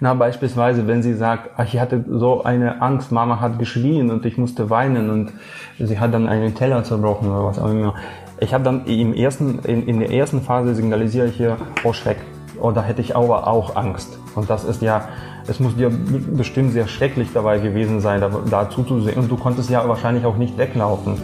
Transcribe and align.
Na, 0.00 0.14
beispielsweise, 0.14 0.86
wenn 0.86 1.02
sie 1.02 1.14
sagt, 1.14 1.50
ach, 1.56 1.64
ich 1.64 1.78
hatte 1.78 2.04
so 2.08 2.44
eine 2.44 2.80
Angst, 2.82 3.12
Mama 3.12 3.40
hat 3.40 3.58
geschrien 3.58 4.10
und 4.10 4.24
ich 4.26 4.38
musste 4.38 4.70
weinen 4.70 5.10
und 5.10 5.32
sie 5.78 5.98
hat 5.98 6.14
dann 6.14 6.28
einen 6.28 6.54
Teller 6.54 6.84
zerbrochen 6.84 7.30
oder 7.30 7.44
was 7.44 7.58
auch 7.58 7.70
immer. 7.70 7.94
Ich 8.40 8.52
habe 8.54 8.64
dann 8.64 8.84
im 8.86 9.14
ersten, 9.14 9.60
in, 9.60 9.86
in 9.86 10.00
der 10.00 10.10
ersten 10.10 10.42
Phase 10.42 10.74
signalisiere 10.74 11.26
ich 11.28 11.36
hier, 11.36 11.56
oh 11.84 11.92
Schreck. 11.92 12.18
Und 12.60 12.76
da 12.76 12.82
hätte 12.82 13.00
ich 13.00 13.16
aber 13.16 13.46
auch 13.46 13.76
Angst. 13.76 14.18
Und 14.34 14.48
das 14.48 14.64
ist 14.64 14.82
ja, 14.82 15.08
es 15.46 15.60
muss 15.60 15.76
dir 15.76 15.90
bestimmt 15.90 16.72
sehr 16.72 16.86
schrecklich 16.86 17.28
dabei 17.32 17.58
gewesen 17.58 18.00
sein, 18.00 18.20
da, 18.20 18.30
da 18.50 18.70
zuzusehen. 18.70 19.18
Und 19.18 19.30
du 19.30 19.36
konntest 19.36 19.70
ja 19.70 19.86
wahrscheinlich 19.88 20.24
auch 20.24 20.36
nicht 20.36 20.56
weglaufen. 20.58 21.20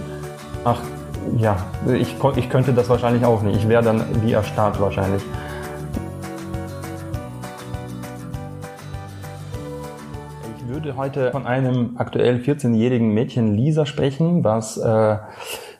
Ach, 0.64 0.80
ja, 1.36 1.56
ich, 1.86 2.16
ich 2.36 2.50
könnte 2.50 2.72
das 2.72 2.88
wahrscheinlich 2.88 3.24
auch 3.24 3.42
nicht. 3.42 3.56
Ich 3.56 3.68
wäre 3.68 3.82
dann 3.82 4.04
wie 4.22 4.32
erstarrt 4.32 4.80
wahrscheinlich. 4.80 5.22
Würde 10.88 10.96
heute 10.96 11.30
von 11.32 11.46
einem 11.46 11.96
aktuell 11.98 12.36
14-jährigen 12.36 13.12
Mädchen 13.12 13.54
Lisa 13.54 13.84
sprechen, 13.84 14.42
was, 14.42 14.78
äh, 14.78 15.18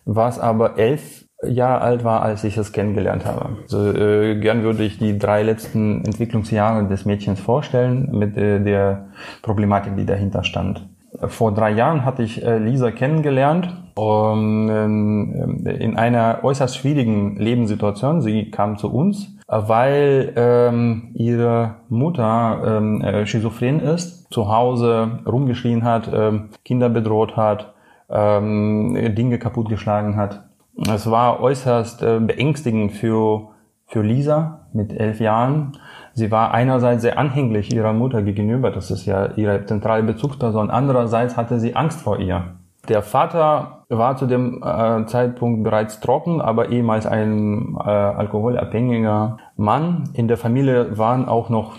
was 0.04 0.38
aber 0.38 0.76
elf 0.76 1.24
Jahre 1.42 1.80
alt 1.80 2.04
war, 2.04 2.20
als 2.20 2.44
ich 2.44 2.58
es 2.58 2.72
kennengelernt 2.72 3.24
habe. 3.24 3.56
Also, 3.62 3.90
äh, 3.90 4.38
gern 4.38 4.64
würde 4.64 4.84
ich 4.84 4.98
die 4.98 5.18
drei 5.18 5.44
letzten 5.44 6.04
Entwicklungsjahre 6.04 6.86
des 6.88 7.06
Mädchens 7.06 7.40
vorstellen 7.40 8.10
mit 8.12 8.36
äh, 8.36 8.60
der 8.60 9.06
Problematik, 9.40 9.96
die 9.96 10.04
dahinter 10.04 10.44
stand. 10.44 10.86
Vor 11.26 11.54
drei 11.54 11.70
Jahren 11.70 12.04
hatte 12.04 12.22
ich 12.22 12.44
äh, 12.44 12.58
Lisa 12.58 12.90
kennengelernt 12.90 13.74
um, 13.94 14.68
ähm, 14.68 15.64
in 15.64 15.96
einer 15.96 16.40
äußerst 16.42 16.76
schwierigen 16.76 17.36
Lebenssituation. 17.36 18.20
Sie 18.20 18.50
kam 18.50 18.76
zu 18.76 18.92
uns, 18.92 19.37
weil 19.48 20.34
ähm, 20.36 21.10
ihre 21.14 21.76
Mutter 21.88 22.62
ähm, 22.64 23.00
äh, 23.00 23.26
schizophren 23.26 23.80
ist, 23.80 24.30
zu 24.30 24.48
Hause 24.48 25.20
rumgeschrien 25.26 25.84
hat, 25.84 26.10
ähm, 26.12 26.50
Kinder 26.64 26.90
bedroht 26.90 27.36
hat, 27.36 27.72
ähm, 28.10 29.14
Dinge 29.14 29.38
kaputtgeschlagen 29.38 30.16
hat. 30.16 30.44
Es 30.86 31.10
war 31.10 31.40
äußerst 31.40 32.02
äh, 32.02 32.20
beängstigend 32.20 32.92
für, 32.92 33.48
für 33.86 34.02
Lisa 34.02 34.66
mit 34.74 34.92
elf 34.92 35.18
Jahren. 35.18 35.78
Sie 36.12 36.30
war 36.30 36.52
einerseits 36.52 37.02
sehr 37.02 37.18
anhänglich 37.18 37.72
ihrer 37.72 37.94
Mutter 37.94 38.22
gegenüber, 38.22 38.70
das 38.70 38.90
ist 38.90 39.06
ja 39.06 39.32
ihre 39.36 39.64
zentrale 39.64 40.02
Bezugsperson. 40.02 40.70
Andererseits 40.70 41.38
hatte 41.38 41.58
sie 41.58 41.74
Angst 41.74 42.02
vor 42.02 42.18
ihr. 42.18 42.58
Der 42.88 43.02
Vater 43.02 43.84
war 43.90 44.16
zu 44.16 44.26
dem 44.26 44.62
äh, 44.62 45.04
Zeitpunkt 45.06 45.62
bereits 45.62 46.00
trocken, 46.00 46.40
aber 46.40 46.70
ehemals 46.70 47.06
ein 47.06 47.76
äh, 47.78 47.88
alkoholabhängiger 47.88 49.36
Mann. 49.56 50.04
In 50.14 50.26
der 50.26 50.38
Familie 50.38 50.96
waren 50.96 51.28
auch 51.28 51.50
noch 51.50 51.74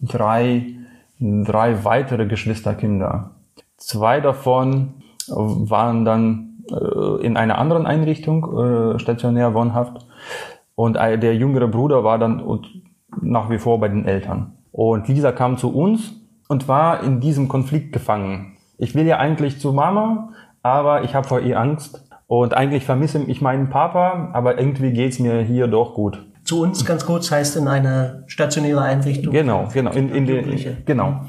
drei, 0.00 0.66
drei 1.18 1.84
weitere 1.84 2.26
Geschwisterkinder. 2.26 3.30
Zwei 3.76 4.20
davon 4.20 4.94
waren 5.26 6.04
dann 6.04 6.64
äh, 6.70 7.24
in 7.24 7.36
einer 7.36 7.58
anderen 7.58 7.86
Einrichtung 7.86 8.94
äh, 8.94 8.98
stationär 8.98 9.54
wohnhaft 9.54 10.06
und 10.76 10.96
der 10.96 11.36
jüngere 11.36 11.68
Bruder 11.68 12.02
war 12.02 12.18
dann 12.18 12.42
nach 13.20 13.48
wie 13.48 13.58
vor 13.58 13.78
bei 13.78 13.88
den 13.88 14.04
Eltern. 14.04 14.54
Und 14.72 15.06
Lisa 15.06 15.30
kam 15.30 15.56
zu 15.56 15.72
uns 15.72 16.20
und 16.48 16.66
war 16.66 17.04
in 17.04 17.20
diesem 17.20 17.46
Konflikt 17.46 17.92
gefangen. 17.92 18.56
Ich 18.76 18.96
will 18.96 19.06
ja 19.06 19.18
eigentlich 19.18 19.60
zu 19.60 19.72
Mama, 19.72 20.30
aber 20.64 21.04
ich 21.04 21.14
habe 21.14 21.28
vor 21.28 21.40
ihr 21.40 21.60
Angst 21.60 22.02
und 22.26 22.54
eigentlich 22.54 22.84
vermisse 22.84 23.22
ich 23.22 23.40
meinen 23.40 23.68
Papa, 23.70 24.30
aber 24.32 24.58
irgendwie 24.58 24.92
geht's 24.92 25.20
mir 25.20 25.40
hier 25.42 25.68
doch 25.68 25.94
gut. 25.94 26.24
Zu 26.42 26.62
uns 26.62 26.84
ganz 26.84 27.06
kurz 27.06 27.30
heißt 27.30 27.56
in 27.56 27.68
einer 27.68 28.24
stationären 28.26 28.82
Einrichtung. 28.82 29.32
Genau, 29.32 29.68
genau, 29.72 29.92
in, 29.92 30.10
in, 30.10 30.26
in 30.26 30.76
genau, 30.84 31.20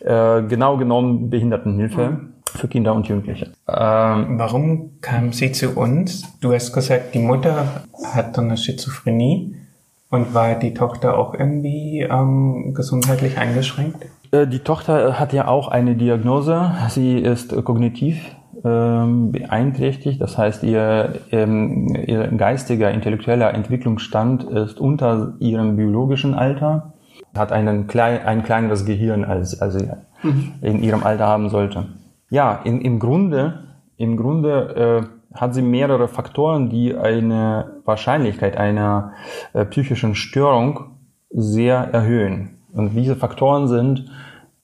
äh, 0.00 0.42
genau 0.42 0.76
genommen 0.76 1.28
Behindertenhilfe. 1.30 2.10
Mhm 2.10 2.28
für 2.54 2.68
Kinder 2.68 2.94
und 2.94 3.08
Jugendliche. 3.08 3.46
Ähm, 3.66 4.38
Warum 4.38 5.00
kam 5.00 5.32
sie 5.32 5.52
zu 5.52 5.70
uns? 5.70 6.38
Du 6.42 6.52
hast 6.52 6.74
gesagt, 6.74 7.14
die 7.14 7.18
Mutter 7.18 7.84
hat 8.12 8.38
eine 8.38 8.58
Schizophrenie 8.58 9.56
und 10.10 10.34
war 10.34 10.54
die 10.56 10.74
Tochter 10.74 11.16
auch 11.16 11.32
irgendwie 11.32 12.00
ähm, 12.02 12.74
gesundheitlich 12.74 13.38
eingeschränkt? 13.38 14.04
Äh, 14.32 14.46
die 14.46 14.58
Tochter 14.58 15.18
hat 15.18 15.32
ja 15.32 15.48
auch 15.48 15.68
eine 15.68 15.94
Diagnose. 15.94 16.72
Sie 16.90 17.16
ist 17.16 17.54
kognitiv 17.64 18.18
ähm, 18.64 19.32
beeinträchtigt. 19.32 20.20
Das 20.20 20.38
heißt, 20.38 20.62
ihr, 20.62 21.14
ähm, 21.30 21.94
ihr 22.06 22.28
geistiger, 22.28 22.90
intellektueller 22.90 23.52
Entwicklungsstand 23.54 24.44
ist 24.44 24.80
unter 24.80 25.34
ihrem 25.40 25.76
biologischen 25.76 26.34
Alter, 26.34 26.92
hat 27.34 27.52
einen 27.52 27.86
klein, 27.86 28.24
ein 28.24 28.42
kleineres 28.42 28.84
Gehirn, 28.84 29.24
als, 29.24 29.60
als 29.60 29.74
sie 29.74 29.88
mhm. 30.22 30.54
in 30.60 30.82
ihrem 30.82 31.02
Alter 31.02 31.26
haben 31.26 31.48
sollte. 31.48 31.88
Ja, 32.30 32.60
in, 32.64 32.80
im 32.80 32.98
Grunde, 32.98 33.64
im 33.96 34.16
Grunde 34.16 35.04
äh, 35.04 35.38
hat 35.38 35.54
sie 35.54 35.62
mehrere 35.62 36.08
Faktoren, 36.08 36.68
die 36.68 36.94
eine 36.94 37.80
Wahrscheinlichkeit 37.84 38.56
einer 38.56 39.12
äh, 39.54 39.64
psychischen 39.64 40.14
Störung 40.14 40.92
sehr 41.30 41.78
erhöhen. 41.92 42.58
Und 42.72 42.94
diese 42.94 43.16
Faktoren 43.16 43.68
sind 43.68 44.10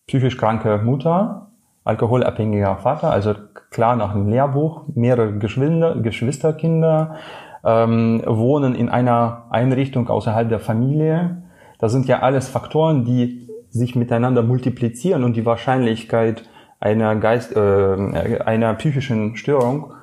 psychisch 0.06 0.36
kranke 0.36 0.78
Mutter, 0.78 1.47
alkoholabhängiger 1.88 2.76
Vater, 2.76 3.10
also 3.10 3.34
klar 3.70 3.96
nach 3.96 4.12
dem 4.12 4.28
Lehrbuch, 4.28 4.82
mehrere 4.94 5.38
Geschwister, 5.38 5.96
Geschwisterkinder, 5.96 7.16
ähm, 7.64 8.22
wohnen 8.26 8.74
in 8.74 8.88
einer 8.88 9.46
Einrichtung 9.50 10.08
außerhalb 10.08 10.48
der 10.48 10.60
Familie. 10.60 11.42
Das 11.78 11.92
sind 11.92 12.06
ja 12.06 12.20
alles 12.20 12.48
Faktoren, 12.48 13.04
die 13.04 13.48
sich 13.70 13.96
miteinander 13.96 14.42
multiplizieren 14.42 15.24
und 15.24 15.36
die 15.36 15.46
Wahrscheinlichkeit 15.46 16.48
einer 16.80 17.16
Geist, 17.16 17.56
äh, 17.56 18.40
einer 18.44 18.74
psychischen 18.74 19.36
Störung 19.36 19.94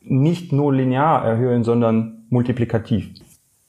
nicht 0.00 0.52
nur 0.52 0.72
linear 0.72 1.24
erhöhen, 1.24 1.64
sondern 1.64 2.24
multiplikativ. 2.28 3.10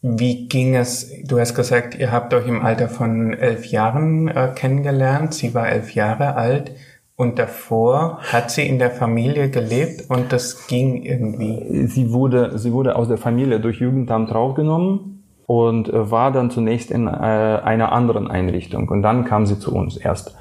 Wie 0.01 0.47
ging 0.47 0.75
es? 0.75 1.11
Du 1.25 1.39
hast 1.39 1.55
gesagt, 1.55 1.95
ihr 1.95 2.11
habt 2.11 2.33
euch 2.33 2.47
im 2.47 2.63
Alter 2.63 2.89
von 2.89 3.33
elf 3.33 3.65
Jahren 3.65 4.27
äh, 4.27 4.51
kennengelernt. 4.53 5.33
Sie 5.33 5.53
war 5.55 5.67
elf 5.67 5.95
Jahre 5.95 6.35
alt. 6.35 6.71
Und 7.17 7.39
davor 7.39 8.19
hat 8.33 8.51
sie 8.51 8.67
in 8.67 8.77
der 8.77 8.91
Familie 8.91 9.49
gelebt 9.49 10.09
und 10.09 10.33
das 10.33 10.67
ging 10.67 11.01
irgendwie. 11.03 11.87
Sie 11.87 12.11
wurde, 12.11 12.57
sie 12.57 12.73
wurde 12.73 12.97
aus 12.97 13.07
der 13.07 13.17
Familie 13.17 13.61
durch 13.61 13.79
Jugendamt 13.79 14.35
rausgenommen 14.35 15.23
und 15.45 15.87
äh, 15.87 16.11
war 16.11 16.31
dann 16.31 16.51
zunächst 16.51 16.91
in 16.91 17.07
äh, 17.07 17.11
einer 17.11 17.93
anderen 17.93 18.29
Einrichtung 18.29 18.89
und 18.89 19.01
dann 19.01 19.23
kam 19.23 19.45
sie 19.45 19.59
zu 19.59 19.73
uns 19.73 19.95
erst. 19.95 20.35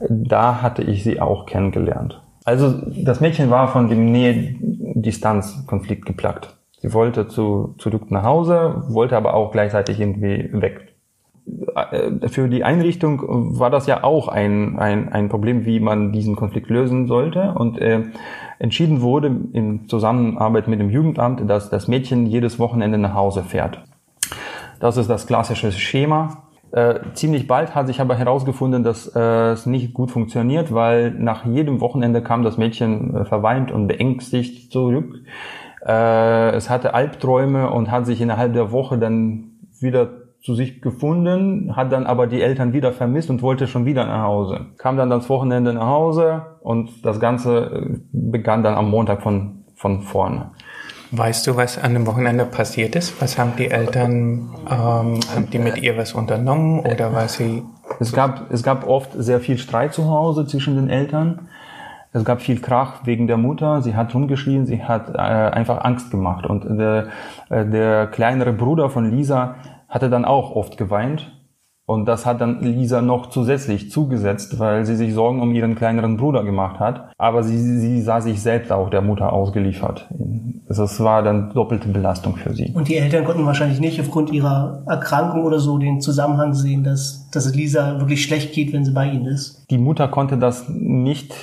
Da 0.00 0.60
hatte 0.60 0.82
ich 0.82 1.02
sie 1.02 1.20
auch 1.20 1.46
kennengelernt. 1.46 2.20
Also 2.44 2.74
das 2.86 3.20
Mädchen 3.20 3.50
war 3.50 3.68
von 3.68 3.88
dem 3.88 4.12
Nähe-Distanz-Konflikt 4.12 6.06
geplagt. 6.06 6.56
Sie 6.80 6.92
wollte 6.92 7.26
zu, 7.26 7.74
zurück 7.78 8.10
nach 8.10 8.22
Hause, 8.22 8.84
wollte 8.88 9.16
aber 9.16 9.34
auch 9.34 9.50
gleichzeitig 9.50 9.98
irgendwie 9.98 10.48
weg. 10.52 10.87
Äh, 11.74 12.28
für 12.28 12.48
die 12.48 12.64
Einrichtung 12.64 13.58
war 13.58 13.70
das 13.70 13.86
ja 13.86 14.04
auch 14.04 14.28
ein, 14.28 14.78
ein, 14.78 15.12
ein 15.12 15.28
Problem, 15.28 15.66
wie 15.66 15.80
man 15.80 16.12
diesen 16.12 16.36
Konflikt 16.36 16.70
lösen 16.70 17.06
sollte. 17.06 17.54
Und 17.54 17.78
äh, 17.78 18.02
entschieden 18.58 19.00
wurde 19.00 19.34
in 19.52 19.88
Zusammenarbeit 19.88 20.68
mit 20.68 20.80
dem 20.80 20.90
Jugendamt, 20.90 21.48
dass 21.48 21.70
das 21.70 21.88
Mädchen 21.88 22.26
jedes 22.26 22.58
Wochenende 22.58 22.98
nach 22.98 23.14
Hause 23.14 23.42
fährt. 23.42 23.82
Das 24.80 24.96
ist 24.96 25.10
das 25.10 25.26
klassische 25.26 25.72
Schema. 25.72 26.44
Äh, 26.70 27.00
ziemlich 27.14 27.46
bald 27.46 27.74
hat 27.74 27.86
sich 27.86 28.00
aber 28.00 28.14
herausgefunden, 28.14 28.84
dass 28.84 29.06
äh, 29.16 29.52
es 29.52 29.64
nicht 29.64 29.94
gut 29.94 30.10
funktioniert, 30.10 30.72
weil 30.74 31.12
nach 31.12 31.46
jedem 31.46 31.80
Wochenende 31.80 32.22
kam 32.22 32.42
das 32.42 32.58
Mädchen 32.58 33.16
äh, 33.16 33.24
verweint 33.24 33.72
und 33.72 33.86
beängstigt 33.86 34.70
zurück. 34.70 35.22
Äh, 35.86 36.50
es 36.50 36.68
hatte 36.68 36.92
Albträume 36.92 37.70
und 37.70 37.90
hat 37.90 38.04
sich 38.04 38.20
innerhalb 38.20 38.52
der 38.52 38.70
Woche 38.70 38.98
dann 38.98 39.52
wieder 39.80 40.08
zu 40.42 40.54
sich 40.54 40.80
gefunden, 40.80 41.74
hat 41.76 41.92
dann 41.92 42.06
aber 42.06 42.26
die 42.26 42.40
Eltern 42.40 42.72
wieder 42.72 42.92
vermisst 42.92 43.28
und 43.28 43.42
wollte 43.42 43.66
schon 43.66 43.84
wieder 43.84 44.06
nach 44.06 44.22
Hause. 44.22 44.66
Kam 44.78 44.96
dann 44.96 45.10
das 45.10 45.28
Wochenende 45.28 45.72
nach 45.74 45.88
Hause 45.88 46.42
und 46.60 47.04
das 47.04 47.20
Ganze 47.20 47.58
äh, 47.58 47.98
begann 48.12 48.62
dann 48.62 48.74
am 48.74 48.90
Montag 48.90 49.22
von, 49.22 49.64
von 49.74 50.02
vorne. 50.02 50.50
Weißt 51.10 51.46
du, 51.46 51.56
was 51.56 51.82
an 51.82 51.94
dem 51.94 52.06
Wochenende 52.06 52.44
passiert 52.44 52.94
ist? 52.94 53.20
Was 53.22 53.38
haben 53.38 53.54
die 53.56 53.70
Eltern, 53.70 54.50
ähm, 54.70 55.20
haben 55.34 55.48
die 55.50 55.58
mit 55.58 55.78
ihr 55.82 55.96
was 55.96 56.12
unternommen 56.12 56.80
oder 56.80 57.14
war 57.14 57.28
sie? 57.28 57.62
Es 57.98 58.12
gab, 58.12 58.52
es 58.52 58.62
gab 58.62 58.86
oft 58.86 59.10
sehr 59.14 59.40
viel 59.40 59.56
Streit 59.56 59.94
zu 59.94 60.10
Hause 60.10 60.46
zwischen 60.46 60.76
den 60.76 60.90
Eltern. 60.90 61.48
Es 62.12 62.24
gab 62.24 62.42
viel 62.42 62.60
Krach 62.60 63.06
wegen 63.06 63.26
der 63.26 63.38
Mutter. 63.38 63.80
Sie 63.80 63.96
hat 63.96 64.14
rumgeschrien, 64.14 64.66
sie 64.66 64.84
hat 64.84 65.14
äh, 65.14 65.18
einfach 65.18 65.82
Angst 65.82 66.10
gemacht. 66.10 66.46
Und 66.46 66.78
der, 66.78 67.08
äh, 67.48 67.64
der 67.64 68.06
kleinere 68.06 68.52
Bruder 68.52 68.90
von 68.90 69.10
Lisa 69.10 69.56
hatte 69.88 70.10
dann 70.10 70.24
auch 70.24 70.54
oft 70.54 70.76
geweint 70.76 71.32
Und 71.90 72.04
das 72.04 72.26
hat 72.26 72.42
dann 72.42 72.60
Lisa 72.60 73.00
noch 73.00 73.30
zusätzlich 73.30 73.90
zugesetzt, 73.90 74.58
weil 74.58 74.84
sie 74.84 74.94
sich 74.94 75.14
Sorgen 75.14 75.40
um 75.40 75.54
ihren 75.54 75.74
kleineren 75.74 76.18
Bruder 76.18 76.44
gemacht 76.44 76.80
hat. 76.80 77.10
Aber 77.16 77.42
sie, 77.42 77.56
sie 77.58 78.02
sah 78.02 78.20
sich 78.20 78.42
selbst 78.42 78.70
auch 78.70 78.90
der 78.90 79.00
Mutter 79.00 79.32
ausgeliefert. 79.32 80.06
Das 80.68 81.00
war 81.02 81.22
dann 81.22 81.50
doppelte 81.54 81.88
Belastung 81.88 82.36
für 82.36 82.52
sie. 82.52 82.74
Und 82.74 82.88
die 82.88 82.96
Eltern 82.96 83.24
konnten 83.24 83.46
wahrscheinlich 83.46 83.80
nicht 83.80 83.98
aufgrund 84.02 84.30
ihrer 84.30 84.82
Erkrankung 84.86 85.44
oder 85.44 85.60
so 85.60 85.78
den 85.78 86.02
Zusammenhang 86.02 86.52
sehen, 86.52 86.84
dass, 86.84 87.30
dass 87.30 87.46
es 87.46 87.54
Lisa 87.54 87.98
wirklich 87.98 88.22
schlecht 88.22 88.52
geht, 88.52 88.74
wenn 88.74 88.84
sie 88.84 88.92
bei 88.92 89.06
ihnen 89.10 89.24
ist. 89.24 89.64
Die 89.70 89.78
Mutter 89.78 90.08
konnte 90.08 90.36
das 90.36 90.68
nicht 90.68 91.34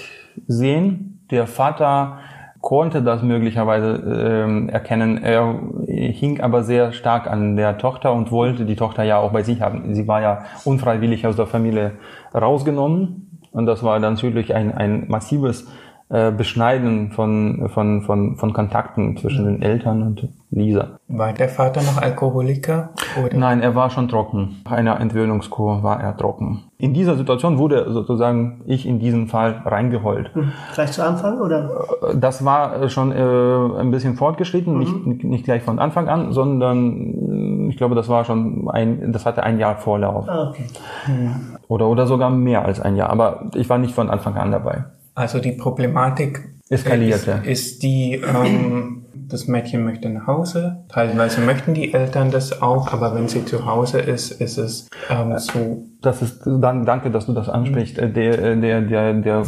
sehen. 0.46 1.26
Der 1.32 1.48
Vater 1.48 2.20
konnte 2.66 3.04
das 3.04 3.22
möglicherweise 3.22 4.44
ähm, 4.44 4.70
erkennen. 4.70 5.24
Er 5.24 5.60
hing 5.88 6.42
aber 6.42 6.64
sehr 6.64 6.94
stark 6.94 7.28
an 7.28 7.56
der 7.56 7.78
Tochter 7.78 8.12
und 8.12 8.32
wollte 8.32 8.66
die 8.66 8.76
Tochter 8.76 9.04
ja 9.04 9.20
auch 9.20 9.32
bei 9.32 9.44
sich 9.44 9.62
haben. 9.62 9.94
Sie 9.94 10.08
war 10.08 10.22
ja 10.22 10.46
unfreiwillig 10.66 11.28
aus 11.28 11.36
der 11.36 11.46
Familie 11.46 11.92
rausgenommen 12.34 13.40
und 13.52 13.68
das 13.68 13.84
war 13.84 14.00
dann 14.00 14.16
natürlich 14.16 14.56
ein, 14.56 14.74
ein 14.74 15.06
massives 15.08 15.68
äh, 16.16 16.32
Beschneiden 16.32 17.12
von, 17.12 17.70
von, 17.74 18.02
von, 18.04 18.38
von 18.38 18.54
Kontakten 18.54 19.18
zwischen 19.18 19.44
den 19.44 19.62
Eltern 19.62 20.02
und 20.02 20.30
Lisa. 20.50 21.00
War 21.10 21.34
der 21.34 21.50
Vater 21.50 21.82
noch 21.82 22.02
Alkoholiker? 22.02 22.92
Oder? 23.22 23.36
Nein, 23.36 23.60
er 23.62 23.76
war 23.76 23.90
schon 23.90 24.08
trocken. 24.08 24.62
Nach 24.64 24.72
einer 24.72 25.02
Entwöhnungskur 25.02 25.84
war 25.84 26.00
er 26.00 26.16
trocken. 26.16 26.64
In 26.78 26.94
dieser 26.94 27.18
Situation 27.18 27.58
wurde 27.58 27.92
sozusagen 27.92 28.62
ich 28.66 28.86
in 28.86 29.00
diesen 29.00 29.28
Fall 29.28 29.62
reingeholt. 29.66 30.34
Hm. 30.34 30.54
Gleich 30.74 30.94
zu 30.94 31.06
Anfang 31.06 31.42
oder? 31.42 31.70
Äh, 32.02 32.18
das 32.18 32.46
war 32.46 32.88
schon 32.88 33.12
äh, 33.12 33.80
ein 33.82 33.92
bisschen 33.92 34.16
fortgeschritten, 34.16 34.74
mhm. 34.74 35.02
nicht, 35.04 35.24
nicht 35.26 35.44
gleich 35.44 35.64
von 35.64 35.80
Anfang 35.80 36.08
an, 36.08 36.32
sondern 36.32 37.68
ich 37.70 37.76
glaube, 37.76 37.96
das 37.96 38.08
war 38.08 38.24
schon 38.24 38.70
ein, 38.70 39.12
das 39.12 39.26
hatte 39.26 39.44
ein 39.44 39.60
Jahr 39.60 39.76
Vorlauf. 39.76 40.30
Ah, 40.30 40.50
okay. 40.50 40.66
Mhm. 41.08 41.58
Oder, 41.68 41.88
oder 41.90 42.08
sogar 42.08 42.30
mehr 42.30 42.64
als 42.64 42.80
ein 42.80 42.96
Jahr, 42.96 43.10
aber 43.10 43.48
ich 43.54 43.70
war 43.70 43.80
nicht 43.80 43.94
von 43.94 44.10
Anfang 44.10 44.36
an 44.36 44.52
dabei. 44.52 44.86
Also 45.16 45.40
die 45.40 45.54
Problematik 45.54 46.50
eskalierte. 46.70 47.42
Ist, 47.44 47.74
ist 47.74 47.84
die, 47.84 48.16
ähm, 48.16 49.06
das 49.14 49.48
Mädchen 49.48 49.84
möchte 49.84 50.10
nach 50.10 50.28
Hause. 50.28 50.84
Teilweise 50.90 51.42
möchten 51.42 51.74
die 51.74 51.94
Eltern 51.94 52.32
das 52.32 52.62
auch, 52.62 52.92
aber 52.92 53.16
wenn 53.16 53.28
sie 53.28 53.46
zu 53.46 53.66
Hause 53.66 54.00
ist, 54.00 54.32
ist 54.42 54.58
es 54.58 54.90
ähm, 55.10 55.38
zu. 55.38 55.90
Das 56.02 56.22
ist 56.22 56.42
dann 56.46 56.86
danke, 56.86 57.12
dass 57.12 57.26
du 57.26 57.34
das 57.34 57.50
ansprichst. 57.50 57.98
Der, 57.98 58.08
der, 58.10 58.82
der, 58.82 59.14
der, 59.14 59.44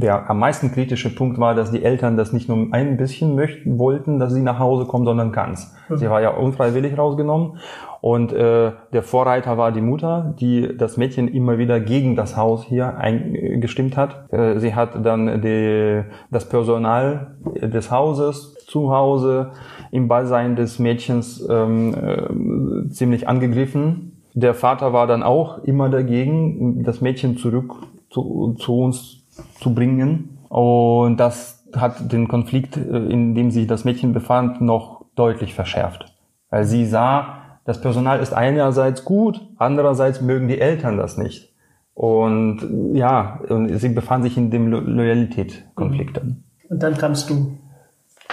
der 0.00 0.30
am 0.30 0.38
meisten 0.38 0.70
kritische 0.70 1.12
Punkt 1.14 1.38
war, 1.38 1.54
dass 1.54 1.72
die 1.72 1.82
Eltern 1.82 2.16
das 2.16 2.32
nicht 2.32 2.48
nur 2.48 2.68
ein 2.72 2.96
bisschen 2.96 3.34
möchten 3.34 3.78
wollten, 3.78 4.18
dass 4.18 4.32
sie 4.32 4.42
nach 4.42 4.58
Hause 4.58 4.86
kommen, 4.86 5.04
sondern 5.04 5.32
ganz. 5.32 5.74
Sie 5.90 6.08
war 6.08 6.20
ja 6.20 6.30
unfreiwillig 6.30 6.96
rausgenommen 6.96 7.58
und 8.00 8.32
äh, 8.32 8.72
der 8.92 9.02
Vorreiter 9.02 9.58
war 9.58 9.72
die 9.72 9.80
Mutter, 9.80 10.34
die 10.38 10.76
das 10.76 10.96
Mädchen 10.96 11.26
immer 11.26 11.58
wieder 11.58 11.80
gegen 11.80 12.14
das 12.14 12.36
Haus 12.36 12.64
hier 12.64 12.96
eingestimmt 12.98 13.96
hat. 13.96 14.32
Äh, 14.32 14.60
sie 14.60 14.74
hat 14.74 15.04
dann 15.04 15.40
die, 15.42 16.04
das 16.30 16.48
Personal 16.48 17.34
des 17.60 17.90
Hauses 17.90 18.54
zu 18.66 18.92
Hause 18.92 19.50
im 19.90 20.06
Beisein 20.06 20.54
des 20.54 20.78
Mädchens 20.78 21.44
ähm, 21.50 21.94
äh, 21.94 22.88
ziemlich 22.90 23.26
angegriffen. 23.26 24.12
Der 24.34 24.54
Vater 24.54 24.92
war 24.92 25.08
dann 25.08 25.24
auch 25.24 25.64
immer 25.64 25.88
dagegen, 25.88 26.84
das 26.84 27.00
Mädchen 27.00 27.36
zurück 27.36 27.74
zu, 28.10 28.54
zu 28.58 28.78
uns 28.78 29.17
zu 29.60 29.74
bringen. 29.74 30.38
Und 30.48 31.18
das 31.18 31.64
hat 31.76 32.12
den 32.12 32.28
Konflikt, 32.28 32.76
äh, 32.76 32.80
in 32.80 33.34
dem 33.34 33.50
sich 33.50 33.66
das 33.66 33.84
Mädchen 33.84 34.12
befand, 34.12 34.60
noch 34.60 35.04
deutlich 35.14 35.54
verschärft. 35.54 36.14
Weil 36.50 36.64
sie 36.64 36.86
sah, 36.86 37.60
das 37.64 37.80
Personal 37.80 38.20
ist 38.20 38.32
einerseits 38.32 39.04
gut, 39.04 39.46
andererseits 39.58 40.20
mögen 40.20 40.48
die 40.48 40.60
Eltern 40.60 40.96
das 40.96 41.18
nicht. 41.18 41.52
Und 41.92 42.94
ja, 42.94 43.40
sie 43.74 43.88
befand 43.88 44.22
sich 44.22 44.36
in 44.36 44.50
dem 44.50 44.68
Lo 44.68 44.78
Loyalität-Konflikt 44.78 46.16
dann. 46.16 46.44
Und 46.70 46.82
dann 46.82 46.96
kamst 46.96 47.28
du. 47.28 47.58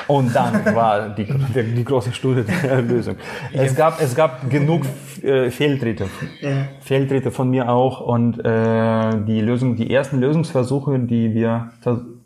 Und 0.08 0.36
dann 0.36 0.76
war 0.76 1.10
die, 1.10 1.26
die, 1.26 1.84
große 1.84 2.14
Stunde 2.14 2.46
der 2.64 2.82
Lösung. 2.82 3.16
Es 3.54 3.76
gab, 3.76 4.02
es 4.02 4.16
gab 4.16 4.50
genug 4.50 4.84
äh, 5.24 5.50
Fehltritte. 5.50 6.08
Ja. 6.42 6.68
Fehltritte 6.82 7.32
von 7.32 7.50
mir 7.50 7.70
auch. 7.70 8.02
Und 8.02 8.44
äh, 8.46 9.24
die 9.26 9.42
Lösung, 9.42 9.76
die 9.76 9.92
ersten 9.92 10.20
Lösungsversuche, 10.20 11.00
die 11.00 11.34
wir, 11.34 11.72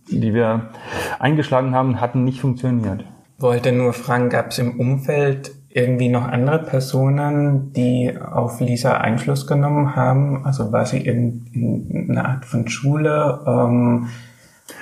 die 0.10 0.33
wir 0.33 0.69
eingeschlagen 1.19 1.74
haben, 1.74 2.01
hatten 2.01 2.25
nicht 2.25 2.42
funktioniert. 2.42 3.06
Wollte 3.38 3.72
nur 3.72 3.94
fragen, 3.94 4.30
gab 4.30 4.51
es 4.51 4.60
im 4.60 4.80
Umfeld 4.80 5.51
irgendwie 5.69 6.10
noch 6.10 6.27
andere 6.27 6.60
Personen, 6.60 7.72
die 7.74 8.13
auf 8.19 8.60
Lisa 8.60 8.98
Einfluss 8.98 9.48
genommen 9.48 9.95
haben? 9.95 10.44
Also 10.44 10.72
war 10.74 10.86
sie 10.86 11.00
in, 11.00 11.45
in 11.54 12.12
einer 12.12 12.27
Art 12.27 12.45
von 12.45 12.68
Schule 12.68 13.39
ähm, 13.48 14.07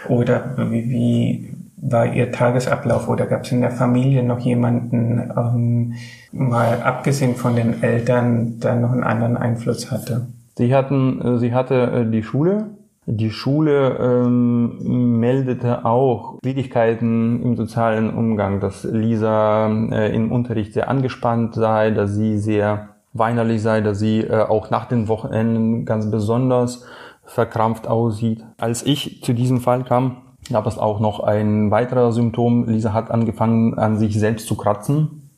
oder 0.08 0.56
wie, 0.72 0.90
wie 0.90 1.57
war 1.78 2.14
ihr 2.14 2.32
Tagesablauf 2.32 3.08
oder 3.08 3.28
gab 3.28 3.44
es 3.44 3.52
in 3.52 3.62
der 3.62 3.72
Familie 3.72 4.24
noch 4.24 4.40
jemanden, 4.40 5.32
ähm, 5.38 5.94
mal 6.32 6.82
abgesehen 6.82 7.36
von 7.36 7.56
den 7.56 7.84
Eltern, 7.84 8.60
der 8.60 8.76
noch 8.76 8.92
einen 8.92 9.04
anderen 9.04 9.38
Einfluss 9.38 9.92
hatte? 9.92 10.28
Sie 10.58 10.74
hatten, 10.74 11.22
äh, 11.22 11.38
sie 11.38 11.54
hatte 11.54 11.76
äh, 11.76 12.12
die 12.12 12.24
Schule, 12.24 12.72
die 13.10 13.32
Schule 13.32 13.98
ähm, 14.02 15.20
meldete 15.20 15.86
auch 15.86 16.40
Schwierigkeiten 16.44 17.42
im 17.42 17.56
sozialen 17.56 18.10
Umgang, 18.10 18.60
dass 18.60 18.84
Lisa 18.84 19.70
äh, 19.92 20.14
im 20.14 20.30
Unterricht 20.32 20.74
sehr 20.74 20.90
angespannt 20.90 21.56
sei, 21.56 21.92
dass 21.92 22.16
sie 22.16 22.38
sehr 22.38 22.90
weinerlich 23.14 23.62
sei, 23.62 23.80
dass 23.80 24.00
sie 24.00 24.22
äh, 24.22 24.42
auch 24.42 24.72
nach 24.72 24.86
den 24.86 25.08
Wochenenden 25.08 25.86
ganz 25.86 26.12
besonders 26.12 26.86
verkrampft 27.24 27.88
aussieht. 27.88 28.44
Als 28.58 28.86
ich 28.86 29.24
zu 29.24 29.34
diesem 29.34 29.62
Fall 29.62 29.84
kam, 29.86 30.18
gab 30.50 30.68
es 30.68 30.78
auch 30.78 31.00
noch 31.00 31.20
ein 31.20 31.72
weiterer 31.72 32.12
Symptom. 32.12 32.68
Lisa 32.68 32.94
hat 32.94 33.12
angefangen, 33.12 33.78
an 33.78 33.98
sich 33.98 34.20
selbst 34.20 34.48
zu 34.48 34.56
kratzen. 34.56 35.30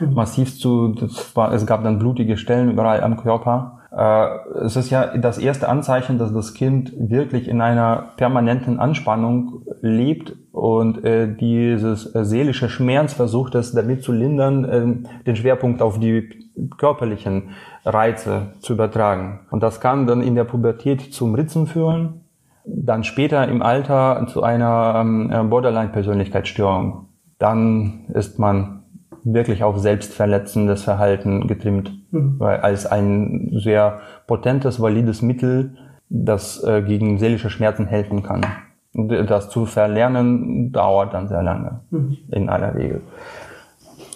Mhm. 0.00 0.14
Massiv 0.14 0.58
zu, 0.58 0.88
das 0.88 1.34
war, 1.36 1.52
es 1.52 1.66
gab 1.66 1.82
dann 1.84 1.98
blutige 1.98 2.36
Stellen 2.36 2.70
überall 2.70 3.02
am 3.02 3.16
Körper. 3.16 3.80
Äh, 3.96 4.64
es 4.64 4.76
ist 4.76 4.90
ja 4.90 5.16
das 5.16 5.38
erste 5.38 5.68
Anzeichen, 5.68 6.18
dass 6.18 6.32
das 6.32 6.54
Kind 6.54 6.92
wirklich 6.96 7.48
in 7.48 7.60
einer 7.60 8.10
permanenten 8.16 8.78
Anspannung 8.78 9.62
lebt 9.80 10.36
und 10.52 11.04
äh, 11.04 11.34
dieses 11.34 12.14
äh, 12.14 12.24
seelische 12.24 12.68
Schmerz 12.68 13.12
versucht 13.12 13.54
es 13.54 13.72
damit 13.72 14.02
zu 14.02 14.12
lindern, 14.12 14.64
äh, 14.64 15.24
den 15.24 15.36
Schwerpunkt 15.36 15.82
auf 15.82 15.98
die 15.98 16.50
körperlichen 16.76 17.50
Reize 17.84 18.54
zu 18.60 18.74
übertragen. 18.74 19.40
Und 19.50 19.62
das 19.62 19.80
kann 19.80 20.06
dann 20.06 20.22
in 20.22 20.34
der 20.34 20.44
Pubertät 20.44 21.14
zum 21.14 21.34
Ritzen 21.34 21.66
führen, 21.66 22.19
dann 22.64 23.04
später 23.04 23.46
im 23.48 23.62
Alter 23.62 24.26
zu 24.28 24.42
einer 24.42 24.94
ähm, 24.96 25.30
äh, 25.32 25.42
Borderline-Persönlichkeitsstörung. 25.42 27.08
Dann 27.38 28.06
ist 28.12 28.38
man 28.38 28.82
wirklich 29.24 29.62
auf 29.64 29.78
selbstverletzendes 29.78 30.84
Verhalten 30.84 31.46
getrimmt, 31.46 31.92
mhm. 32.10 32.36
weil 32.38 32.60
als 32.60 32.86
ein 32.86 33.50
sehr 33.52 34.00
potentes, 34.26 34.80
valides 34.80 35.22
Mittel, 35.22 35.76
das 36.08 36.62
äh, 36.64 36.82
gegen 36.82 37.18
seelische 37.18 37.50
Schmerzen 37.50 37.86
helfen 37.86 38.22
kann. 38.22 38.44
Und 38.92 39.08
das 39.30 39.48
zu 39.48 39.66
verlernen 39.66 40.72
dauert 40.72 41.14
dann 41.14 41.28
sehr 41.28 41.42
lange, 41.42 41.80
mhm. 41.90 42.16
in 42.30 42.48
aller 42.48 42.74
Regel. 42.74 43.02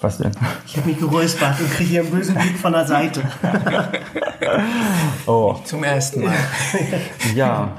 Was 0.05 0.19
denn? 0.19 0.33
Ich 0.67 0.77
habe 0.77 0.87
mich 0.87 0.99
geräuspert 0.99 1.59
und 1.59 1.71
kriege 1.71 1.89
hier 1.89 2.01
einen 2.03 2.11
bösen 2.11 2.35
Blick 2.35 2.59
von 2.59 2.75
der 2.75 2.85
Seite. 2.85 3.23
oh. 5.27 5.55
Zum 5.65 5.83
ersten 5.83 6.25
Mal. 6.25 6.35
ja. 7.35 7.73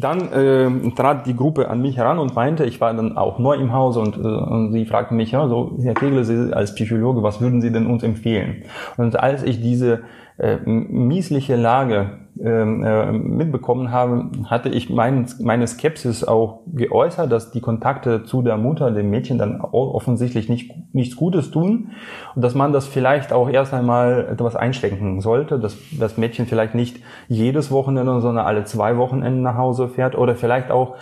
Dann 0.00 0.32
äh, 0.32 0.90
trat 0.92 1.26
die 1.26 1.36
Gruppe 1.36 1.68
an 1.68 1.82
mich 1.82 1.98
heran 1.98 2.18
und 2.18 2.34
meinte, 2.34 2.64
ich 2.64 2.80
war 2.80 2.94
dann 2.94 3.18
auch 3.18 3.38
neu 3.38 3.54
im 3.56 3.74
Hause 3.74 4.00
und, 4.00 4.16
äh, 4.16 4.20
und 4.20 4.72
sie 4.72 4.86
fragte 4.86 5.12
mich, 5.12 5.32
ja, 5.32 5.46
so, 5.46 5.76
Herr 5.82 5.92
Kegel, 5.92 6.24
Sie 6.24 6.54
als 6.54 6.74
Psychologe, 6.74 7.22
was 7.22 7.38
würden 7.38 7.60
Sie 7.60 7.70
denn 7.70 7.86
uns 7.86 8.02
empfehlen? 8.02 8.62
Und 8.96 9.20
als 9.20 9.42
ich 9.42 9.60
diese 9.60 10.04
äh, 10.38 10.56
miesliche 10.64 11.56
Lage 11.56 12.18
mitbekommen 12.36 13.92
habe, 13.92 14.30
hatte 14.46 14.68
ich 14.68 14.90
mein, 14.90 15.26
meine 15.40 15.66
Skepsis 15.66 16.24
auch 16.24 16.62
geäußert, 16.66 17.30
dass 17.30 17.52
die 17.52 17.60
Kontakte 17.60 18.24
zu 18.24 18.42
der 18.42 18.56
Mutter, 18.56 18.90
dem 18.90 19.08
Mädchen 19.10 19.38
dann 19.38 19.60
offensichtlich 19.60 20.48
nicht, 20.48 20.72
nichts 20.92 21.14
Gutes 21.14 21.52
tun 21.52 21.90
und 22.34 22.42
dass 22.42 22.54
man 22.54 22.72
das 22.72 22.88
vielleicht 22.88 23.32
auch 23.32 23.48
erst 23.48 23.72
einmal 23.72 24.26
etwas 24.32 24.56
einschränken 24.56 25.20
sollte, 25.20 25.60
dass 25.60 25.76
das 25.98 26.16
Mädchen 26.16 26.46
vielleicht 26.46 26.74
nicht 26.74 27.00
jedes 27.28 27.70
Wochenende, 27.70 28.20
sondern 28.20 28.46
alle 28.46 28.64
zwei 28.64 28.96
Wochenenden 28.96 29.42
nach 29.42 29.56
Hause 29.56 29.88
fährt 29.88 30.16
oder 30.16 30.34
vielleicht 30.34 30.72
auch 30.72 30.96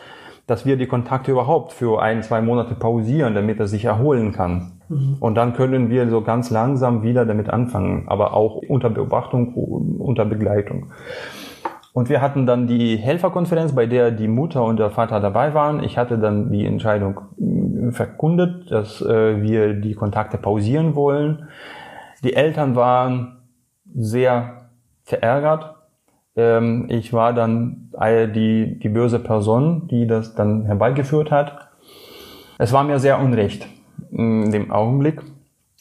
dass 0.47 0.67
wir 0.67 0.77
die 0.77 0.89
Kontakte 0.89 1.31
überhaupt 1.31 1.73
für 1.73 2.03
ein, 2.03 2.23
zwei 2.23 2.43
Monate 2.43 2.75
pausieren, 2.75 3.35
damit 3.35 3.61
er 3.61 3.69
sich 3.69 3.85
erholen 3.85 4.33
kann. 4.33 4.73
Mhm. 4.93 5.17
Und 5.21 5.35
dann 5.35 5.55
können 5.55 5.91
wir 5.91 6.09
so 6.09 6.21
ganz 6.21 6.51
langsam 6.51 7.03
wieder 7.03 7.25
damit 7.25 7.49
anfangen, 7.51 8.05
aber 8.09 8.35
auch 8.35 8.57
unter 8.57 8.91
Beobachtung, 8.91 9.55
unter 9.55 10.25
Begleitung. 10.25 10.93
Und 11.93 12.09
wir 12.09 12.23
hatten 12.23 12.47
dann 12.47 12.67
die 12.67 12.97
Helferkonferenz, 12.97 13.75
bei 13.75 13.87
der 13.87 14.11
die 14.11 14.29
Mutter 14.29 14.65
und 14.65 14.79
der 14.79 14.91
Vater 14.91 15.21
dabei 15.21 15.53
waren. 15.53 15.85
Ich 15.85 15.99
hatte 15.99 16.19
dann 16.19 16.51
die 16.51 16.65
Entscheidung 16.65 17.21
äh, 17.39 17.93
verkundet, 17.93 18.71
dass 18.71 19.03
äh, 19.03 19.43
wir 19.43 19.75
die 19.75 19.95
Kontakte 19.95 20.39
pausieren 20.39 20.95
wollen. 20.95 21.49
Die 22.25 22.35
Eltern 22.35 22.77
waren 22.77 23.43
sehr 23.95 24.69
verärgert. 25.03 25.75
Ähm, 26.35 26.87
ich 26.89 27.13
war 27.13 27.35
dann 27.35 27.79
die, 28.35 28.79
die 28.83 28.89
böse 28.89 29.19
Person, 29.19 29.87
die 29.89 30.07
das 30.07 30.35
dann 30.35 30.65
herbeigeführt 30.65 31.31
hat. 31.31 31.69
Es 32.57 32.73
war 32.73 32.85
mir 32.85 32.99
sehr 32.99 33.21
unrecht 33.21 33.67
in 34.13 34.51
dem 34.51 34.71
Augenblick, 34.71 35.23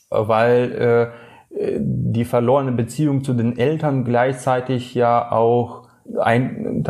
weil 0.09 1.11
äh, 1.53 1.79
die 1.79 2.25
verlorene 2.25 2.71
Beziehung 2.71 3.23
zu 3.23 3.33
den 3.33 3.57
Eltern 3.57 4.05
gleichzeitig 4.05 4.95
ja 4.95 5.31
auch 5.31 5.87
ein, 6.19 6.83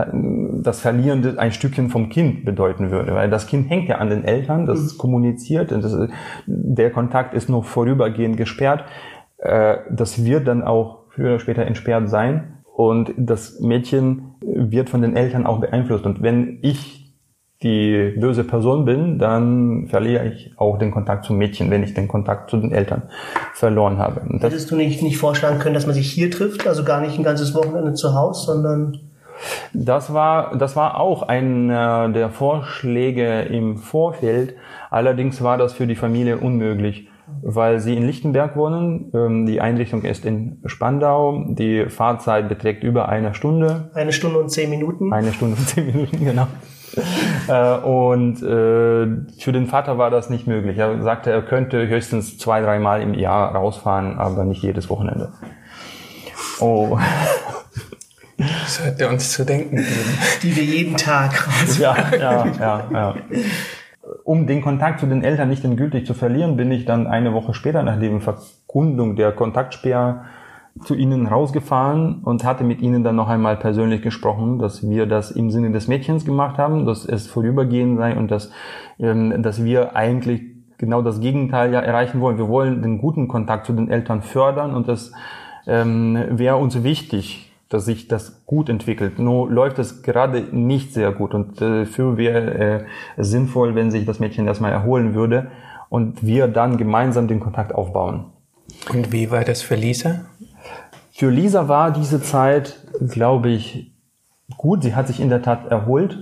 das 0.63 0.81
Verlieren 0.81 1.37
ein 1.37 1.51
Stückchen 1.51 1.89
vom 1.89 2.09
Kind 2.09 2.45
bedeuten 2.45 2.91
würde, 2.91 3.13
weil 3.13 3.29
das 3.29 3.47
Kind 3.47 3.69
hängt 3.69 3.89
ja 3.89 3.97
an 3.97 4.09
den 4.09 4.23
Eltern, 4.23 4.65
das 4.65 4.93
mhm. 4.93 4.97
kommuniziert 4.97 5.71
und 5.71 5.83
das, 5.83 5.95
der 6.45 6.91
Kontakt 6.91 7.33
ist 7.33 7.49
nur 7.49 7.63
vorübergehend 7.63 8.37
gesperrt. 8.37 8.83
Äh, 9.37 9.77
das 9.89 10.23
wird 10.23 10.47
dann 10.47 10.63
auch 10.63 10.99
früher 11.09 11.31
oder 11.31 11.39
später 11.39 11.65
entsperrt 11.65 12.09
sein 12.09 12.59
und 12.75 13.13
das 13.17 13.59
Mädchen 13.59 14.35
wird 14.41 14.89
von 14.89 15.01
den 15.01 15.15
Eltern 15.15 15.45
auch 15.45 15.59
beeinflusst. 15.59 16.05
Und 16.05 16.21
wenn 16.23 16.59
ich 16.61 17.00
die 17.63 18.13
böse 18.17 18.43
Person 18.43 18.85
bin, 18.85 19.19
dann 19.19 19.87
verliere 19.87 20.25
ich 20.27 20.51
auch 20.57 20.79
den 20.79 20.91
Kontakt 20.91 21.25
zum 21.25 21.37
Mädchen, 21.37 21.69
wenn 21.69 21.83
ich 21.83 21.93
den 21.93 22.07
Kontakt 22.07 22.49
zu 22.49 22.57
den 22.57 22.71
Eltern 22.71 23.03
verloren 23.53 23.99
habe. 23.99 24.21
Hättest 24.39 24.71
du 24.71 24.75
nicht, 24.75 25.03
nicht 25.03 25.17
vorschlagen 25.17 25.59
können, 25.59 25.75
dass 25.75 25.85
man 25.85 25.93
sich 25.93 26.11
hier 26.11 26.31
trifft, 26.31 26.67
also 26.67 26.83
gar 26.83 27.01
nicht 27.01 27.17
ein 27.17 27.23
ganzes 27.23 27.53
Wochenende 27.53 27.93
zu 27.93 28.15
Hause, 28.15 28.45
sondern 28.45 28.99
das 29.73 30.13
war, 30.13 30.57
das 30.57 30.75
war 30.75 30.99
auch 30.99 31.23
einer 31.23 32.09
der 32.09 32.29
Vorschläge 32.29 33.41
im 33.41 33.77
Vorfeld. 33.77 34.55
Allerdings 34.89 35.41
war 35.43 35.57
das 35.57 35.73
für 35.73 35.87
die 35.87 35.95
Familie 35.95 36.37
unmöglich, 36.37 37.07
weil 37.41 37.79
sie 37.79 37.95
in 37.95 38.05
Lichtenberg 38.05 38.55
wohnen. 38.55 39.11
Ähm, 39.13 39.45
die 39.45 39.61
Einrichtung 39.61 40.03
ist 40.03 40.25
in 40.25 40.61
Spandau. 40.65 41.45
Die 41.47 41.85
Fahrzeit 41.89 42.49
beträgt 42.49 42.83
über 42.83 43.09
eine 43.09 43.33
Stunde. 43.33 43.89
Eine 43.93 44.13
Stunde 44.13 44.39
und 44.39 44.49
zehn 44.49 44.69
Minuten. 44.69 45.11
Eine 45.13 45.31
Stunde 45.31 45.55
und 45.57 45.67
zehn 45.67 45.85
Minuten, 45.85 46.19
genau. 46.25 46.47
Äh, 47.47 47.77
und 47.77 48.41
äh, 48.41 49.39
für 49.39 49.51
den 49.51 49.67
Vater 49.67 49.97
war 49.97 50.09
das 50.09 50.29
nicht 50.29 50.47
möglich. 50.47 50.77
Er 50.77 51.01
sagte, 51.01 51.31
er 51.31 51.41
könnte 51.41 51.87
höchstens 51.87 52.37
zwei, 52.37 52.61
dreimal 52.61 53.01
im 53.01 53.13
Jahr 53.13 53.55
rausfahren, 53.55 54.19
aber 54.19 54.43
nicht 54.43 54.63
jedes 54.63 54.89
Wochenende. 54.89 55.31
Oh. 56.59 56.97
Das 58.37 58.85
hat 58.85 58.99
er 58.99 59.09
uns 59.09 59.31
zu 59.31 59.45
denken 59.45 59.77
geben. 59.77 60.17
Die 60.41 60.55
wir 60.55 60.63
jeden 60.63 60.97
Tag 60.97 61.47
Ja, 61.79 61.95
ja, 62.17 62.47
ja, 62.59 62.83
ja. 62.91 63.15
Um 64.23 64.47
den 64.47 64.61
Kontakt 64.61 64.99
zu 64.99 65.05
den 65.05 65.23
Eltern 65.23 65.49
nicht 65.49 65.63
endgültig 65.63 66.05
zu 66.05 66.13
verlieren, 66.13 66.57
bin 66.57 66.71
ich 66.71 66.85
dann 66.85 67.07
eine 67.07 67.33
Woche 67.33 67.53
später 67.53 67.83
nach 67.83 67.99
der 67.99 68.19
Verkundung 68.19 69.15
der 69.15 69.31
Kontaktsperre 69.31 70.25
zu 70.83 70.95
ihnen 70.95 71.27
rausgefahren 71.27 72.21
und 72.23 72.43
hatte 72.43 72.63
mit 72.63 72.81
ihnen 72.81 73.03
dann 73.03 73.15
noch 73.15 73.27
einmal 73.27 73.57
persönlich 73.57 74.01
gesprochen, 74.01 74.57
dass 74.57 74.87
wir 74.87 75.05
das 75.05 75.31
im 75.31 75.51
Sinne 75.51 75.71
des 75.71 75.87
Mädchens 75.87 76.25
gemacht 76.25 76.57
haben, 76.57 76.85
dass 76.85 77.05
es 77.05 77.27
vorübergehend 77.27 77.97
sei 77.97 78.15
und 78.15 78.31
dass, 78.31 78.51
ähm, 78.99 79.43
dass 79.43 79.63
wir 79.63 79.95
eigentlich 79.95 80.41
genau 80.77 81.01
das 81.01 81.19
Gegenteil 81.19 81.73
ja 81.73 81.79
erreichen 81.79 82.21
wollen. 82.21 82.37
Wir 82.37 82.47
wollen 82.47 82.81
den 82.81 82.97
guten 82.97 83.27
Kontakt 83.27 83.65
zu 83.65 83.73
den 83.73 83.89
Eltern 83.89 84.21
fördern 84.21 84.73
und 84.73 84.87
das 84.87 85.11
ähm, 85.67 86.17
wäre 86.29 86.55
uns 86.55 86.83
wichtig, 86.83 87.51
dass 87.69 87.85
sich 87.85 88.07
das 88.07 88.45
gut 88.45 88.67
entwickelt. 88.67 89.19
Nur 89.19 89.49
läuft 89.49 89.77
es 89.79 90.01
gerade 90.01 90.41
nicht 90.51 90.93
sehr 90.93 91.11
gut 91.11 91.33
und 91.33 91.61
äh, 91.61 91.85
für 91.85 92.17
wäre 92.17 92.53
äh, 92.53 92.85
sinnvoll, 93.17 93.75
wenn 93.75 93.91
sich 93.91 94.05
das 94.05 94.19
Mädchen 94.19 94.47
erstmal 94.47 94.71
erholen 94.71 95.13
würde 95.13 95.51
und 95.89 96.25
wir 96.25 96.47
dann 96.47 96.77
gemeinsam 96.77 97.27
den 97.27 97.39
Kontakt 97.39 97.75
aufbauen. 97.75 98.25
Und 98.89 99.11
wie 99.11 99.29
war 99.31 99.43
das 99.43 99.61
für 99.61 99.75
Lisa? 99.75 100.21
Für 101.21 101.29
Lisa 101.29 101.67
war 101.67 101.91
diese 101.91 102.19
Zeit, 102.19 102.79
glaube 102.99 103.49
ich, 103.49 103.93
gut. 104.57 104.81
Sie 104.81 104.95
hat 104.95 105.05
sich 105.05 105.19
in 105.19 105.29
der 105.29 105.43
Tat 105.43 105.67
erholt. 105.69 106.17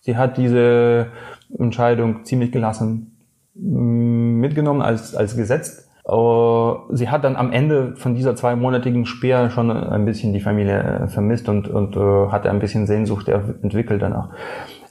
Sie 0.00 0.16
hat 0.16 0.36
diese 0.36 1.12
Entscheidung 1.56 2.24
ziemlich 2.24 2.50
gelassen 2.50 3.18
mm, 3.54 4.40
mitgenommen 4.40 4.82
als, 4.82 5.14
als 5.14 5.36
gesetzt. 5.36 5.88
Sie 6.04 7.08
hat 7.08 7.22
dann 7.22 7.36
am 7.36 7.52
Ende 7.52 7.94
von 7.94 8.16
dieser 8.16 8.34
zweimonatigen 8.34 9.06
Speer 9.06 9.48
schon 9.50 9.70
ein 9.70 10.04
bisschen 10.06 10.32
die 10.32 10.40
Familie 10.40 10.82
äh, 11.04 11.06
vermisst 11.06 11.48
und, 11.48 11.68
und 11.68 11.94
äh, 11.94 12.32
hatte 12.32 12.50
ein 12.50 12.58
bisschen 12.58 12.88
Sehnsucht 12.88 13.28
entwickelt 13.28 14.02
danach 14.02 14.30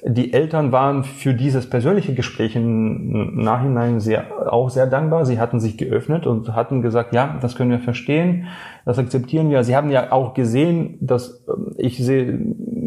die 0.04 0.34
Eltern 0.34 0.72
waren 0.72 1.04
für 1.04 1.34
dieses 1.34 1.70
persönliche 1.70 2.16
Gespräch 2.16 2.56
im 2.56 3.36
Nachhinein 3.36 4.00
sehr, 4.00 4.52
auch 4.52 4.70
sehr 4.70 4.88
dankbar. 4.88 5.26
Sie 5.26 5.40
hatten 5.40 5.60
sich 5.60 5.78
geöffnet 5.78 6.26
und 6.26 6.56
hatten 6.56 6.82
gesagt, 6.82 7.14
ja, 7.14 7.38
das 7.40 7.56
können 7.56 7.70
wir 7.70 7.80
verstehen, 7.80 8.48
das 8.86 8.98
akzeptieren 8.98 9.52
wir. 9.52 9.64
Sie 9.64 9.76
haben 9.76 9.92
ja 9.92 10.12
auch 10.12 10.34
gesehen, 10.34 10.98
dass 11.02 11.46
ähm, 11.48 11.76
ich 11.78 12.04
sehr, 12.04 12.34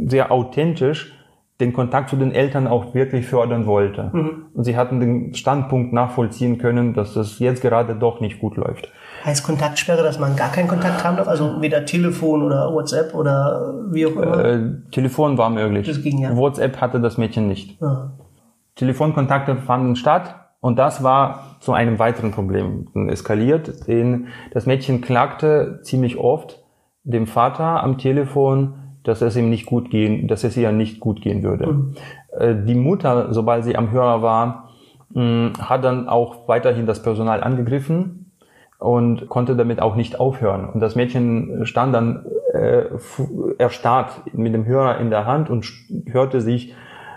sehr 0.07 0.33
authentisch 0.33 1.15
den 1.61 1.73
Kontakt 1.73 2.11
zu 2.11 2.17
den 2.17 2.33
Eltern 2.33 2.67
auch 2.67 2.95
wirklich 2.95 3.27
fördern 3.27 3.67
wollte. 3.67 4.11
Mhm. 4.13 4.47
Und 4.55 4.65
sie 4.65 4.77
hatten 4.77 4.99
den 4.99 5.35
Standpunkt 5.35 5.93
nachvollziehen 5.93 6.59
können, 6.59 6.95
dass 6.95 7.15
das 7.15 7.39
jetzt 7.39 7.63
gerade 7.63 7.95
doch 7.95 8.21
nicht 8.21 8.41
gut 8.41 8.57
läuft. 8.57 8.91
Heißt 9.25 9.43
Kontaktsperre, 9.43 10.03
dass 10.03 10.19
man 10.19 10.37
gar 10.37 10.53
keinen 10.53 10.69
Kontakt 10.69 11.03
haben 11.03 11.17
darf? 11.17 11.29
Also 11.29 11.63
weder 11.63 11.87
Telefon 11.87 12.43
oder 12.43 12.71
WhatsApp 12.75 13.15
oder 13.15 13.75
wie 13.91 14.05
auch 14.05 14.17
immer? 14.17 14.45
Äh, 14.45 14.61
Telefon 14.91 15.39
war 15.39 15.49
möglich. 15.49 15.87
Das 15.87 16.03
ging 16.03 16.19
ja. 16.19 16.37
WhatsApp 16.37 16.79
hatte 16.79 17.01
das 17.01 17.17
Mädchen 17.17 17.49
nicht. 17.49 17.81
Ja. 17.81 18.13
Telefonkontakte 18.75 19.57
fanden 19.57 19.97
statt 19.97 20.35
und 20.61 20.79
das 20.79 21.03
war 21.03 21.57
zu 21.61 21.73
einem 21.73 21.99
weiteren 21.99 22.33
Problem 22.33 22.89
eskaliert. 23.09 23.89
Denn 23.89 24.27
das 24.53 24.67
Mädchen 24.67 25.01
klagte 25.01 25.81
ziemlich 25.83 26.19
oft 26.19 26.63
dem 27.03 27.27
Vater 27.27 27.83
am 27.83 27.97
Telefon, 27.97 28.75
dass 29.05 29.23
es 29.23 29.37
ihm 29.37 29.49
nicht 29.49 29.65
gut 29.65 29.91
gehen, 29.91 30.29
dass 30.29 30.45
es 30.45 30.55
ihr 30.55 30.71
nicht 30.71 31.01
gut 31.01 31.23
gehen 31.23 31.43
würde. 31.43 31.73
Mhm. 31.73 31.95
Äh, 32.39 32.55
die 32.67 32.75
Mutter, 32.75 33.33
sobald 33.33 33.65
sie 33.65 33.77
am 33.77 33.91
Hörer 33.91 34.21
war, 34.21 34.69
hat 35.17 35.85
dann 35.85 36.09
auch 36.09 36.49
weiterhin 36.49 36.87
das 36.87 37.01
Personal 37.01 37.41
angegriffen 37.45 38.24
und 38.85 39.31
konnte 39.31 39.57
damit 39.57 39.81
auch 39.81 39.97
nicht 39.97 40.21
aufhören. 40.21 40.69
Und 40.69 40.81
das 40.81 40.95
Mädchen 40.95 41.65
stand 41.65 41.95
dann 41.95 42.27
äh, 42.53 42.85
erstarrt 43.57 44.21
mit 44.35 44.53
dem 44.53 44.67
Hörer 44.67 44.99
in 44.99 45.09
der 45.09 45.25
Hand 45.25 45.49
und 45.49 45.67
hörte 46.07 46.43
sich 46.43 46.75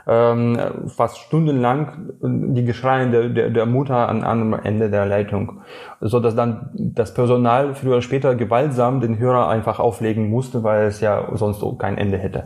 ähm, 0.08 0.58
fast 0.88 1.18
stundenlang 1.18 2.14
die 2.22 2.64
Geschreie 2.64 3.12
der, 3.12 3.28
der, 3.28 3.50
der 3.50 3.66
Mutter 3.66 4.08
an 4.08 4.24
einem 4.24 4.54
Ende 4.54 4.90
der 4.90 5.06
Leitung, 5.06 5.60
so 6.00 6.22
dass 6.22 6.36
dann 6.36 6.70
das 6.74 7.14
Personal 7.14 7.76
früher 7.76 7.94
oder 7.94 8.02
später 8.02 8.36
gewaltsam 8.36 9.02
den 9.02 9.20
Hörer 9.20 9.50
einfach 9.50 9.82
auflegen 9.82 10.30
musste, 10.30 10.64
weil 10.64 10.88
es 10.88 11.02
ja 11.02 11.28
sonst 11.34 11.62
kein 11.80 11.98
Ende 11.98 12.18
hätte. 12.18 12.46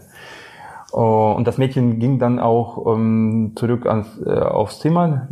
Oh, 0.93 1.33
und 1.37 1.45
das 1.45 1.59
Mädchen 1.59 1.99
ging 1.99 2.17
dann 2.17 2.39
auch 2.39 2.91
ähm, 2.95 3.53
zurück 3.55 3.85
ans, 3.85 4.19
äh, 4.25 4.31
aufs 4.31 4.79
Zimmer, 4.79 5.27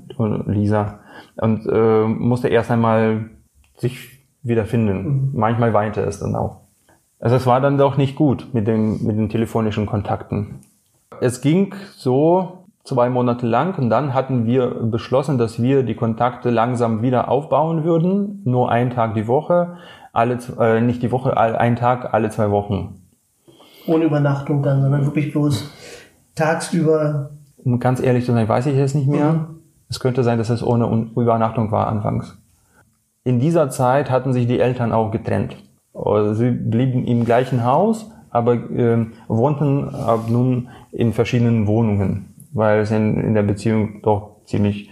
Lisa, 0.45 0.99
und 1.37 1.65
äh, 1.65 2.03
musste 2.05 2.49
erst 2.49 2.69
einmal 2.69 3.31
sich 3.79 4.19
wiederfinden. 4.43 5.03
Mhm. 5.03 5.29
Manchmal 5.33 5.73
weinte 5.73 6.01
es 6.01 6.19
dann 6.19 6.35
auch. 6.35 6.61
Also 7.19 7.35
es 7.35 7.45
war 7.45 7.59
dann 7.59 7.77
doch 7.77 7.97
nicht 7.97 8.15
gut 8.15 8.47
mit 8.53 8.67
den, 8.67 9.03
mit 9.05 9.17
den 9.17 9.29
telefonischen 9.29 9.85
Kontakten. 9.85 10.59
Es 11.19 11.41
ging 11.41 11.75
so 11.95 12.65
zwei 12.85 13.09
Monate 13.09 13.45
lang 13.45 13.77
und 13.77 13.89
dann 13.89 14.13
hatten 14.13 14.45
wir 14.45 14.67
beschlossen, 14.67 15.37
dass 15.37 15.61
wir 15.61 15.83
die 15.83 15.95
Kontakte 15.95 16.49
langsam 16.49 17.01
wieder 17.01 17.29
aufbauen 17.29 17.83
würden. 17.83 18.41
Nur 18.45 18.71
einen 18.71 18.89
Tag 18.89 19.15
die 19.15 19.27
Woche, 19.27 19.77
alle, 20.13 20.37
äh, 20.59 20.79
nicht 20.79 21.03
die 21.03 21.11
Woche, 21.11 21.37
ein 21.37 21.75
Tag 21.75 22.13
alle 22.13 22.29
zwei 22.29 22.51
Wochen. 22.51 23.01
Ohne 23.85 24.05
Übernachtung 24.05 24.63
dann, 24.63 24.81
sondern 24.81 25.05
wirklich 25.05 25.31
bloß 25.31 25.69
tagsüber. 26.35 27.31
Um 27.57 27.79
ganz 27.79 28.01
ehrlich 28.01 28.25
zu 28.25 28.31
sein, 28.31 28.47
weiß 28.47 28.67
ich 28.67 28.77
es 28.77 28.95
nicht 28.95 29.07
mehr. 29.07 29.33
Mhm. 29.33 29.45
Es 29.89 29.99
könnte 29.99 30.23
sein, 30.23 30.37
dass 30.37 30.49
es 30.49 30.63
ohne 30.63 31.09
Übernachtung 31.15 31.71
war 31.71 31.87
anfangs. 31.87 32.37
In 33.29 33.39
dieser 33.39 33.69
Zeit 33.69 34.09
hatten 34.09 34.33
sich 34.33 34.47
die 34.47 34.59
Eltern 34.59 34.91
auch 34.91 35.11
getrennt. 35.11 35.55
Also 35.93 36.33
sie 36.33 36.49
blieben 36.49 37.05
im 37.05 37.25
gleichen 37.25 37.63
Haus, 37.63 38.09
aber 38.31 38.55
äh, 38.55 39.05
wohnten 39.27 39.87
ab 39.93 40.21
nun 40.31 40.69
in 40.91 41.13
verschiedenen 41.13 41.67
Wohnungen, 41.67 42.33
weil 42.53 42.79
es 42.79 42.89
in, 42.89 43.21
in 43.21 43.35
der 43.35 43.43
Beziehung 43.43 44.01
doch 44.01 44.43
ziemlich 44.45 44.89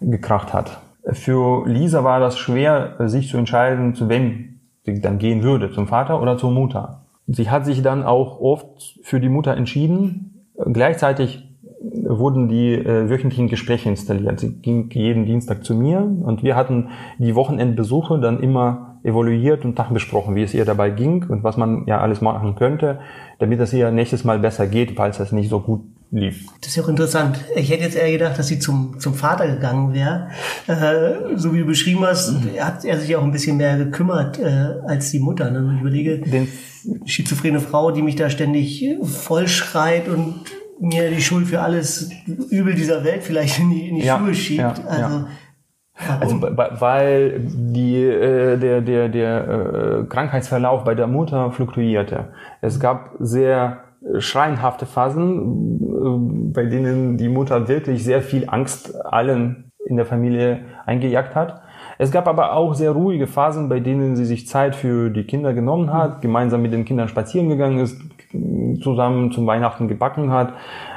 gekracht 0.00 0.52
hat. 0.52 0.80
Für 1.12 1.68
Lisa 1.68 2.02
war 2.02 2.18
das 2.18 2.36
schwer, 2.36 2.96
sich 3.08 3.28
zu 3.28 3.38
entscheiden, 3.38 3.94
zu 3.94 4.08
wem 4.08 4.58
sie 4.82 5.00
dann 5.00 5.18
gehen 5.18 5.44
würde, 5.44 5.70
zum 5.70 5.86
Vater 5.86 6.20
oder 6.20 6.36
zur 6.36 6.50
Mutter. 6.50 7.04
Sie 7.28 7.48
hat 7.48 7.64
sich 7.64 7.80
dann 7.82 8.02
auch 8.02 8.40
oft 8.40 8.98
für 9.04 9.20
die 9.20 9.28
Mutter 9.28 9.56
entschieden. 9.56 10.48
Gleichzeitig 10.72 11.47
wurden 11.80 12.48
die 12.48 12.74
äh, 12.74 13.08
wöchentlichen 13.08 13.48
Gespräche 13.48 13.88
installiert. 13.88 14.40
Sie 14.40 14.52
ging 14.54 14.90
jeden 14.90 15.26
Dienstag 15.26 15.64
zu 15.64 15.74
mir 15.74 16.00
und 16.00 16.42
wir 16.42 16.56
hatten 16.56 16.88
die 17.18 17.34
Wochenendbesuche 17.34 18.18
dann 18.18 18.40
immer 18.40 18.98
evaluiert 19.04 19.64
und 19.64 19.78
besprochen, 19.92 20.34
wie 20.34 20.42
es 20.42 20.54
ihr 20.54 20.64
dabei 20.64 20.90
ging 20.90 21.24
und 21.28 21.44
was 21.44 21.56
man 21.56 21.86
ja 21.86 22.00
alles 22.00 22.20
machen 22.20 22.56
könnte, 22.56 22.98
damit 23.38 23.60
es 23.60 23.72
ihr 23.72 23.90
nächstes 23.90 24.24
Mal 24.24 24.40
besser 24.40 24.66
geht, 24.66 24.96
falls 24.96 25.20
es 25.20 25.30
nicht 25.30 25.50
so 25.50 25.60
gut 25.60 25.82
lief. 26.10 26.46
Das 26.60 26.70
ist 26.70 26.76
ja 26.76 26.82
auch 26.82 26.88
interessant. 26.88 27.38
Ich 27.54 27.70
hätte 27.70 27.84
jetzt 27.84 27.96
eher 27.96 28.10
gedacht, 28.10 28.38
dass 28.38 28.48
sie 28.48 28.58
zum, 28.58 28.98
zum 28.98 29.14
Vater 29.14 29.46
gegangen 29.46 29.92
wäre. 29.92 30.28
Äh, 30.66 31.36
so 31.36 31.54
wie 31.54 31.60
du 31.60 31.66
beschrieben 31.66 32.04
hast, 32.04 32.34
hat 32.58 32.84
er 32.84 32.98
sich 32.98 33.14
auch 33.14 33.22
ein 33.22 33.30
bisschen 33.30 33.56
mehr 33.56 33.76
gekümmert 33.76 34.38
äh, 34.38 34.74
als 34.86 35.10
die 35.10 35.20
Mutter. 35.20 35.50
Ne? 35.50 35.74
Ich 35.76 35.80
überlege, 35.80 36.18
Den 36.18 36.48
schizophrene 37.04 37.60
Frau, 37.60 37.90
die 37.90 38.02
mich 38.02 38.16
da 38.16 38.30
ständig 38.30 38.84
vollschreit 39.02 40.08
und 40.08 40.34
mir 40.80 41.10
die 41.10 41.20
Schuld 41.20 41.46
für 41.46 41.60
alles 41.60 42.10
Übel 42.50 42.74
dieser 42.74 43.04
Welt 43.04 43.22
vielleicht 43.22 43.58
in 43.58 43.70
die, 43.70 43.88
in 43.88 43.96
die 43.96 44.04
ja, 44.04 44.18
Schuhe 44.18 44.34
schiebt. 44.34 44.60
Ja, 44.60 44.84
also, 44.86 45.16
ja. 45.16 45.26
Also 46.20 46.40
weil 46.40 47.40
die, 47.40 47.96
äh, 47.96 48.56
der, 48.56 48.80
der, 48.80 49.08
der 49.08 49.48
äh, 49.48 50.04
Krankheitsverlauf 50.08 50.84
bei 50.84 50.94
der 50.94 51.08
Mutter 51.08 51.50
fluktuierte. 51.50 52.28
Es 52.60 52.78
gab 52.78 53.14
sehr 53.18 53.80
schreienhafte 54.18 54.86
Phasen, 54.86 55.80
äh, 55.80 56.54
bei 56.54 56.66
denen 56.66 57.16
die 57.16 57.28
Mutter 57.28 57.66
wirklich 57.66 58.04
sehr 58.04 58.22
viel 58.22 58.48
Angst 58.48 58.94
allen 59.04 59.72
in 59.86 59.96
der 59.96 60.06
Familie 60.06 60.60
eingejagt 60.86 61.34
hat. 61.34 61.62
Es 61.98 62.12
gab 62.12 62.28
aber 62.28 62.52
auch 62.52 62.74
sehr 62.74 62.92
ruhige 62.92 63.26
Phasen, 63.26 63.68
bei 63.68 63.80
denen 63.80 64.14
sie 64.14 64.24
sich 64.24 64.46
Zeit 64.46 64.76
für 64.76 65.10
die 65.10 65.24
Kinder 65.24 65.52
genommen 65.52 65.92
hat, 65.92 66.20
gemeinsam 66.20 66.62
mit 66.62 66.72
den 66.72 66.84
Kindern 66.84 67.08
spazieren 67.08 67.48
gegangen 67.48 67.80
ist, 67.80 68.00
zusammen 68.82 69.32
zum 69.32 69.46
Weihnachten 69.46 69.88
gebacken 69.88 70.30
hat. 70.30 70.52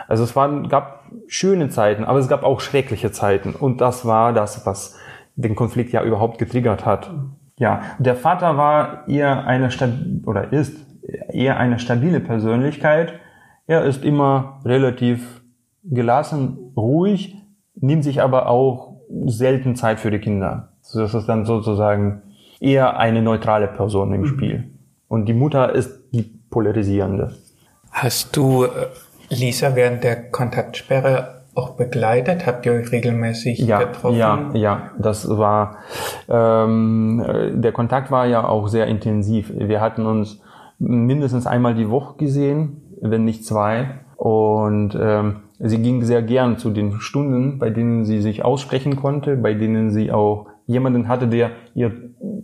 Also 0.07 0.23
es 0.23 0.35
waren, 0.35 0.67
gab 0.67 1.05
schöne 1.27 1.69
Zeiten, 1.69 2.03
aber 2.03 2.19
es 2.19 2.27
gab 2.27 2.43
auch 2.43 2.59
schreckliche 2.59 3.11
Zeiten. 3.11 3.53
Und 3.53 3.81
das 3.81 4.05
war 4.05 4.33
das, 4.33 4.65
was 4.65 4.97
den 5.35 5.55
Konflikt 5.55 5.93
ja 5.93 6.03
überhaupt 6.03 6.37
getriggert 6.37 6.85
hat. 6.85 7.11
Ja, 7.57 7.81
der 7.99 8.15
Vater 8.15 8.57
war 8.57 9.07
eher 9.07 9.45
eine 9.45 9.69
oder 10.25 10.51
ist 10.51 10.85
eher 11.31 11.57
eine 11.57 11.79
stabile 11.79 12.19
Persönlichkeit. 12.19 13.13
Er 13.67 13.85
ist 13.85 14.03
immer 14.03 14.59
relativ 14.65 15.41
gelassen, 15.83 16.57
ruhig, 16.75 17.35
nimmt 17.75 18.03
sich 18.03 18.21
aber 18.21 18.47
auch 18.47 18.95
selten 19.25 19.75
Zeit 19.75 19.99
für 19.99 20.11
die 20.11 20.19
Kinder. 20.19 20.73
Das 20.93 21.13
ist 21.13 21.27
dann 21.27 21.45
sozusagen 21.45 22.21
eher 22.59 22.97
eine 22.97 23.21
neutrale 23.21 23.67
Person 23.67 24.13
im 24.13 24.21
mhm. 24.21 24.25
Spiel. 24.25 24.71
Und 25.07 25.25
die 25.25 25.33
Mutter 25.33 25.73
ist 25.73 26.09
die 26.11 26.40
polarisierende. 26.51 27.35
Hast 27.89 28.37
du 28.37 28.65
äh, 28.65 28.67
Lisa 29.29 29.75
während 29.75 30.03
der 30.03 30.29
Kontaktsperre 30.29 31.41
auch 31.55 31.71
begleitet? 31.71 32.45
Habt 32.45 32.65
ihr 32.65 32.73
euch 32.73 32.91
regelmäßig 32.91 33.59
ja, 33.59 33.79
getroffen? 33.79 34.17
Ja, 34.17 34.51
ja, 34.53 34.91
das 34.99 35.27
war 35.27 35.77
ähm, 36.29 37.25
der 37.53 37.71
Kontakt 37.71 38.11
war 38.11 38.25
ja 38.27 38.47
auch 38.47 38.67
sehr 38.67 38.87
intensiv. 38.87 39.51
Wir 39.55 39.81
hatten 39.81 40.05
uns 40.05 40.41
mindestens 40.79 41.47
einmal 41.47 41.75
die 41.75 41.89
Woche 41.89 42.17
gesehen, 42.17 42.81
wenn 43.01 43.25
nicht 43.25 43.45
zwei. 43.45 43.99
Und 44.15 44.97
ähm, 44.99 45.37
sie 45.59 45.81
ging 45.81 46.03
sehr 46.03 46.21
gern 46.21 46.57
zu 46.57 46.69
den 46.69 46.99
Stunden, 46.99 47.59
bei 47.59 47.69
denen 47.69 48.05
sie 48.05 48.21
sich 48.21 48.45
aussprechen 48.45 48.95
konnte, 48.95 49.35
bei 49.35 49.53
denen 49.53 49.91
sie 49.91 50.11
auch 50.11 50.47
jemanden 50.67 51.07
hatte, 51.07 51.27
der 51.27 51.51
ihr 51.73 51.91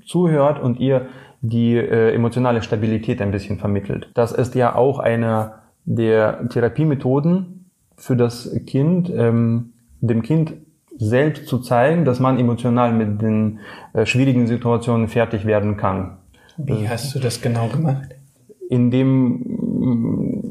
zuhört 0.06 0.60
und 0.60 0.80
ihr 0.80 1.08
die 1.42 1.76
äh, 1.76 2.14
emotionale 2.14 2.62
Stabilität 2.62 3.22
ein 3.22 3.32
bisschen 3.32 3.58
vermittelt. 3.60 4.10
Das 4.14 4.32
ist 4.32 4.56
ja 4.56 4.76
auch 4.76 5.00
eine 5.00 5.54
der 5.86 6.48
Therapiemethoden 6.50 7.70
für 7.96 8.16
das 8.16 8.52
Kind, 8.66 9.12
ähm, 9.16 9.74
dem 10.02 10.22
Kind 10.22 10.54
selbst 10.98 11.48
zu 11.48 11.60
zeigen, 11.60 12.06
dass 12.06 12.20
man 12.20 12.40
emotional 12.40 12.92
mit 12.92 13.22
den 13.22 13.60
äh, 13.94 14.06
schwierigen 14.06 14.48
Situationen 14.48 15.08
fertig 15.08 15.46
werden 15.46 15.78
kann. 15.78 16.18
Wie 16.58 16.90
hast 16.90 17.14
du 17.14 17.20
das 17.20 17.42
genau 17.42 17.68
gemacht? 17.68 18.18
indem 18.70 19.44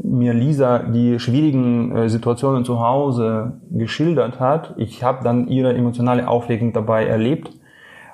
mir 0.03 0.33
Lisa 0.33 0.79
die 0.79 1.19
schwierigen 1.19 1.95
äh, 1.95 2.09
Situationen 2.09 2.65
zu 2.65 2.81
Hause 2.81 3.61
geschildert 3.71 4.41
hat. 4.41 4.75
Ich 4.79 5.03
habe 5.03 5.23
dann 5.23 5.49
ihre 5.49 5.75
emotionale 5.75 6.29
Aufregung 6.29 6.73
dabei 6.73 7.07
erlebt 7.07 7.51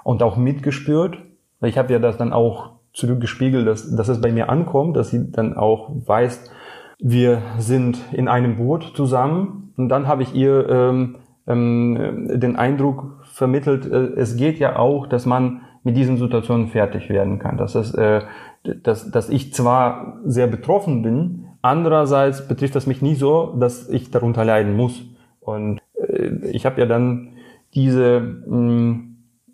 und 0.02 0.22
auch 0.22 0.36
mitgespürt. 0.36 1.18
Ich 1.62 1.78
habe 1.78 1.92
ja 1.92 1.98
das 1.98 2.16
dann 2.16 2.32
auch 2.32 2.72
zurückgespiegelt, 2.92 3.66
dass, 3.66 3.94
dass 3.94 4.08
es 4.08 4.20
bei 4.20 4.32
mir 4.32 4.48
ankommt, 4.48 4.96
dass 4.96 5.10
sie 5.10 5.30
dann 5.30 5.56
auch 5.56 5.90
weiß, 6.06 6.50
wir 6.98 7.42
sind 7.58 7.98
in 8.12 8.28
einem 8.28 8.56
Boot 8.56 8.92
zusammen. 8.94 9.72
Und 9.76 9.88
dann 9.88 10.06
habe 10.06 10.22
ich 10.22 10.34
ihr 10.34 10.68
ähm, 10.68 11.16
ähm, 11.46 12.28
den 12.34 12.56
Eindruck 12.56 13.20
vermittelt, 13.24 13.90
äh, 13.90 14.12
es 14.16 14.36
geht 14.36 14.58
ja 14.58 14.76
auch, 14.76 15.06
dass 15.06 15.26
man 15.26 15.62
mit 15.84 15.96
diesen 15.96 16.16
Situationen 16.16 16.68
fertig 16.68 17.08
werden 17.08 17.38
kann. 17.38 17.56
Dass, 17.56 17.74
es, 17.74 17.94
äh, 17.94 18.20
dass, 18.62 19.10
dass 19.10 19.28
ich 19.28 19.52
zwar 19.52 20.18
sehr 20.24 20.46
betroffen 20.46 21.02
bin, 21.02 21.46
andererseits 21.60 22.46
betrifft 22.46 22.76
das 22.76 22.86
mich 22.86 23.02
nie 23.02 23.14
so, 23.14 23.56
dass 23.58 23.88
ich 23.88 24.10
darunter 24.10 24.44
leiden 24.44 24.76
muss. 24.76 25.02
Und 25.40 25.80
äh, 25.96 26.28
ich 26.52 26.66
habe 26.66 26.80
ja 26.80 26.86
dann 26.86 27.30
diese, 27.74 28.20
mh, 28.20 28.56
mm, 28.56 29.11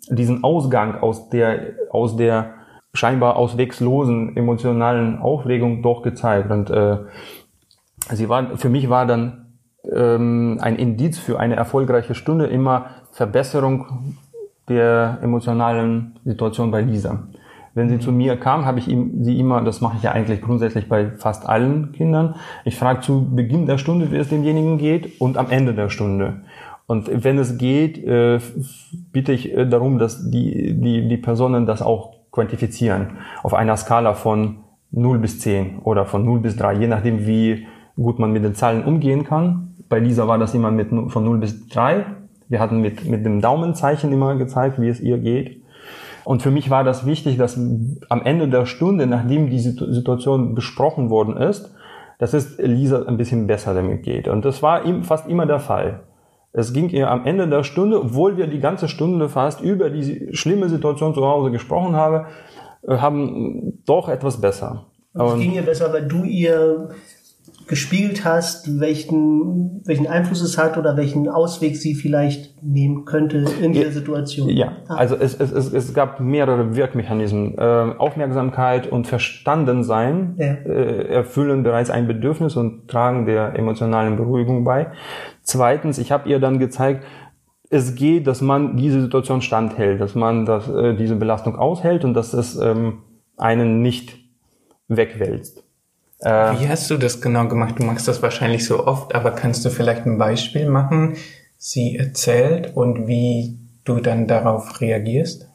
diesen 0.09 0.43
Ausgang 0.43 0.99
aus 0.99 1.29
der, 1.29 1.73
aus 1.91 2.15
der 2.15 2.53
scheinbar 2.93 3.35
auswegslosen 3.35 4.35
emotionalen 4.35 5.19
Aufregung 5.19 5.81
doch 5.81 6.01
gezeigt. 6.01 6.49
Und 6.51 6.69
äh, 6.69 6.97
sie 8.11 8.29
war, 8.29 8.57
für 8.57 8.69
mich 8.69 8.89
war 8.89 9.05
dann 9.05 9.45
ähm, 9.91 10.57
ein 10.61 10.75
Indiz 10.75 11.19
für 11.19 11.39
eine 11.39 11.55
erfolgreiche 11.55 12.15
Stunde 12.15 12.47
immer 12.47 12.87
Verbesserung 13.11 14.15
der 14.67 15.19
emotionalen 15.21 16.19
Situation 16.25 16.71
bei 16.71 16.81
Lisa. 16.81 17.27
Wenn 17.75 17.89
sie 17.89 17.99
zu 17.99 18.11
mir 18.11 18.35
kam, 18.37 18.65
habe 18.65 18.79
ich 18.79 18.85
sie 18.85 19.39
immer, 19.39 19.61
das 19.61 19.79
mache 19.79 19.97
ich 19.97 20.03
ja 20.03 20.11
eigentlich 20.11 20.41
grundsätzlich 20.41 20.89
bei 20.89 21.11
fast 21.11 21.47
allen 21.47 21.91
Kindern, 21.91 22.35
ich 22.65 22.75
frage 22.75 23.01
zu 23.01 23.33
Beginn 23.35 23.67
der 23.67 23.77
Stunde, 23.77 24.11
wie 24.11 24.17
es 24.17 24.29
demjenigen 24.29 24.77
geht 24.77 25.21
und 25.21 25.37
am 25.37 25.49
Ende 25.49 25.73
der 25.73 25.89
Stunde. 25.89 26.41
Und 26.89 27.23
wenn 27.23 27.37
es 27.37 27.57
geht, 27.57 28.03
äh, 28.03 28.39
bitte 29.13 29.31
ich 29.31 29.55
äh, 29.55 29.65
darum, 29.65 29.99
dass 29.99 30.29
die, 30.29 30.73
die, 30.73 31.07
die 31.07 31.17
Personen 31.17 31.65
das 31.65 31.81
auch 31.81 32.15
quantifizieren 32.31 33.11
auf 33.43 33.53
einer 33.53 33.77
Skala 33.77 34.13
von 34.13 34.57
0 34.91 35.19
bis 35.19 35.39
10 35.39 35.79
oder 35.83 36.05
von 36.05 36.25
0 36.25 36.39
bis 36.39 36.55
3, 36.55 36.73
je 36.73 36.87
nachdem, 36.87 37.25
wie 37.27 37.67
gut 37.95 38.17
man 38.17 38.31
mit 38.31 38.43
den 38.43 38.55
Zahlen 38.55 38.83
umgehen 38.83 39.23
kann. 39.23 39.75
Bei 39.87 39.99
Lisa 39.99 40.27
war 40.27 40.37
das 40.37 40.53
immer 40.53 40.71
mit, 40.71 40.89
von 40.89 41.23
0 41.23 41.37
bis 41.37 41.67
3 41.67 42.05
wir 42.49 42.59
hatten 42.59 42.81
mit, 42.81 43.05
mit 43.05 43.25
dem 43.25 43.41
Daumenzeichen 43.41 44.11
immer 44.11 44.35
gezeigt, 44.35 44.81
wie 44.81 44.89
es 44.89 44.99
ihr 44.99 45.19
geht. 45.19 45.61
Und 46.25 46.41
für 46.41 46.51
mich 46.51 46.69
war 46.69 46.83
das 46.83 47.05
wichtig, 47.05 47.37
dass 47.37 47.57
am 47.57 48.21
Ende 48.23 48.49
der 48.49 48.65
Stunde, 48.65 49.07
nachdem 49.07 49.49
die 49.49 49.59
Situation 49.59 50.55
besprochen 50.55 51.09
worden 51.09 51.37
ist, 51.37 51.73
dass 52.17 52.33
es 52.33 52.57
Lisa 52.57 53.05
ein 53.05 53.17
bisschen 53.17 53.47
besser 53.47 53.73
damit 53.73 54.03
geht. 54.03 54.27
Und 54.27 54.43
das 54.43 54.61
war 54.61 54.81
fast 55.03 55.29
immer 55.29 55.45
der 55.45 55.59
Fall. 55.59 56.01
Es 56.51 56.73
ging 56.73 56.89
ihr 56.89 57.09
am 57.09 57.25
Ende 57.25 57.47
der 57.47 57.63
Stunde, 57.63 58.01
obwohl 58.01 58.37
wir 58.37 58.47
die 58.47 58.59
ganze 58.59 58.87
Stunde 58.87 59.29
fast 59.29 59.61
über 59.61 59.89
die 59.89 60.29
schlimme 60.35 60.67
Situation 60.69 61.13
zu 61.13 61.25
Hause 61.25 61.51
gesprochen 61.51 61.95
haben, 61.95 62.25
äh, 62.87 62.97
haben 62.97 63.81
doch 63.85 64.09
etwas 64.09 64.41
besser. 64.41 64.85
Es 65.13 65.35
ging 65.39 65.53
ihr 65.53 65.63
besser, 65.63 65.91
weil 65.91 66.07
du 66.07 66.23
ihr 66.23 66.89
gespielt 67.69 68.25
hast, 68.25 68.79
welchen, 68.79 69.81
welchen 69.85 70.07
Einfluss 70.07 70.41
es 70.41 70.57
hat 70.57 70.75
oder 70.75 70.97
welchen 70.97 71.29
Ausweg 71.29 71.77
sie 71.77 71.93
vielleicht 71.93 72.63
nehmen 72.63 73.05
könnte 73.05 73.45
in 73.61 73.73
der 73.73 73.91
Situation. 73.91 74.49
Ja, 74.49 74.71
ah. 74.87 74.95
also 74.95 75.15
es, 75.15 75.39
es, 75.39 75.51
es, 75.51 75.71
es 75.71 75.93
gab 75.93 76.19
mehrere 76.19 76.75
Wirkmechanismen. 76.75 77.55
Äh, 77.59 77.61
Aufmerksamkeit 77.61 78.91
und 78.91 79.05
Verstandensein 79.05 80.33
ja. 80.37 80.45
äh, 80.45 81.13
erfüllen 81.13 81.61
bereits 81.61 81.91
ein 81.91 82.07
Bedürfnis 82.07 82.55
und 82.55 82.87
tragen 82.87 83.27
der 83.27 83.53
emotionalen 83.55 84.17
Beruhigung 84.17 84.63
bei. 84.63 84.87
Zweitens, 85.43 85.99
ich 85.99 86.11
habe 86.11 86.27
ihr 86.27 86.39
dann 86.39 86.57
gezeigt, 86.57 87.05
es 87.69 87.93
geht, 87.93 88.25
dass 88.25 88.41
man 88.41 88.77
diese 88.77 88.99
Situation 88.99 89.43
standhält, 89.43 90.01
dass 90.01 90.15
man 90.15 90.47
das, 90.47 90.67
äh, 90.67 90.95
diese 90.95 91.17
Belastung 91.17 91.55
aushält 91.55 92.03
und 92.03 92.15
dass 92.15 92.33
es 92.33 92.59
ähm, 92.59 93.03
einen 93.37 93.83
nicht 93.83 94.17
wegwälzt. 94.87 95.68
Äh, 96.21 96.59
Wie 96.59 96.67
hast 96.67 96.89
du 96.89 96.97
das 96.97 97.21
genau 97.21 97.47
gemacht? 97.47 97.75
Du 97.77 97.83
machst 97.83 98.07
das 98.07 98.21
wahrscheinlich 98.21 98.65
so 98.65 98.85
oft, 98.85 99.15
aber 99.15 99.31
kannst 99.31 99.63
du 99.65 99.69
vielleicht 99.69 100.05
ein 100.05 100.17
Beispiel 100.17 100.69
machen? 100.69 101.15
Sie 101.57 101.97
erzählt 101.97 102.75
und 102.75 103.07
wie 103.07 103.57
du 103.85 103.99
dann 103.99 104.27
darauf 104.27 104.81
reagierst? 104.81 105.49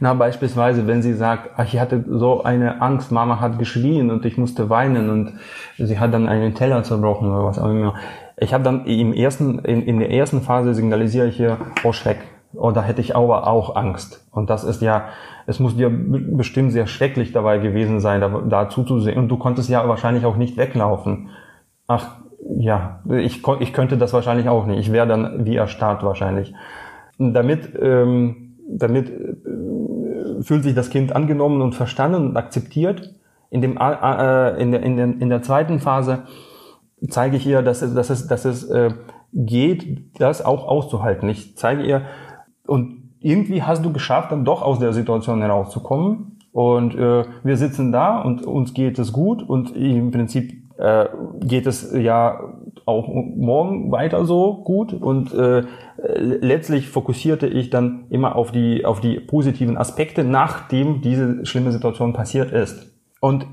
Na, 0.00 0.14
beispielsweise, 0.14 0.86
wenn 0.86 1.02
sie 1.02 1.12
sagt, 1.12 1.50
ach, 1.56 1.64
ich 1.66 1.78
hatte 1.78 2.02
so 2.08 2.42
eine 2.42 2.80
Angst, 2.80 3.12
Mama 3.12 3.38
hat 3.38 3.58
geschrien 3.58 4.10
und 4.10 4.24
ich 4.24 4.38
musste 4.38 4.70
weinen 4.70 5.10
und 5.10 5.34
sie 5.76 5.98
hat 5.98 6.14
dann 6.14 6.26
einen 6.26 6.54
Teller 6.54 6.82
zerbrochen 6.84 7.30
oder 7.30 7.44
was 7.44 7.58
auch 7.58 7.68
immer. 7.68 7.94
Ich 8.38 8.54
habe 8.54 8.64
dann 8.64 8.86
im 8.86 9.12
ersten, 9.12 9.58
in, 9.58 9.82
in 9.82 9.98
der 9.98 10.10
ersten 10.10 10.40
Phase 10.40 10.74
signalisiere 10.74 11.26
ich 11.26 11.36
hier, 11.36 11.58
oh 11.84 11.92
Schreck, 11.92 12.18
oh, 12.54 12.70
da 12.70 12.82
hätte 12.82 13.00
ich 13.00 13.16
aber 13.16 13.46
auch 13.46 13.76
Angst. 13.76 14.26
Und 14.30 14.50
das 14.50 14.64
ist 14.64 14.82
ja, 14.82 15.08
es 15.46 15.60
muss 15.60 15.76
dir 15.76 15.90
bestimmt 15.90 16.72
sehr 16.72 16.86
schrecklich 16.86 17.32
dabei 17.32 17.58
gewesen 17.58 18.00
sein, 18.00 18.20
da, 18.20 18.28
da 18.28 18.68
zuzusehen. 18.68 19.18
Und 19.18 19.28
du 19.28 19.36
konntest 19.36 19.68
ja 19.68 19.86
wahrscheinlich 19.88 20.24
auch 20.24 20.36
nicht 20.36 20.56
weglaufen. 20.56 21.30
Ach, 21.86 22.16
ja, 22.56 23.00
ich, 23.10 23.42
ich 23.60 23.72
könnte 23.72 23.98
das 23.98 24.12
wahrscheinlich 24.12 24.48
auch 24.48 24.66
nicht. 24.66 24.78
Ich 24.78 24.92
wäre 24.92 25.06
dann 25.06 25.44
wie 25.44 25.56
erstarrt 25.56 26.02
wahrscheinlich. 26.02 26.54
Und 27.18 27.34
damit, 27.34 27.76
ähm, 27.80 28.56
damit 28.68 29.10
äh, 29.10 30.42
fühlt 30.42 30.62
sich 30.62 30.74
das 30.74 30.90
Kind 30.90 31.14
angenommen 31.14 31.62
und 31.62 31.74
verstanden 31.74 32.28
und 32.28 32.36
akzeptiert. 32.36 33.14
In, 33.50 33.60
dem, 33.60 33.76
äh, 33.78 34.60
in, 34.60 34.72
der, 34.72 34.82
in, 34.82 34.96
der, 34.96 35.06
in 35.06 35.28
der 35.28 35.42
zweiten 35.42 35.80
Phase 35.80 36.24
zeige 37.08 37.36
ich 37.36 37.46
ihr, 37.46 37.62
dass 37.62 37.80
dass 37.80 38.10
es, 38.10 38.26
dass 38.26 38.44
es 38.44 38.64
äh, 38.70 38.90
geht, 39.32 40.20
das 40.20 40.44
auch 40.44 40.66
auszuhalten. 40.66 41.28
Ich 41.28 41.56
zeige 41.56 41.82
ihr, 41.82 42.02
und 42.68 42.98
irgendwie 43.20 43.62
hast 43.62 43.84
du 43.84 43.92
geschafft, 43.92 44.30
dann 44.30 44.44
doch 44.44 44.62
aus 44.62 44.78
der 44.78 44.92
Situation 44.92 45.40
herauszukommen. 45.40 46.38
Und 46.52 46.94
äh, 46.94 47.24
wir 47.42 47.56
sitzen 47.56 47.92
da 47.92 48.20
und 48.20 48.46
uns 48.46 48.74
geht 48.74 48.98
es 48.98 49.12
gut 49.12 49.42
und 49.42 49.76
im 49.76 50.10
Prinzip 50.10 50.52
äh, 50.78 51.06
geht 51.40 51.66
es 51.66 51.92
ja 51.92 52.40
auch 52.86 53.08
morgen 53.08 53.92
weiter 53.92 54.24
so 54.24 54.54
gut 54.64 54.92
und 54.92 55.34
äh, 55.34 55.64
letztlich 56.06 56.88
fokussierte 56.88 57.46
ich 57.46 57.70
dann 57.70 58.06
immer 58.08 58.36
auf 58.36 58.50
die 58.50 58.84
auf 58.84 59.00
die 59.00 59.20
positiven 59.20 59.76
Aspekte, 59.76 60.24
nachdem 60.24 61.02
diese 61.02 61.44
schlimme 61.44 61.70
Situation 61.70 62.12
passiert 62.12 62.50
ist. 62.50 62.92
Und 63.20 63.46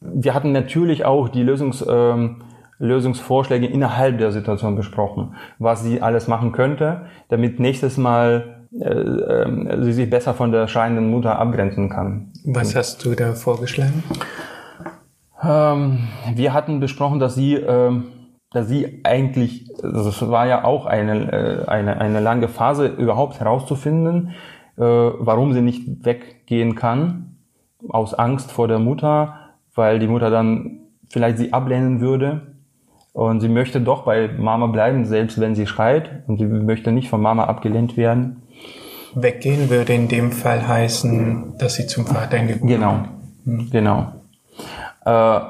wir 0.00 0.34
hatten 0.34 0.52
natürlich 0.52 1.04
auch 1.04 1.28
die 1.28 1.42
Lösungs 1.42 1.84
ähm, 1.88 2.36
Lösungsvorschläge 2.80 3.66
innerhalb 3.66 4.18
der 4.18 4.32
Situation 4.32 4.74
besprochen, 4.74 5.34
was 5.58 5.84
sie 5.84 6.02
alles 6.02 6.26
machen 6.26 6.50
könnte, 6.50 7.02
damit 7.28 7.60
nächstes 7.60 7.96
Mal 7.96 8.66
äh, 8.72 8.88
äh, 8.88 9.82
sie 9.82 9.92
sich 9.92 10.10
besser 10.10 10.34
von 10.34 10.50
der 10.50 10.66
scheinenden 10.66 11.10
Mutter 11.10 11.38
abgrenzen 11.38 11.90
kann. 11.90 12.32
Was 12.44 12.74
hast 12.74 13.04
du 13.04 13.14
da 13.14 13.34
vorgeschlagen? 13.34 14.02
Ähm, 15.42 16.08
wir 16.34 16.52
hatten 16.52 16.80
besprochen, 16.80 17.18
dass 17.18 17.34
sie, 17.34 17.54
äh, 17.54 17.92
dass 18.50 18.68
sie 18.68 19.00
eigentlich, 19.04 19.68
also 19.82 20.08
es 20.08 20.30
war 20.30 20.46
ja 20.46 20.64
auch 20.64 20.86
eine, 20.86 21.32
äh, 21.32 21.68
eine, 21.68 22.00
eine 22.00 22.20
lange 22.20 22.48
Phase, 22.48 22.86
überhaupt 22.86 23.40
herauszufinden, 23.40 24.30
äh, 24.76 24.82
warum 24.82 25.52
sie 25.52 25.62
nicht 25.62 26.04
weggehen 26.04 26.74
kann, 26.74 27.36
aus 27.88 28.14
Angst 28.14 28.52
vor 28.52 28.68
der 28.68 28.78
Mutter, 28.78 29.34
weil 29.74 29.98
die 29.98 30.08
Mutter 30.08 30.30
dann 30.30 30.80
vielleicht 31.10 31.38
sie 31.38 31.52
ablehnen 31.52 32.00
würde. 32.00 32.49
Und 33.12 33.40
sie 33.40 33.48
möchte 33.48 33.80
doch 33.80 34.04
bei 34.04 34.28
Mama 34.28 34.66
bleiben, 34.68 35.04
selbst 35.04 35.40
wenn 35.40 35.54
sie 35.54 35.66
schreit. 35.66 36.22
Und 36.26 36.38
sie 36.38 36.46
möchte 36.46 36.92
nicht 36.92 37.08
von 37.08 37.20
Mama 37.20 37.44
abgelehnt 37.44 37.96
werden. 37.96 38.42
Weggehen 39.14 39.70
würde 39.70 39.92
in 39.92 40.08
dem 40.08 40.30
Fall 40.30 40.66
heißen, 40.66 41.54
dass 41.58 41.74
sie 41.74 41.86
zum 41.86 42.06
Vater 42.06 42.36
in 42.36 42.46
die 42.46 42.60
Genau, 42.60 43.00
hm. 43.44 43.68
genau. 43.70 44.12
Äh, 45.04 45.40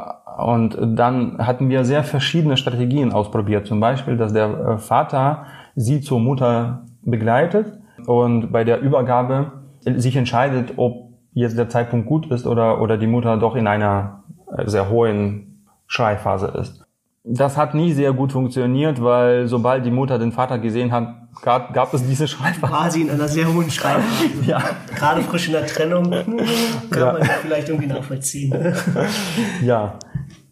und 0.42 0.78
dann 0.98 1.36
hatten 1.38 1.68
wir 1.68 1.84
sehr 1.84 2.02
verschiedene 2.02 2.56
Strategien 2.56 3.12
ausprobiert. 3.12 3.66
Zum 3.66 3.80
Beispiel, 3.80 4.16
dass 4.16 4.32
der 4.32 4.48
äh, 4.48 4.78
Vater 4.78 5.44
sie 5.76 6.00
zur 6.00 6.20
Mutter 6.20 6.86
begleitet 7.02 7.66
und 8.06 8.50
bei 8.50 8.64
der 8.64 8.80
Übergabe 8.80 9.52
sich 9.84 10.16
entscheidet, 10.16 10.74
ob 10.76 11.10
jetzt 11.32 11.58
der 11.58 11.68
Zeitpunkt 11.68 12.06
gut 12.06 12.30
ist 12.30 12.46
oder, 12.46 12.80
oder 12.80 12.96
die 12.96 13.06
Mutter 13.06 13.36
doch 13.36 13.56
in 13.56 13.66
einer 13.66 14.24
sehr 14.64 14.90
hohen 14.90 15.64
Schreiphase 15.86 16.48
ist. 16.48 16.84
Das 17.22 17.58
hat 17.58 17.74
nie 17.74 17.92
sehr 17.92 18.14
gut 18.14 18.32
funktioniert, 18.32 19.02
weil 19.02 19.46
sobald 19.46 19.84
die 19.84 19.90
Mutter 19.90 20.18
den 20.18 20.32
Vater 20.32 20.58
gesehen 20.58 20.90
hat, 20.90 21.14
gab, 21.42 21.74
gab 21.74 21.92
es 21.92 22.06
diese 22.06 22.26
Schreiphase. 22.26 22.72
War 22.72 22.90
sie 22.90 23.02
in 23.02 23.10
einer 23.10 23.28
sehr 23.28 23.52
hohen 23.52 23.70
Schreiphase. 23.70 24.24
ja. 24.46 24.62
Gerade 24.96 25.20
frisch 25.22 25.48
in 25.48 25.52
der 25.52 25.66
Trennung 25.66 26.10
kann 26.10 26.98
ja. 26.98 27.12
man 27.12 27.22
vielleicht 27.42 27.68
irgendwie 27.68 27.88
nachvollziehen. 27.88 28.74
ja. 29.62 29.98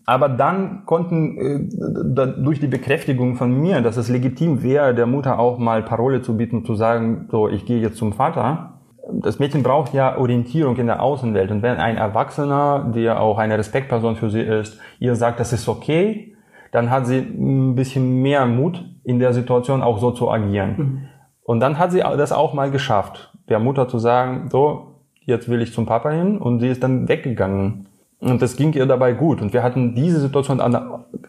Aber 0.04 0.28
dann 0.28 0.85
konnten 0.85 1.38
äh, 1.38 2.42
durch 2.42 2.61
die 2.61 2.66
Bekräftigung 2.66 3.37
von 3.37 3.50
mir, 3.52 3.81
dass 3.81 3.96
es 3.96 4.09
legitim 4.09 4.62
wäre, 4.62 4.94
der 4.94 5.07
Mutter 5.07 5.38
auch 5.38 5.59
mal 5.59 5.83
Parole 5.83 6.22
zu 6.22 6.37
bieten, 6.37 6.64
zu 6.64 6.74
sagen, 6.74 7.28
so, 7.31 7.48
ich 7.48 7.64
gehe 7.64 7.81
jetzt 7.81 7.96
zum 7.96 8.12
Vater. 8.12 8.81
Das 9.22 9.38
Mädchen 9.38 9.62
braucht 9.62 9.94
ja 9.94 10.18
Orientierung 10.18 10.76
in 10.76 10.87
der 10.87 11.02
Außenwelt. 11.02 11.50
Und 11.50 11.62
wenn 11.62 11.76
ein 11.76 11.96
Erwachsener, 11.96 12.90
der 12.94 13.20
auch 13.20 13.38
eine 13.38 13.57
Respektperson 13.57 14.16
für 14.16 14.28
sie 14.28 14.42
ist, 14.42 14.78
ihr 14.98 15.14
sagt, 15.14 15.40
das 15.40 15.54
ist 15.54 15.66
okay, 15.66 16.35
dann 16.72 16.90
hat 16.90 17.07
sie 17.07 17.18
ein 17.18 17.74
bisschen 17.74 18.22
mehr 18.22 18.46
Mut, 18.46 18.85
in 19.04 19.18
der 19.18 19.33
Situation 19.33 19.83
auch 19.83 19.98
so 19.98 20.11
zu 20.11 20.31
agieren. 20.31 20.74
Mhm. 20.76 21.09
Und 21.42 21.61
dann 21.61 21.78
hat 21.78 21.92
sie 21.92 22.00
das 22.00 22.31
auch 22.31 22.52
mal 22.52 22.70
geschafft, 22.70 23.33
der 23.48 23.59
Mutter 23.59 23.88
zu 23.88 23.98
sagen, 23.98 24.48
so, 24.50 25.00
jetzt 25.24 25.48
will 25.48 25.62
ich 25.62 25.72
zum 25.72 25.87
Papa 25.87 26.11
hin 26.11 26.38
und 26.38 26.61
sie 26.61 26.68
ist 26.68 26.83
dann 26.83 27.09
weggegangen. 27.09 27.87
Und 28.20 28.42
das 28.42 28.57
ging 28.57 28.72
ihr 28.72 28.87
dabei 28.87 29.12
gut. 29.12 29.40
Und 29.40 29.52
wir 29.52 29.62
hatten 29.62 29.94
diese 29.94 30.20
Situation 30.20 30.61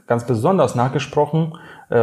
ganz 0.08 0.26
besonders 0.26 0.76
nachgesprochen, 0.76 1.54
äh, 1.90 2.02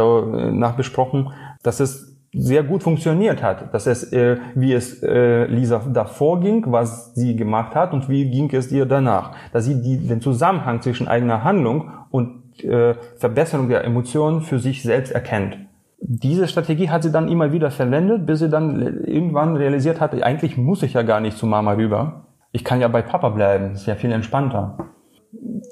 nachbesprochen, 0.51 1.31
dass 1.61 1.79
es 1.79 2.17
sehr 2.33 2.63
gut 2.63 2.83
funktioniert 2.83 3.41
hat, 3.41 3.73
dass 3.73 3.87
es, 3.87 4.11
äh, 4.13 4.37
wie 4.53 4.73
es 4.73 5.01
äh, 5.01 5.45
Lisa 5.45 5.81
davor 5.91 6.39
ging, 6.39 6.63
was 6.67 7.13
sie 7.15 7.35
gemacht 7.35 7.73
hat 7.75 7.93
und 7.93 8.09
wie 8.09 8.29
ging 8.29 8.53
es 8.53 8.71
ihr 8.71 8.85
danach, 8.85 9.31
dass 9.51 9.65
sie 9.65 9.81
die, 9.81 9.97
den 9.97 10.21
Zusammenhang 10.21 10.81
zwischen 10.81 11.07
eigener 11.07 11.43
Handlung 11.43 11.89
und 12.09 12.36
äh, 12.63 12.95
Verbesserung 13.17 13.69
der 13.69 13.83
Emotionen 13.83 14.41
für 14.41 14.59
sich 14.59 14.83
selbst 14.83 15.11
erkennt. 15.11 15.57
Diese 15.99 16.47
Strategie 16.47 16.89
hat 16.89 17.03
sie 17.03 17.11
dann 17.11 17.27
immer 17.27 17.51
wieder 17.51 17.71
verwendet, 17.71 18.25
bis 18.25 18.39
sie 18.39 18.49
dann 18.49 19.03
irgendwann 19.05 19.55
realisiert 19.55 19.99
hatte, 19.99 20.23
eigentlich 20.23 20.57
muss 20.57 20.83
ich 20.83 20.93
ja 20.93 21.01
gar 21.01 21.19
nicht 21.19 21.37
zu 21.37 21.47
Mama 21.47 21.73
rüber. 21.73 22.27
Ich 22.51 22.63
kann 22.63 22.81
ja 22.81 22.87
bei 22.87 23.01
Papa 23.01 23.29
bleiben, 23.29 23.71
ist 23.73 23.87
ja 23.87 23.95
viel 23.95 24.11
entspannter. 24.11 24.77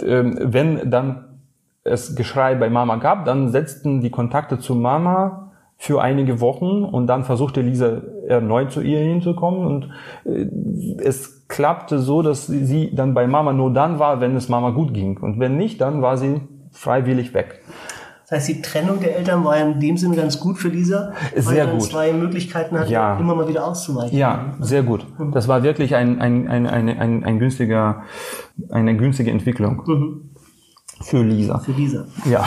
Ähm, 0.02 0.38
wenn 0.42 0.90
dann 0.90 1.40
es 1.84 2.16
Geschrei 2.16 2.56
bei 2.56 2.70
Mama 2.70 2.96
gab, 2.98 3.26
dann 3.26 3.50
setzten 3.50 4.02
die 4.02 4.10
Kontakte 4.10 4.58
zu 4.58 4.74
Mama 4.74 5.52
für 5.78 6.02
einige 6.02 6.42
Wochen 6.42 6.84
und 6.84 7.08
dann 7.08 7.24
versuchte 7.24 7.62
Lisa 7.62 8.02
erneut 8.28 8.72
zu 8.72 8.82
ihr 8.82 9.00
hinzukommen 9.00 9.66
und 9.66 9.90
äh, 10.26 10.48
es 11.04 11.48
klappte 11.48 12.00
so, 12.00 12.22
dass 12.22 12.48
sie 12.48 12.96
dann 12.96 13.14
bei 13.14 13.28
Mama 13.28 13.54
nur 13.54 13.72
dann 13.72 14.00
war, 14.00 14.20
wenn 14.22 14.36
es 14.36 14.50
Mama 14.50 14.72
gut 14.72 14.94
ging 14.94 15.18
und 15.18 15.40
wenn 15.40 15.58
nicht, 15.58 15.82
dann 15.82 16.02
war 16.02 16.18
sie 16.18 16.42
freiwillig 16.76 17.34
weg. 17.34 17.62
Das 18.28 18.40
heißt, 18.40 18.48
die 18.48 18.62
Trennung 18.64 19.00
der 19.00 19.18
Eltern 19.18 19.44
war 19.44 19.56
in 19.56 19.80
dem 19.80 19.98
Sinne 19.98 20.16
ganz 20.16 20.40
gut 20.40 20.58
für 20.58 20.70
Lisa, 20.70 21.14
sehr 21.36 21.68
weil 21.68 21.74
gut. 21.74 21.84
zwei 21.84 22.12
Möglichkeiten 22.12 22.78
hatte, 22.78 22.92
ja. 22.92 23.20
immer 23.20 23.36
mal 23.36 23.48
wieder 23.48 23.68
auszuweichen. 23.68 24.18
Ja, 24.18 24.56
sehr 24.60 24.82
gut. 24.82 25.06
Mhm. 25.20 25.32
Das 25.32 25.48
war 25.48 25.62
wirklich 25.62 25.94
ein, 25.96 26.20
ein, 26.20 26.48
ein, 26.48 26.66
ein, 26.66 26.90
ein, 26.90 27.24
ein 27.24 27.40
günstiger, 27.40 28.02
eine 28.72 28.98
günstige 28.98 29.30
Entwicklung. 29.30 29.84
Mhm. 29.86 30.30
Für 31.02 31.22
Lisa. 31.22 31.60
Für 31.60 31.74
Lisa. 31.74 32.06
Ja. 32.28 32.46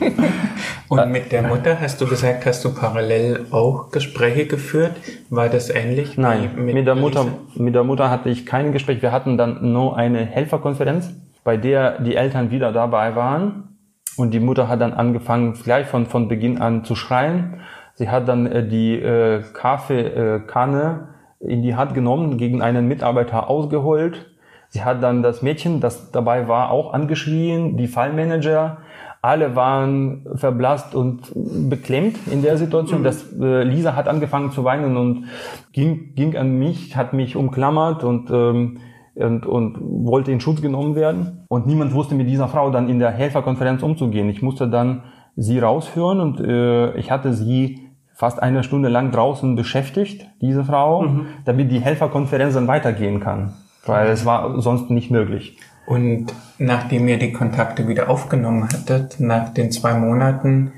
Und 0.88 1.10
mit 1.10 1.32
der 1.32 1.42
Mutter 1.44 1.80
hast 1.80 2.00
du 2.00 2.06
gesagt, 2.06 2.44
hast 2.44 2.64
du 2.64 2.74
parallel 2.74 3.46
auch 3.52 3.90
Gespräche 3.90 4.46
geführt? 4.46 4.92
War 5.30 5.48
das 5.48 5.70
ähnlich? 5.70 6.18
Nein, 6.18 6.50
mit, 6.56 6.74
mit, 6.74 6.86
der 6.86 6.96
Mutter, 6.96 7.26
mit 7.54 7.74
der 7.74 7.84
Mutter 7.84 8.10
hatte 8.10 8.28
ich 8.28 8.44
kein 8.44 8.72
Gespräch. 8.72 9.00
Wir 9.02 9.12
hatten 9.12 9.38
dann 9.38 9.72
nur 9.72 9.96
eine 9.96 10.26
Helferkonferenz 10.26 11.10
bei 11.44 11.56
der 11.56 12.00
die 12.00 12.16
Eltern 12.16 12.50
wieder 12.50 12.72
dabei 12.72 13.14
waren. 13.14 13.76
Und 14.16 14.32
die 14.32 14.40
Mutter 14.40 14.68
hat 14.68 14.80
dann 14.80 14.92
angefangen, 14.92 15.54
gleich 15.54 15.86
von, 15.86 16.06
von 16.06 16.28
Beginn 16.28 16.60
an 16.60 16.84
zu 16.84 16.94
schreien. 16.94 17.60
Sie 17.94 18.08
hat 18.08 18.28
dann 18.28 18.46
äh, 18.46 18.66
die 18.66 18.94
äh, 18.94 19.42
Kaffeekanne 19.52 21.08
in 21.40 21.62
die 21.62 21.76
Hand 21.76 21.94
genommen, 21.94 22.38
gegen 22.38 22.62
einen 22.62 22.88
Mitarbeiter 22.88 23.48
ausgeholt. 23.48 24.26
Sie 24.68 24.82
hat 24.82 25.02
dann 25.02 25.22
das 25.22 25.42
Mädchen, 25.42 25.80
das 25.80 26.10
dabei 26.10 26.48
war, 26.48 26.70
auch 26.70 26.92
angeschrien, 26.92 27.76
die 27.76 27.86
Fallmanager. 27.86 28.78
Alle 29.22 29.56
waren 29.56 30.26
verblasst 30.34 30.94
und 30.94 31.32
beklemmt 31.34 32.18
in 32.30 32.42
der 32.42 32.58
Situation. 32.58 33.04
Das, 33.04 33.32
äh, 33.32 33.62
Lisa 33.62 33.94
hat 33.94 34.08
angefangen 34.08 34.50
zu 34.50 34.64
weinen 34.64 34.96
und 34.96 35.26
ging, 35.72 36.14
ging 36.14 36.36
an 36.36 36.58
mich, 36.58 36.96
hat 36.96 37.12
mich 37.12 37.36
umklammert 37.36 38.04
und 38.04 38.30
ähm, 38.30 38.78
und, 39.14 39.46
und 39.46 39.78
wollte 39.80 40.32
in 40.32 40.40
Schutz 40.40 40.60
genommen 40.60 40.94
werden. 40.94 41.44
Und 41.48 41.66
niemand 41.66 41.94
wusste 41.94 42.14
mit 42.14 42.28
dieser 42.28 42.48
Frau 42.48 42.70
dann 42.70 42.88
in 42.88 42.98
der 42.98 43.10
Helferkonferenz 43.10 43.82
umzugehen. 43.82 44.28
Ich 44.28 44.42
musste 44.42 44.68
dann 44.68 45.02
sie 45.36 45.58
rausführen 45.58 46.20
und 46.20 46.40
äh, 46.40 46.96
ich 46.96 47.10
hatte 47.10 47.32
sie 47.32 47.80
fast 48.14 48.42
eine 48.42 48.62
Stunde 48.62 48.88
lang 48.88 49.10
draußen 49.10 49.56
beschäftigt, 49.56 50.26
diese 50.40 50.64
Frau, 50.64 51.02
mhm. 51.02 51.26
damit 51.44 51.70
die 51.72 51.80
Helferkonferenz 51.80 52.54
dann 52.54 52.68
weitergehen 52.68 53.20
kann. 53.20 53.54
Weil 53.86 54.08
es 54.08 54.24
war 54.24 54.60
sonst 54.60 54.90
nicht 54.90 55.10
möglich. 55.10 55.58
Und 55.86 56.32
nachdem 56.58 57.06
ihr 57.08 57.18
die 57.18 57.32
Kontakte 57.32 57.88
wieder 57.88 58.08
aufgenommen 58.08 58.68
hattet, 58.68 59.20
nach 59.20 59.52
den 59.52 59.70
zwei 59.70 59.94
Monaten, 59.94 60.72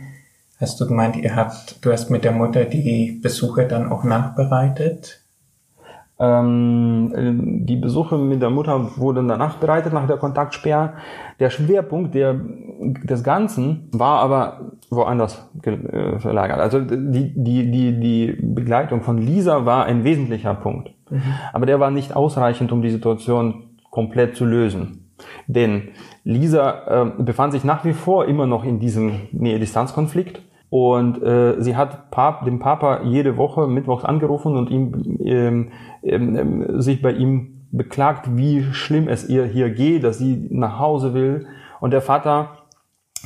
hast 0.59 0.81
du 0.81 0.87
gemeint, 0.87 1.16
ihr 1.16 1.37
habt, 1.37 1.85
du 1.85 1.92
hast 1.92 2.11
mit 2.11 2.25
der 2.25 2.33
Mutter 2.33 2.64
die 2.64 3.20
Besuche 3.22 3.68
dann 3.68 3.92
auch 3.92 4.03
nachbereitet? 4.03 5.20
Ähm, 6.18 7.66
die 7.66 7.76
Besuche 7.76 8.16
mit 8.16 8.40
der 8.40 8.48
Mutter 8.48 8.96
wurden 8.96 9.29
danach 9.29 9.57
bereitet, 9.57 9.92
nach 9.92 10.07
der 10.07 10.16
Kontaktsperre. 10.16 10.94
Der 11.40 11.50
Schwerpunkt 11.50 12.14
der, 12.14 12.40
des 13.05 13.22
Ganzen 13.22 13.90
war 13.92 14.20
aber 14.20 14.72
woanders 14.90 15.50
äh, 15.62 16.18
verlagert. 16.18 16.61
Also 16.61 16.81
die, 16.81 17.35
die, 17.35 17.70
die, 17.70 18.00
die 18.00 18.38
Begleitung 18.40 19.02
von 19.02 19.18
Lisa 19.18 19.66
war 19.66 19.85
ein 19.85 20.05
wesentlicher 20.05 20.55
Punkt. 20.55 20.90
Mhm. 21.11 21.22
Aber 21.52 21.66
der 21.66 21.81
war 21.81 21.90
nicht 21.90 22.16
ausreichend, 22.16 22.72
um 22.72 22.81
die 22.81 22.90
Situation 22.90 23.64
komplett 23.90 24.37
zu 24.37 24.46
lösen. 24.46 25.11
Denn 25.46 25.88
Lisa 26.24 27.12
äh, 27.18 27.22
befand 27.22 27.52
sich 27.52 27.64
nach 27.64 27.85
wie 27.85 27.92
vor 27.92 28.26
immer 28.26 28.46
noch 28.46 28.64
in 28.64 28.79
diesem 28.79 29.20
Nähe-Distanz-Konflikt 29.33 30.40
und 30.77 31.23
äh, 31.23 31.59
sie 31.62 31.75
hat 31.75 32.11
Pap, 32.11 32.45
den 32.45 32.59
Papa 32.59 33.01
jede 33.05 33.39
Woche 33.39 33.67
mittwochs 33.67 34.05
angerufen 34.05 34.59
und 34.59 34.69
ihm 34.71 35.17
ähm, 35.25 35.69
ähm, 36.03 36.37
ähm, 36.37 36.83
sich 36.83 37.01
bei 37.01 37.12
ihm 37.12 37.65
beklagt, 37.73 38.37
wie 38.37 38.62
schlimm 38.73 39.09
es 39.09 39.27
ihr 39.27 39.47
hier 39.47 39.71
geht, 39.71 40.05
dass 40.05 40.19
sie 40.19 40.49
nach 40.51 40.79
Hause 40.79 41.15
will. 41.15 41.47
Und 41.81 41.93
der 41.93 42.03
Vater 42.03 42.59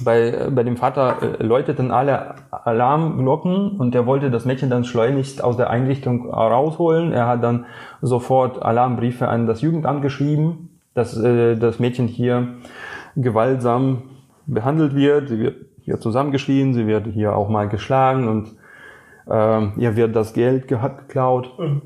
bei, 0.05 0.49
bei 0.49 0.63
dem 0.63 0.77
Vater 0.77 1.41
äh, 1.41 1.43
läuteten 1.43 1.91
alle 1.91 2.37
Alarmglocken 2.53 3.81
und 3.81 3.97
er 3.97 4.07
wollte 4.07 4.31
das 4.31 4.45
Mädchen 4.45 4.71
dann 4.71 4.85
schleunigst 4.85 5.43
aus 5.43 5.57
der 5.57 5.71
Einrichtung 5.71 6.31
rausholen. 6.31 7.13
Er 7.13 7.27
hat 7.27 7.43
dann 7.43 7.67
sofort 8.01 8.63
Alarmbriefe 8.63 9.27
an 9.27 9.49
das 9.49 9.61
Jugendamt 9.61 10.03
geschrieben, 10.03 10.79
dass 10.95 11.19
äh, 11.19 11.57
das 11.57 11.81
Mädchen 11.81 12.07
hier 12.07 12.47
gewaltsam 13.17 14.03
behandelt 14.47 14.95
wird. 14.95 15.31
Sie 15.31 15.41
wird 15.41 15.57
hier 15.83 16.01
zusammengeschrien, 16.01 16.75
sie 16.75 16.87
wird 16.87 17.07
hier 17.07 17.37
auch 17.37 17.49
mal 17.49 17.69
geschlagen 17.69 18.29
und 18.29 18.57
äh, 19.29 19.81
ihr 19.81 19.97
wird 19.97 20.15
das 20.17 20.33
Geld 20.33 20.69
geklaut. 20.69 21.59
Mhm 21.59 21.83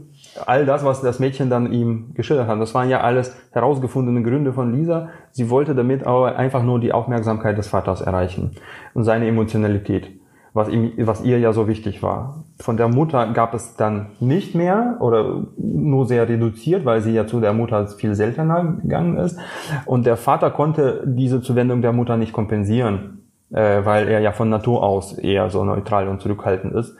all 0.46 0.66
das, 0.66 0.84
was 0.84 1.00
das 1.00 1.18
Mädchen 1.18 1.50
dann 1.50 1.72
ihm 1.72 2.14
geschildert 2.14 2.48
hat, 2.48 2.60
das 2.60 2.74
waren 2.74 2.88
ja 2.88 3.00
alles 3.00 3.36
herausgefundene 3.52 4.22
Gründe 4.22 4.52
von 4.52 4.72
Lisa. 4.72 5.08
Sie 5.32 5.50
wollte 5.50 5.74
damit 5.74 6.06
aber 6.06 6.36
einfach 6.36 6.62
nur 6.62 6.80
die 6.80 6.92
Aufmerksamkeit 6.92 7.58
des 7.58 7.68
Vaters 7.68 8.00
erreichen 8.00 8.52
und 8.94 9.04
seine 9.04 9.28
Emotionalität, 9.28 10.10
was, 10.52 10.68
ihm, 10.68 10.92
was 10.98 11.22
ihr 11.24 11.38
ja 11.38 11.52
so 11.52 11.68
wichtig 11.68 12.02
war. 12.02 12.44
Von 12.60 12.76
der 12.76 12.88
Mutter 12.88 13.32
gab 13.32 13.54
es 13.54 13.76
dann 13.76 14.10
nicht 14.20 14.54
mehr 14.54 14.96
oder 15.00 15.46
nur 15.56 16.06
sehr 16.06 16.28
reduziert, 16.28 16.84
weil 16.84 17.00
sie 17.00 17.12
ja 17.12 17.26
zu 17.26 17.40
der 17.40 17.52
Mutter 17.52 17.86
viel 17.88 18.14
seltener 18.14 18.76
gegangen 18.82 19.16
ist. 19.16 19.38
Und 19.86 20.06
der 20.06 20.16
Vater 20.16 20.50
konnte 20.50 21.02
diese 21.06 21.42
Zuwendung 21.42 21.82
der 21.82 21.92
Mutter 21.92 22.16
nicht 22.16 22.32
kompensieren, 22.32 23.23
äh, 23.50 23.84
weil 23.84 24.08
er 24.08 24.20
ja 24.20 24.32
von 24.32 24.48
Natur 24.48 24.82
aus 24.82 25.18
eher 25.18 25.50
so 25.50 25.64
neutral 25.64 26.08
und 26.08 26.20
zurückhaltend 26.20 26.74
ist. 26.74 26.96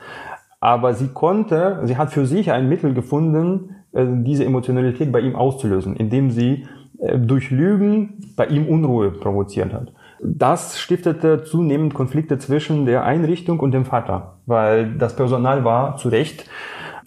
Aber 0.61 0.95
sie 0.95 1.09
konnte, 1.09 1.81
sie 1.85 1.97
hat 1.97 2.13
für 2.13 2.27
sich 2.27 2.51
ein 2.51 2.69
Mittel 2.69 2.95
gefunden, 2.95 3.77
äh, 3.93 4.07
diese 4.07 4.45
Emotionalität 4.45 5.13
bei 5.13 5.21
ihm 5.21 5.37
auszulösen, 5.37 5.97
indem 5.97 6.31
sie 6.31 6.67
äh, 6.99 7.19
durch 7.19 7.51
Lügen 7.51 8.33
bei 8.37 8.47
ihm 8.47 8.67
Unruhe 8.67 9.11
provoziert 9.11 9.73
hat. 9.73 9.93
Das 10.23 10.79
stiftete 10.79 11.45
zunehmend 11.45 11.93
Konflikte 11.93 12.39
zwischen 12.39 12.87
der 12.87 13.05
Einrichtung 13.05 13.61
und 13.61 13.73
dem 13.73 13.85
Vater, 13.85 14.39
weil 14.47 14.95
das 14.97 15.17
Personal 15.17 15.65
war 15.65 15.97
zu 15.97 16.09
Recht 16.09 16.49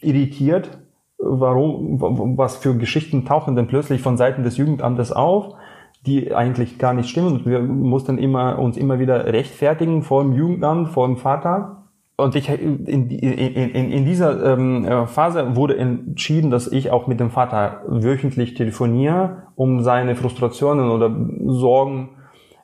irritiert, 0.01 0.69
warum, 1.17 2.37
was 2.37 2.57
für 2.57 2.75
Geschichten 2.75 3.25
tauchen 3.25 3.55
denn 3.55 3.67
plötzlich 3.67 4.01
von 4.01 4.17
Seiten 4.17 4.43
des 4.43 4.57
Jugendamtes 4.57 5.11
auf, 5.11 5.55
die 6.05 6.33
eigentlich 6.33 6.77
gar 6.77 6.93
nicht 6.93 7.09
stimmen. 7.09 7.33
Und 7.33 7.45
wir 7.45 7.59
mussten 7.59 8.17
immer, 8.17 8.59
uns 8.59 8.77
immer 8.77 8.99
wieder 8.99 9.25
rechtfertigen 9.25 10.03
vor 10.03 10.23
dem 10.23 10.33
Jugendamt, 10.33 10.89
vor 10.89 11.07
dem 11.07 11.17
Vater 11.17 11.77
und 12.19 12.35
ich 12.35 12.49
in, 12.49 12.85
in, 12.87 13.09
in, 13.11 13.91
in 13.91 14.05
dieser 14.05 14.53
ähm, 14.53 14.85
äh, 14.85 15.05
Phase 15.05 15.55
wurde 15.55 15.77
entschieden, 15.77 16.49
dass 16.49 16.67
ich 16.67 16.89
auch 16.89 17.05
mit 17.05 17.19
dem 17.19 17.29
Vater 17.29 17.83
wöchentlich 17.87 18.55
telefoniere, 18.55 19.43
um 19.55 19.83
seine 19.83 20.15
Frustrationen 20.15 20.89
oder 20.89 21.15
Sorgen 21.45 22.09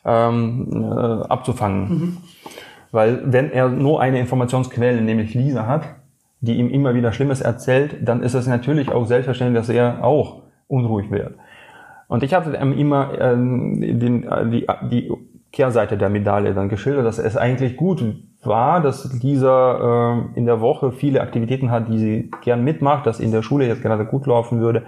ähm, 0.05 0.69
äh, 0.73 1.27
abzufangen. 1.27 1.89
Mhm. 1.89 2.17
Weil 2.91 3.21
wenn 3.25 3.51
er 3.51 3.69
nur 3.69 4.01
eine 4.01 4.19
Informationsquelle, 4.19 4.99
nämlich 5.01 5.35
Lisa 5.35 5.67
hat, 5.67 5.83
die 6.41 6.55
ihm 6.55 6.69
immer 6.69 6.95
wieder 6.95 7.11
Schlimmes 7.13 7.39
erzählt, 7.39 7.97
dann 8.01 8.23
ist 8.23 8.33
es 8.33 8.47
natürlich 8.47 8.91
auch 8.91 9.05
selbstverständlich, 9.05 9.61
dass 9.61 9.69
er 9.69 10.03
auch 10.03 10.41
unruhig 10.67 11.11
wird. 11.11 11.35
Und 12.07 12.23
ich 12.23 12.33
habe 12.33 12.55
ihm 12.55 12.73
immer 12.73 13.11
ähm, 13.19 13.99
den, 13.99 14.23
äh, 14.23 14.49
die, 14.49 14.67
die 14.89 15.11
Kehrseite 15.51 15.97
der 15.97 16.09
Medaille 16.09 16.53
dann 16.53 16.69
geschildert, 16.69 17.05
dass 17.05 17.19
es 17.19 17.37
eigentlich 17.37 17.77
gut 17.77 18.03
war, 18.43 18.81
dass 18.81 19.09
dieser 19.19 20.25
äh, 20.33 20.37
in 20.37 20.45
der 20.45 20.61
Woche 20.61 20.91
viele 20.91 21.21
Aktivitäten 21.21 21.71
hat, 21.71 21.87
die 21.87 21.97
sie 21.97 22.31
gern 22.43 22.63
mitmacht, 22.63 23.05
dass 23.05 23.19
in 23.19 23.31
der 23.31 23.43
Schule 23.43 23.67
jetzt 23.67 23.81
gerade 23.81 24.05
gut 24.05 24.25
laufen 24.25 24.59
würde 24.59 24.83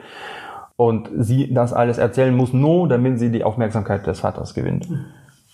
und 0.75 1.09
sie 1.17 1.53
das 1.53 1.71
alles 1.71 1.97
erzählen 1.97 2.35
muss, 2.35 2.51
nur 2.51 2.87
damit 2.87 3.19
sie 3.19 3.31
die 3.31 3.43
Aufmerksamkeit 3.43 4.05
des 4.07 4.19
Vaters 4.19 4.53
gewinnt. 4.53 4.87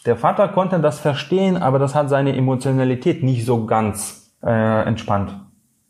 Der 0.05 0.15
Vater 0.15 0.47
konnte 0.47 0.79
das 0.79 0.99
verstehen, 0.99 1.57
aber 1.57 1.77
das 1.77 1.93
hat 1.93 2.09
seine 2.09 2.35
Emotionalität 2.35 3.21
nicht 3.21 3.45
so 3.45 3.65
ganz 3.65 4.33
äh, 4.43 4.83
entspannt. 4.83 5.35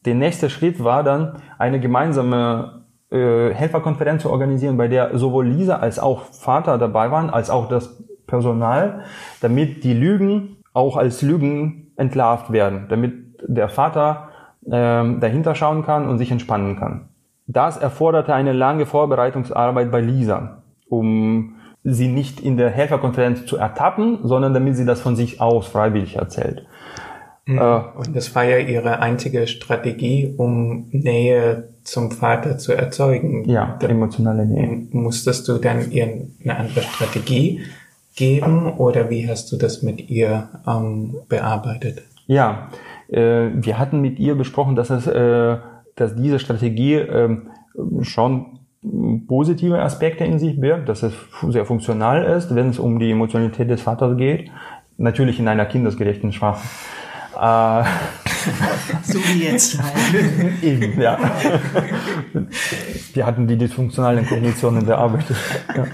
Der 0.03 0.15
nächste 0.15 0.49
Schritt 0.49 0.83
war 0.83 1.03
dann, 1.03 1.37
eine 1.57 1.79
gemeinsame 1.79 2.80
äh, 3.11 3.53
Helferkonferenz 3.53 4.23
zu 4.23 4.29
organisieren, 4.29 4.77
bei 4.77 4.87
der 4.87 5.17
sowohl 5.17 5.47
Lisa 5.47 5.77
als 5.77 5.99
auch 5.99 6.21
Vater 6.21 6.77
dabei 6.77 7.11
waren, 7.11 7.29
als 7.29 7.49
auch 7.49 7.67
das 7.67 8.01
Personal, 8.27 9.01
damit 9.41 9.83
die 9.83 9.93
Lügen 9.93 10.57
auch 10.73 10.95
als 10.95 11.21
Lügen 11.21 11.91
entlarvt 11.97 12.51
werden, 12.51 12.85
damit 12.89 13.13
der 13.45 13.69
Vater 13.69 14.29
ähm, 14.71 15.19
dahinter 15.19 15.55
schauen 15.55 15.83
kann 15.83 16.07
und 16.07 16.17
sich 16.17 16.31
entspannen 16.31 16.77
kann. 16.77 17.09
Das 17.47 17.77
erforderte 17.77 18.33
eine 18.33 18.53
lange 18.53 18.85
Vorbereitungsarbeit 18.85 19.91
bei 19.91 19.99
Lisa, 19.99 20.63
um 20.87 21.55
sie 21.83 22.07
nicht 22.07 22.39
in 22.39 22.57
der 22.57 22.69
Helferkonferenz 22.69 23.45
zu 23.45 23.57
ertappen, 23.57 24.19
sondern 24.23 24.53
damit 24.53 24.77
sie 24.77 24.85
das 24.85 25.01
von 25.01 25.15
sich 25.15 25.41
aus 25.41 25.67
freiwillig 25.67 26.15
erzählt. 26.15 26.65
Mhm. 27.45 27.57
Äh, 27.57 27.81
und 27.97 28.15
das 28.15 28.33
war 28.35 28.43
ja 28.43 28.57
ihre 28.57 28.99
einzige 28.99 29.47
Strategie, 29.47 30.33
um 30.37 30.87
Nähe 30.91 31.70
zum 31.83 32.11
Vater 32.11 32.57
zu 32.57 32.73
erzeugen. 32.73 33.49
Ja, 33.49 33.77
emotionale 33.81 34.45
Nähe. 34.45 34.87
Musstest 34.91 35.47
du 35.47 35.57
dann 35.57 35.91
ihr 35.91 36.27
eine 36.43 36.57
andere 36.57 36.81
Strategie 36.81 37.61
geben 38.15 38.73
oder 38.73 39.09
wie 39.09 39.27
hast 39.27 39.51
du 39.51 39.57
das 39.57 39.81
mit 39.81 40.09
ihr 40.09 40.49
ähm, 40.67 41.15
bearbeitet? 41.29 42.03
Ja, 42.27 42.69
äh, 43.09 43.49
wir 43.53 43.77
hatten 43.77 44.01
mit 44.01 44.19
ihr 44.19 44.35
besprochen, 44.35 44.75
dass 44.75 44.89
es, 44.89 45.07
äh, 45.07 45.57
dass 45.95 46.15
diese 46.15 46.39
Strategie 46.39 46.95
äh, 46.95 47.37
schon 48.01 48.59
positive 49.27 49.79
Aspekte 49.79 50.23
in 50.23 50.39
sich 50.39 50.59
birgt, 50.59 50.89
dass 50.89 51.03
es 51.03 51.13
sehr 51.49 51.65
funktional 51.65 52.23
ist, 52.23 52.55
wenn 52.55 52.69
es 52.69 52.79
um 52.79 52.97
die 52.99 53.11
Emotionalität 53.11 53.69
des 53.69 53.81
Vaters 53.81 54.17
geht. 54.17 54.49
Natürlich 54.97 55.39
in 55.39 55.47
einer 55.47 55.65
kindesgerechten 55.65 56.31
Sprache. 56.31 56.61
So 59.03 59.19
wie 59.19 59.43
jetzt 59.43 59.81
halt. 59.81 60.63
Eben, 60.63 60.99
ja. 61.01 61.17
Wir 63.13 63.25
hatten 63.25 63.47
die 63.47 63.57
dysfunktionalen 63.57 64.25
Kognitionen 64.25 64.85
bearbeitet. 64.85 65.35
Ja. 65.75 65.85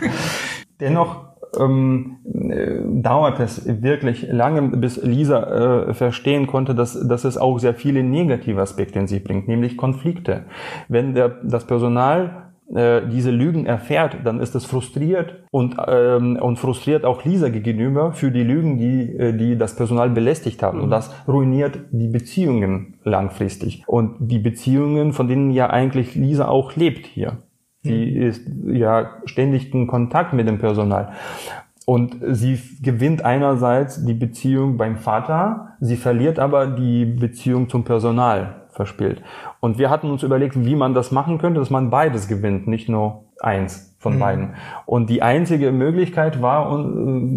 Dennoch 0.80 1.28
ähm, 1.60 2.18
äh, 2.50 3.02
dauert 3.02 3.40
es 3.40 3.64
wirklich 3.82 4.28
lange, 4.30 4.62
bis 4.78 5.02
Lisa 5.02 5.88
äh, 5.88 5.94
verstehen 5.94 6.48
konnte, 6.48 6.76
dass, 6.76 7.08
dass 7.08 7.24
es 7.24 7.38
auch 7.38 7.58
sehr 7.60 7.74
viele 7.74 8.04
negative 8.04 8.62
Aspekte 8.62 9.00
in 9.00 9.08
sich 9.08 9.24
bringt, 9.24 9.48
nämlich 9.48 9.78
Konflikte. 9.78 10.46
Wenn 10.88 11.14
der, 11.14 11.30
das 11.44 11.66
Personal 11.66 12.47
äh, 12.74 13.02
diese 13.08 13.32
Lügen 13.32 13.66
erfährt, 13.66 14.18
dann 14.26 14.40
ist 14.40 14.54
es 14.56 14.66
frustriert 14.66 15.36
und, 15.52 15.78
ähm, 15.88 16.38
und 16.42 16.58
frustriert 16.58 17.06
auch 17.06 17.24
Lisa 17.24 17.50
gegenüber 17.50 18.12
für 18.12 18.30
die 18.30 18.44
Lügen, 18.44 18.78
die, 18.78 19.18
äh, 19.18 19.34
die 19.34 19.58
das 19.58 19.76
Personal 19.76 20.10
belästigt 20.10 20.62
haben. 20.64 20.80
Mhm. 20.80 20.84
Und 20.86 20.90
das 20.90 21.14
ruiniert 21.28 21.80
die 21.92 22.10
Beziehungen 22.10 22.96
langfristig. 23.04 23.84
Und 23.88 24.16
die 24.20 24.40
Beziehungen, 24.40 25.14
von 25.14 25.28
denen 25.28 25.52
ja 25.52 25.70
eigentlich 25.70 26.16
Lisa 26.16 26.48
auch 26.48 26.76
lebt 26.76 27.06
hier. 27.06 27.38
Sie 27.84 28.10
ist 28.10 28.42
ja 28.66 29.12
ständig 29.24 29.74
in 29.74 29.88
Kontakt 29.88 30.34
mit 30.34 30.48
dem 30.48 30.58
Personal. 30.58 31.14
Und 31.86 32.18
sie 32.32 32.60
gewinnt 32.82 33.24
einerseits 33.24 34.04
die 34.04 34.14
Beziehung 34.14 34.76
beim 34.76 34.98
Vater, 34.98 35.78
sie 35.80 35.96
verliert 35.96 36.38
aber 36.38 36.68
die 36.68 37.06
Beziehung 37.06 37.70
zum 37.70 37.86
Personal 37.86 38.67
verspielt. 38.78 39.22
Und 39.60 39.78
wir 39.78 39.90
hatten 39.90 40.10
uns 40.10 40.24
überlegt, 40.24 40.63
wie 40.63 40.76
man 40.76 40.94
das 40.94 41.12
machen 41.12 41.38
könnte, 41.38 41.60
dass 41.60 41.70
man 41.70 41.90
beides 41.90 42.30
gewinnt, 42.30 42.68
nicht 42.68 42.88
nur 42.88 43.26
eins 43.42 43.96
von 44.00 44.16
mhm. 44.16 44.20
beiden. 44.20 44.50
Und 44.86 45.10
die 45.10 45.22
einzige 45.22 45.74
Möglichkeit 45.74 46.42
war, 46.42 46.72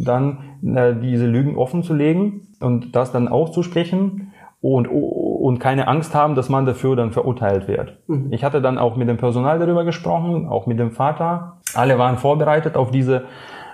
dann 0.04 0.38
äh, 0.62 0.94
diese 0.94 1.26
Lügen 1.26 1.56
offen 1.56 1.82
zu 1.82 1.94
legen 1.94 2.42
und 2.60 2.94
das 2.94 3.10
dann 3.10 3.26
auszusprechen 3.26 4.32
und, 4.60 4.86
und 4.86 5.58
keine 5.58 5.88
Angst 5.88 6.14
haben, 6.14 6.34
dass 6.34 6.48
man 6.48 6.66
dafür 6.66 6.94
dann 6.94 7.12
verurteilt 7.12 7.66
wird. 7.66 7.98
Mhm. 8.06 8.28
Ich 8.30 8.44
hatte 8.44 8.60
dann 8.60 8.78
auch 8.78 8.96
mit 8.96 9.08
dem 9.08 9.16
Personal 9.16 9.58
darüber 9.58 9.84
gesprochen, 9.84 10.46
auch 10.46 10.66
mit 10.66 10.78
dem 10.78 10.92
Vater. 10.92 11.58
Alle 11.74 11.98
waren 11.98 12.18
vorbereitet 12.18 12.76
auf 12.76 12.90
diese, 12.90 13.24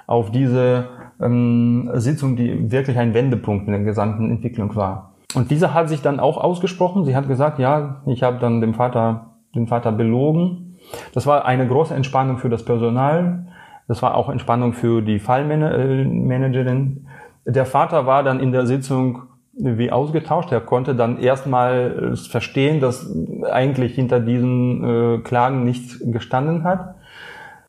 auf 0.06 0.30
diese 0.30 0.88
ähm, 1.20 1.90
Sitzung, 1.94 2.36
die 2.36 2.70
wirklich 2.70 2.98
ein 2.98 3.14
Wendepunkt 3.14 3.66
in 3.66 3.72
der 3.72 3.82
gesamten 3.82 4.30
Entwicklung 4.30 4.74
war. 4.76 5.15
Und 5.36 5.50
diese 5.50 5.74
hat 5.74 5.90
sich 5.90 6.00
dann 6.00 6.18
auch 6.18 6.38
ausgesprochen. 6.38 7.04
Sie 7.04 7.14
hat 7.14 7.28
gesagt, 7.28 7.58
ja, 7.58 8.00
ich 8.06 8.22
habe 8.22 8.38
dann 8.38 8.62
dem 8.62 8.72
Vater, 8.72 9.34
den 9.54 9.66
Vater 9.66 9.92
belogen. 9.92 10.78
Das 11.12 11.26
war 11.26 11.44
eine 11.44 11.68
große 11.68 11.94
Entspannung 11.94 12.38
für 12.38 12.48
das 12.48 12.64
Personal. 12.64 13.46
Das 13.86 14.02
war 14.02 14.14
auch 14.14 14.30
Entspannung 14.30 14.72
für 14.72 15.02
die 15.02 15.18
Fallmanagerin. 15.18 17.06
Der 17.44 17.66
Vater 17.66 18.06
war 18.06 18.22
dann 18.22 18.40
in 18.40 18.50
der 18.50 18.66
Sitzung 18.66 19.24
wie 19.52 19.92
ausgetauscht. 19.92 20.52
Er 20.52 20.60
konnte 20.60 20.94
dann 20.94 21.18
erstmal 21.18 22.16
verstehen, 22.16 22.80
dass 22.80 23.14
eigentlich 23.50 23.94
hinter 23.94 24.20
diesen 24.20 24.84
äh, 24.84 25.18
Klagen 25.18 25.64
nichts 25.64 26.00
gestanden 26.02 26.64
hat. 26.64 26.94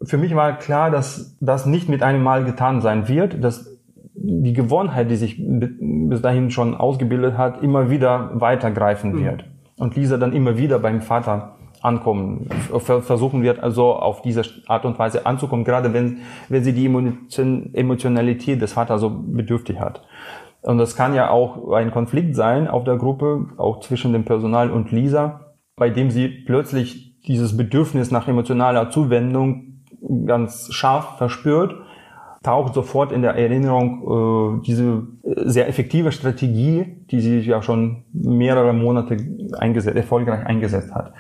Für 0.02 0.18
mich 0.18 0.36
war 0.36 0.54
klar, 0.54 0.90
dass 0.90 1.36
das 1.42 1.66
nicht 1.66 1.90
mit 1.90 2.02
einem 2.02 2.24
Mal 2.24 2.46
getan 2.46 2.80
sein 2.80 3.10
wird, 3.10 3.44
dass 3.44 3.77
die 4.20 4.54
Gewohnheit, 4.54 5.12
die 5.12 5.16
sich 5.16 5.38
bis 5.40 6.22
dahin 6.22 6.50
schon 6.50 6.76
ausgebildet 6.76 7.38
hat, 7.38 7.62
immer 7.62 7.90
wieder 7.90 8.32
weitergreifen 8.34 9.14
mhm. 9.14 9.24
wird. 9.24 9.46
Und 9.78 9.96
Lisa 9.96 10.18
dann 10.18 10.34
immer 10.34 10.58
wieder 10.58 10.80
beim 10.80 11.02
Vater 11.02 11.56
ankommen, 11.82 12.50
versuchen 12.80 13.44
wird 13.44 13.60
also 13.60 13.94
auf 13.94 14.24
diese 14.24 14.42
Art 14.66 14.86
und 14.86 14.98
Weise 14.98 15.28
anzukommen, 15.28 15.64
gerade 15.64 15.94
wenn, 15.94 16.20
wenn 16.50 16.64
sie 16.64 16.74
die 16.74 16.86
Emotionalität 16.86 18.62
des 18.62 18.74
Vaters 18.74 19.02
so 19.02 19.12
bedürftig 19.12 19.80
hat. 19.80 20.02
Und 20.64 20.80
das 20.80 20.96
kann 20.96 21.14
ja 21.14 21.30
auch 21.30 21.72
ein 21.72 21.92
Konflikt 21.92 22.36
sein 22.36 22.68
auf 22.68 22.84
der 22.84 22.98
Gruppe, 22.98 23.46
auch 23.58 23.80
zwischen 23.82 24.12
dem 24.14 24.26
Personal 24.26 24.72
und 24.72 24.92
Lisa, 24.92 25.54
bei 25.76 25.92
dem 25.92 26.10
sie 26.10 26.28
plötzlich 26.28 27.22
dieses 27.28 27.56
Bedürfnis 27.56 28.10
nach 28.10 28.28
emotionaler 28.28 28.90
Zuwendung 28.90 29.84
ganz 30.26 30.74
scharf 30.74 31.18
verspürt, 31.18 31.76
taucht 32.48 32.74
sofort 32.74 33.12
in 33.12 33.24
der 33.24 33.36
Erinnerung 33.36 34.62
äh, 34.62 34.66
diese 34.66 35.04
sehr 35.22 35.68
effektive 35.68 36.14
Strategie, 36.14 36.86
die 37.12 37.20
sie 37.20 37.40
ja 37.42 37.62
schon 37.62 38.06
mehrere 38.14 38.72
Monate 38.72 39.18
eingesetzt, 39.60 39.98
erfolgreich 39.98 40.46
eingesetzt 40.46 40.96
hat. 40.96 41.12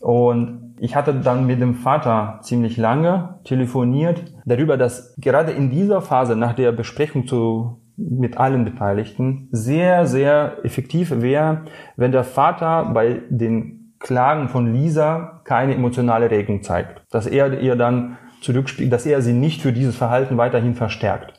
Und 0.00 0.74
ich 0.80 0.96
hatte 0.96 1.14
dann 1.14 1.46
mit 1.46 1.60
dem 1.60 1.74
Vater 1.74 2.40
ziemlich 2.42 2.76
lange 2.76 3.38
telefoniert 3.44 4.24
darüber, 4.44 4.76
dass 4.76 5.14
gerade 5.18 5.52
in 5.52 5.70
dieser 5.70 6.00
Phase 6.00 6.34
nach 6.34 6.54
der 6.54 6.72
Besprechung 6.72 7.28
zu 7.28 7.80
mit 7.96 8.36
allen 8.36 8.64
Beteiligten 8.64 9.48
sehr, 9.52 10.06
sehr 10.06 10.64
effektiv 10.64 11.12
wäre, 11.22 11.62
wenn 11.96 12.10
der 12.10 12.24
Vater 12.24 12.90
bei 12.92 13.20
den 13.30 13.94
Klagen 14.00 14.48
von 14.48 14.74
Lisa 14.74 15.42
keine 15.44 15.74
emotionale 15.74 16.28
Regung 16.28 16.64
zeigt. 16.64 17.02
Dass 17.12 17.28
er 17.28 17.60
ihr 17.60 17.76
dann 17.76 18.18
zurückspielt, 18.40 18.92
dass 18.92 19.06
er 19.06 19.22
sie 19.22 19.32
nicht 19.32 19.62
für 19.62 19.72
dieses 19.72 19.96
Verhalten 19.96 20.36
weiterhin 20.36 20.74
verstärkt. 20.74 21.34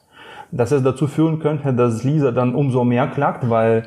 Dass 0.51 0.71
es 0.71 0.83
dazu 0.83 1.07
führen 1.07 1.39
könnte, 1.39 1.73
dass 1.73 2.03
Lisa 2.03 2.31
dann 2.31 2.55
umso 2.55 2.83
mehr 2.83 3.07
klagt, 3.07 3.49
weil 3.49 3.83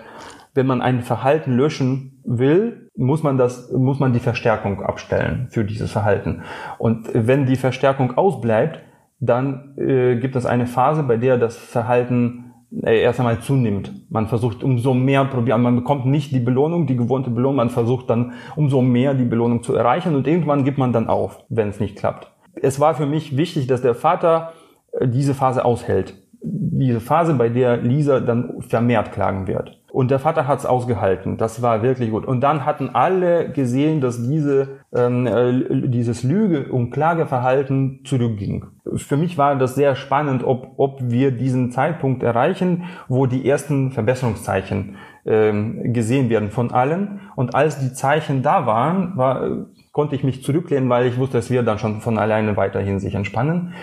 wenn 0.55 0.66
man 0.66 0.83
ein 0.83 1.03
Verhalten 1.03 1.57
löschen 1.57 2.20
will, 2.25 2.90
muss 2.96 3.23
man 3.23 3.38
das, 3.38 3.70
muss 3.73 3.99
man 3.99 4.12
die 4.12 4.18
Verstärkung 4.18 4.83
abstellen 4.83 5.49
für 5.51 5.64
dieses 5.64 5.92
Verhalten. 5.92 6.42
Und 6.79 7.09
wenn 7.14 7.46
die 7.46 7.57
Verstärkung 7.57 8.16
ausbleibt, 8.16 8.81
dann 9.20 9.75
äh, 9.77 10.16
gibt 10.16 10.37
es 10.37 10.46
eine 10.46 10.66
Phase, 10.66 11.03
bei 11.03 11.16
der 11.16 11.38
das 11.38 11.57
Verhalten 11.57 12.53
äh, 12.83 13.03
erst 13.03 13.20
einmal 13.20 13.40
zunimmt. 13.40 13.92
Man 14.11 14.29
versucht 14.29 14.62
umso 14.62 14.94
mehr 14.94 15.25
probieren, 15.25 15.62
man 15.62 15.77
bekommt 15.77 16.07
nicht 16.07 16.33
die 16.33 16.40
Belohnung, 16.40 16.87
die 16.87 16.96
gewohnte 16.96 17.31
Belohnung, 17.31 17.57
man 17.57 17.70
versucht 17.70 18.09
dann 18.11 18.33
umso 18.57 18.81
mehr 18.81 19.14
die 19.14 19.25
Belohnung 19.25 19.62
zu 19.62 19.75
erreichen 19.75 20.14
und 20.14 20.27
irgendwann 20.27 20.64
gibt 20.64 20.79
man 20.79 20.92
dann 20.92 21.09
auf, 21.09 21.44
wenn 21.49 21.68
es 21.68 21.81
nicht 21.81 21.96
klappt. 21.96 22.31
Es 22.62 22.81
war 22.81 22.94
für 22.94 23.07
mich 23.07 23.37
wichtig, 23.37 23.66
dass 23.66 23.83
der 23.83 23.94
Vater 23.94 24.53
äh, 24.92 25.09
diese 25.09 25.35
Phase 25.35 25.64
aushält. 25.64 26.14
Diese 26.42 27.01
Phase, 27.01 27.35
bei 27.35 27.51
der 27.51 27.77
Lisa 27.77 28.20
dann 28.20 28.62
vermehrt 28.62 29.12
klagen 29.12 29.46
wird. 29.46 29.81
Und 29.92 30.11
der 30.11 30.18
Vater 30.18 30.46
hat 30.46 30.61
es 30.61 30.66
ausgehalten. 30.66 31.37
Das 31.37 31.62
war 31.62 31.83
wirklich 31.83 32.11
gut. 32.11 32.25
Und 32.25 32.40
dann 32.40 32.64
hatten 32.64 32.90
alle 32.90 33.51
gesehen, 33.51 34.01
dass 34.01 34.23
diese, 34.23 34.79
ähm, 34.94 35.27
äh, 35.27 35.88
dieses 35.88 36.23
Lüge- 36.23 36.70
und 36.70 36.90
Klageverhalten 36.90 38.01
zurückging. 38.05 38.66
Für 38.94 39.16
mich 39.16 39.37
war 39.37 39.57
das 39.57 39.75
sehr 39.75 39.96
spannend, 39.96 40.44
ob, 40.44 40.75
ob 40.77 41.01
wir 41.03 41.33
diesen 41.33 41.73
Zeitpunkt 41.73 42.23
erreichen, 42.23 42.85
wo 43.09 43.27
die 43.27 43.49
ersten 43.49 43.90
Verbesserungszeichen 43.90 44.96
ähm, 45.27 45.92
gesehen 45.92 46.31
werden 46.31 46.51
von 46.51 46.70
allen. 46.70 47.20
Und 47.37 47.55
als 47.55 47.79
die 47.81 47.92
Zeichen 47.92 48.42
da 48.42 48.66
waren, 48.66 49.16
war, 49.16 49.66
konnte 49.92 50.14
ich 50.14 50.24
mich 50.24 50.42
zurücklehnen, 50.42 50.88
weil 50.88 51.07
ich 51.07 51.18
wusste, 51.18 51.38
es 51.38 51.50
wird 51.50 51.66
dann 51.66 51.79
schon 51.79 52.00
von 52.00 52.18
alleine 52.18 52.57
weiterhin 52.57 53.00
sich 53.00 53.14
entspannen. 53.14 53.74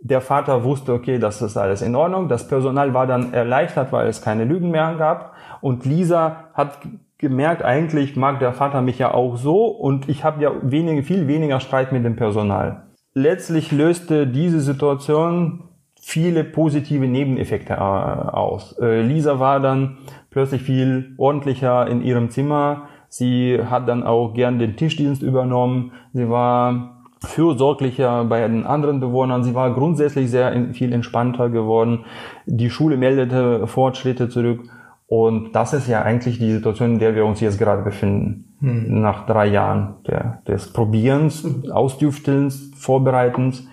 Der 0.00 0.20
Vater 0.20 0.62
wusste, 0.62 0.92
okay, 0.92 1.18
das 1.18 1.42
ist 1.42 1.56
alles 1.56 1.82
in 1.82 1.96
Ordnung. 1.96 2.28
Das 2.28 2.46
Personal 2.46 2.94
war 2.94 3.06
dann 3.06 3.32
erleichtert, 3.32 3.92
weil 3.92 4.06
es 4.06 4.22
keine 4.22 4.44
Lügen 4.44 4.70
mehr 4.70 4.94
gab. 4.94 5.34
Und 5.60 5.84
Lisa 5.84 6.50
hat 6.54 6.78
gemerkt, 7.18 7.64
eigentlich 7.64 8.14
mag 8.16 8.38
der 8.38 8.52
Vater 8.52 8.80
mich 8.80 8.98
ja 8.98 9.12
auch 9.12 9.36
so 9.36 9.66
und 9.66 10.08
ich 10.08 10.22
habe 10.22 10.40
ja 10.40 10.52
wenig, 10.62 11.04
viel 11.04 11.26
weniger 11.26 11.58
Streit 11.58 11.90
mit 11.90 12.04
dem 12.04 12.14
Personal. 12.14 12.84
Letztlich 13.12 13.72
löste 13.72 14.28
diese 14.28 14.60
Situation 14.60 15.64
viele 16.00 16.44
positive 16.44 17.06
Nebeneffekte 17.06 17.74
äh, 17.74 17.76
aus. 17.76 18.78
Äh, 18.80 19.02
Lisa 19.02 19.40
war 19.40 19.58
dann 19.58 19.98
plötzlich 20.30 20.62
viel 20.62 21.14
ordentlicher 21.18 21.88
in 21.88 22.02
ihrem 22.02 22.30
Zimmer. 22.30 22.88
Sie 23.08 23.58
hat 23.62 23.88
dann 23.88 24.02
auch 24.02 24.34
gern 24.34 24.58
den 24.58 24.76
Tischdienst 24.76 25.22
übernommen. 25.22 25.92
Sie 26.12 26.28
war 26.28 26.98
fürsorglicher 27.24 28.24
bei 28.24 28.46
den 28.46 28.64
anderen 28.64 29.00
Bewohnern. 29.00 29.42
Sie 29.42 29.54
war 29.54 29.74
grundsätzlich 29.74 30.30
sehr 30.30 30.72
viel 30.72 30.92
entspannter 30.92 31.50
geworden. 31.50 32.04
Die 32.46 32.70
Schule 32.70 32.96
meldete 32.96 33.66
Fortschritte 33.66 34.28
zurück. 34.28 34.60
Und 35.06 35.52
das 35.52 35.72
ist 35.72 35.88
ja 35.88 36.02
eigentlich 36.02 36.38
die 36.38 36.52
Situation, 36.52 36.92
in 36.92 36.98
der 36.98 37.14
wir 37.14 37.24
uns 37.24 37.40
jetzt 37.40 37.58
gerade 37.58 37.82
befinden. 37.82 38.54
Hm. 38.60 39.00
Nach 39.00 39.24
drei 39.26 39.46
Jahren 39.46 39.94
der, 40.06 40.42
des 40.46 40.72
Probierens, 40.72 41.46
Ausdüftelns, 41.70 42.72
Vorbereitens. 42.76 43.66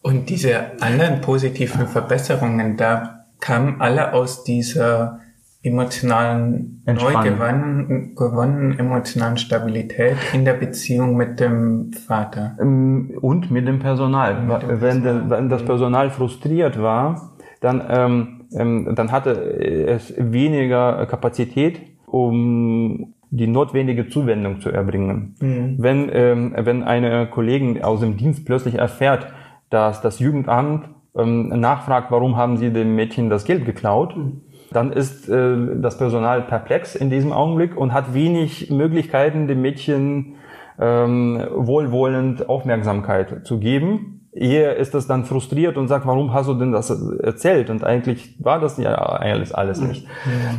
Und 0.00 0.30
diese 0.30 0.80
anderen 0.80 1.20
positiven 1.20 1.86
Verbesserungen, 1.86 2.76
da 2.76 3.26
kamen 3.40 3.80
alle 3.80 4.14
aus 4.14 4.44
dieser 4.44 5.20
emotionalen, 5.66 6.82
neu 6.86 7.12
gewonnen, 7.22 8.14
gewonnenen 8.14 8.78
emotionalen 8.78 9.36
Stabilität 9.36 10.16
in 10.32 10.44
der 10.44 10.54
Beziehung 10.54 11.16
mit 11.16 11.40
dem 11.40 11.92
Vater. 11.92 12.56
Ähm, 12.60 13.18
und 13.20 13.50
mit 13.50 13.66
dem 13.66 13.78
Personal. 13.78 14.42
Mit 14.42 14.62
dem 14.62 14.68
wenn, 14.80 15.02
Personal. 15.02 15.30
wenn 15.30 15.48
das 15.48 15.64
Personal 15.64 16.10
frustriert 16.10 16.80
war, 16.80 17.32
dann, 17.60 17.82
ähm, 17.88 18.44
ähm, 18.56 18.92
dann 18.94 19.10
hatte 19.10 19.32
es 19.32 20.14
weniger 20.16 21.06
Kapazität, 21.06 21.80
um 22.06 23.14
die 23.30 23.48
notwendige 23.48 24.08
Zuwendung 24.08 24.60
zu 24.60 24.70
erbringen. 24.70 25.34
Mhm. 25.40 25.76
Wenn, 25.78 26.10
ähm, 26.12 26.54
wenn 26.56 26.84
eine 26.84 27.26
Kollegin 27.26 27.82
aus 27.82 28.00
dem 28.00 28.16
Dienst 28.16 28.46
plötzlich 28.46 28.76
erfährt, 28.76 29.26
dass 29.68 30.00
das 30.00 30.20
Jugendamt 30.20 30.88
ähm, 31.16 31.48
nachfragt, 31.48 32.12
warum 32.12 32.36
haben 32.36 32.56
sie 32.56 32.70
dem 32.70 32.94
Mädchen 32.94 33.28
das 33.28 33.44
Geld 33.44 33.64
geklaut, 33.64 34.16
mhm 34.16 34.42
dann 34.76 34.92
ist 34.92 35.28
äh, 35.28 35.56
das 35.80 35.96
Personal 35.96 36.42
perplex 36.42 36.94
in 36.94 37.10
diesem 37.10 37.32
Augenblick 37.32 37.76
und 37.76 37.92
hat 37.92 38.12
wenig 38.12 38.70
Möglichkeiten, 38.70 39.48
dem 39.48 39.62
Mädchen 39.62 40.36
ähm, 40.78 41.42
wohlwollend 41.54 42.48
Aufmerksamkeit 42.48 43.46
zu 43.46 43.58
geben. 43.58 44.28
Eher 44.32 44.76
ist 44.76 44.94
es 44.94 45.06
dann 45.06 45.24
frustriert 45.24 45.78
und 45.78 45.88
sagt, 45.88 46.06
warum 46.06 46.34
hast 46.34 46.48
du 46.48 46.54
denn 46.54 46.72
das 46.72 46.90
erzählt? 46.90 47.70
Und 47.70 47.84
eigentlich 47.84 48.36
war 48.38 48.60
das 48.60 48.76
ja 48.76 48.94
eigentlich 48.94 49.56
alles 49.56 49.80
nicht. 49.80 50.06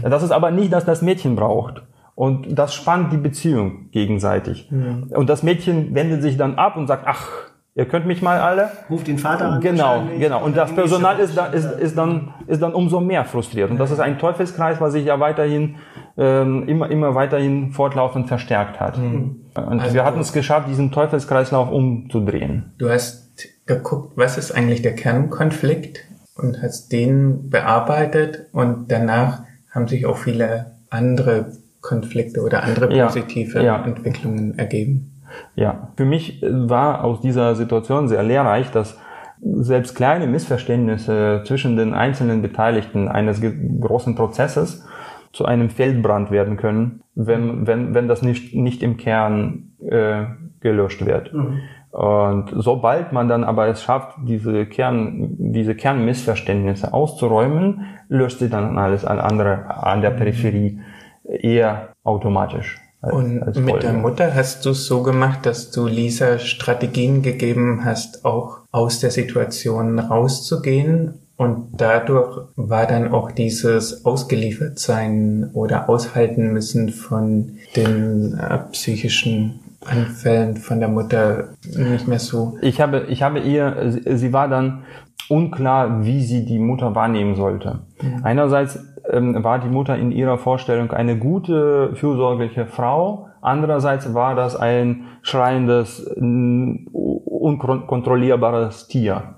Ja. 0.01 0.09
Das 0.09 0.23
ist 0.23 0.31
aber 0.31 0.49
nicht, 0.49 0.73
dass 0.73 0.83
das 0.83 1.03
Mädchen 1.03 1.35
braucht. 1.35 1.83
Und 2.15 2.57
das 2.57 2.73
spannt 2.73 3.13
die 3.13 3.17
Beziehung 3.17 3.91
gegenseitig. 3.91 4.71
Ja. 4.71 5.15
Und 5.15 5.29
das 5.29 5.43
Mädchen 5.43 5.93
wendet 5.93 6.23
sich 6.23 6.37
dann 6.37 6.55
ab 6.55 6.75
und 6.75 6.87
sagt, 6.87 7.03
ach, 7.05 7.51
Ihr 7.77 7.85
könnt 7.85 8.07
mich 8.07 8.23
mal 8.23 8.39
alle. 8.39 8.71
Ruft 8.89 9.07
den 9.07 9.19
Vater 9.19 9.51
an. 9.51 9.61
Genau, 9.61 10.01
genau. 10.17 10.43
Und 10.43 10.57
das 10.57 10.73
Personal 10.73 11.19
ist, 11.19 11.37
da, 11.37 11.45
ist, 11.45 11.65
ist, 11.65 11.95
dann, 11.95 12.33
ist 12.47 12.59
dann 12.63 12.73
umso 12.73 12.99
mehr 12.99 13.23
frustriert. 13.23 13.69
Und 13.69 13.77
das 13.77 13.91
ist 13.91 13.99
ein 13.99 14.17
Teufelskreis, 14.17 14.81
was 14.81 14.93
sich 14.93 15.05
ja 15.05 15.19
weiterhin, 15.19 15.75
ähm, 16.17 16.67
immer, 16.67 16.89
immer 16.89 17.13
weiterhin 17.13 17.71
fortlaufend 17.73 18.27
verstärkt 18.27 18.79
hat. 18.79 18.97
Mhm. 18.97 19.41
Und 19.55 19.79
also 19.79 19.93
wir 19.93 20.05
hatten 20.05 20.19
es 20.19 20.33
geschafft, 20.33 20.67
diesen 20.67 20.91
Teufelskreislauf 20.91 21.71
umzudrehen. 21.71 22.73
Du 22.79 22.89
hast 22.89 23.45
geguckt, 23.67 24.13
was 24.15 24.39
ist 24.39 24.51
eigentlich 24.51 24.81
der 24.81 24.95
Kernkonflikt 24.95 25.99
und 26.35 26.63
hast 26.63 26.91
den 26.91 27.51
bearbeitet 27.51 28.47
und 28.53 28.91
danach 28.91 29.43
haben 29.69 29.87
sich 29.87 30.07
auch 30.07 30.17
viele 30.17 30.71
andere 30.89 31.51
Konflikte 31.81 32.41
oder 32.41 32.63
andere 32.63 32.87
positive 32.87 33.59
ja, 33.59 33.63
ja. 33.77 33.85
Entwicklungen 33.85 34.57
ergeben. 34.57 35.16
Ja, 35.55 35.89
für 35.95 36.05
mich 36.05 36.43
war 36.43 37.03
aus 37.03 37.21
dieser 37.21 37.55
Situation 37.55 38.07
sehr 38.07 38.23
lehrreich, 38.23 38.71
dass 38.71 38.99
selbst 39.41 39.95
kleine 39.95 40.27
Missverständnisse 40.27 41.43
zwischen 41.45 41.77
den 41.77 41.93
einzelnen 41.93 42.41
Beteiligten 42.41 43.07
eines 43.07 43.41
großen 43.41 44.15
Prozesses 44.15 44.85
zu 45.31 45.45
einem 45.45 45.69
Feldbrand 45.69 46.31
werden 46.31 46.57
können, 46.57 47.01
wenn, 47.13 47.67
wenn, 47.67 47.93
wenn 47.93 48.07
das 48.07 48.21
nicht, 48.21 48.55
nicht 48.55 48.81
im 48.81 48.97
Kern 48.97 49.73
äh, 49.87 50.25
gelöscht 50.59 51.05
wird. 51.05 51.33
Mhm. 51.33 51.59
Und 51.91 52.51
sobald 52.55 53.11
man 53.11 53.27
dann 53.27 53.43
aber 53.43 53.67
es 53.67 53.81
schafft, 53.81 54.17
diese 54.23 54.65
Kern, 54.65 55.35
diese 55.37 55.75
Kernmissverständnisse 55.75 56.93
auszuräumen, 56.93 57.85
löst 58.09 58.39
sich 58.39 58.51
dann 58.51 58.77
alles 58.77 59.05
andere 59.05 59.83
an 59.83 60.01
der 60.01 60.11
Peripherie 60.11 60.79
eher 61.23 61.89
automatisch. 62.03 62.79
Als, 63.01 63.13
und 63.13 63.43
als 63.43 63.57
mit 63.57 63.83
der 63.83 63.93
Mutter 63.93 64.33
hast 64.33 64.65
du 64.65 64.71
es 64.71 64.85
so 64.85 65.03
gemacht, 65.03 65.45
dass 65.45 65.71
du 65.71 65.87
Lisa 65.87 66.39
Strategien 66.39 67.21
gegeben 67.21 67.85
hast, 67.85 68.25
auch 68.25 68.59
aus 68.71 68.99
der 68.99 69.11
Situation 69.11 69.99
rauszugehen 69.99 71.13
und 71.37 71.67
dadurch 71.77 72.47
war 72.55 72.87
dann 72.87 73.13
auch 73.13 73.31
dieses 73.31 74.05
Ausgeliefertsein 74.05 75.51
oder 75.53 75.87
Aushalten 75.87 76.51
müssen 76.51 76.89
von 76.89 77.59
den 77.75 78.39
äh, 78.39 78.57
psychischen 78.71 79.59
Anfällen 79.85 80.57
von 80.57 80.79
der 80.79 80.89
Mutter 80.89 81.49
nicht 81.63 82.07
mehr 82.07 82.19
so. 82.19 82.57
Ich 82.61 82.81
habe, 82.81 83.05
ich 83.09 83.21
habe 83.21 83.39
ihr, 83.39 83.99
sie 84.03 84.33
war 84.33 84.47
dann 84.47 84.83
unklar, 85.29 86.03
wie 86.03 86.23
sie 86.23 86.43
die 86.43 86.57
Mutter 86.57 86.95
wahrnehmen 86.95 87.35
sollte. 87.35 87.79
Mhm. 88.01 88.23
Einerseits 88.23 88.79
ähm, 89.09 89.43
war 89.43 89.59
die 89.59 89.69
Mutter 89.69 89.97
in 89.97 90.11
ihrer 90.11 90.37
Vorstellung 90.37 90.91
eine 90.91 91.17
gute, 91.17 91.95
fürsorgliche 91.95 92.65
Frau. 92.65 93.29
Andererseits 93.41 94.13
war 94.13 94.35
das 94.35 94.55
ein 94.55 95.05
schreiendes, 95.21 95.99
unkontrollierbares 96.17 98.87
Tier, 98.87 99.35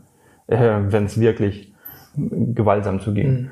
äh, 0.48 0.80
wenn 0.88 1.06
es 1.06 1.20
wirklich 1.20 1.74
gewaltsam 2.16 3.00
zuging. 3.00 3.32
Mhm. 3.32 3.50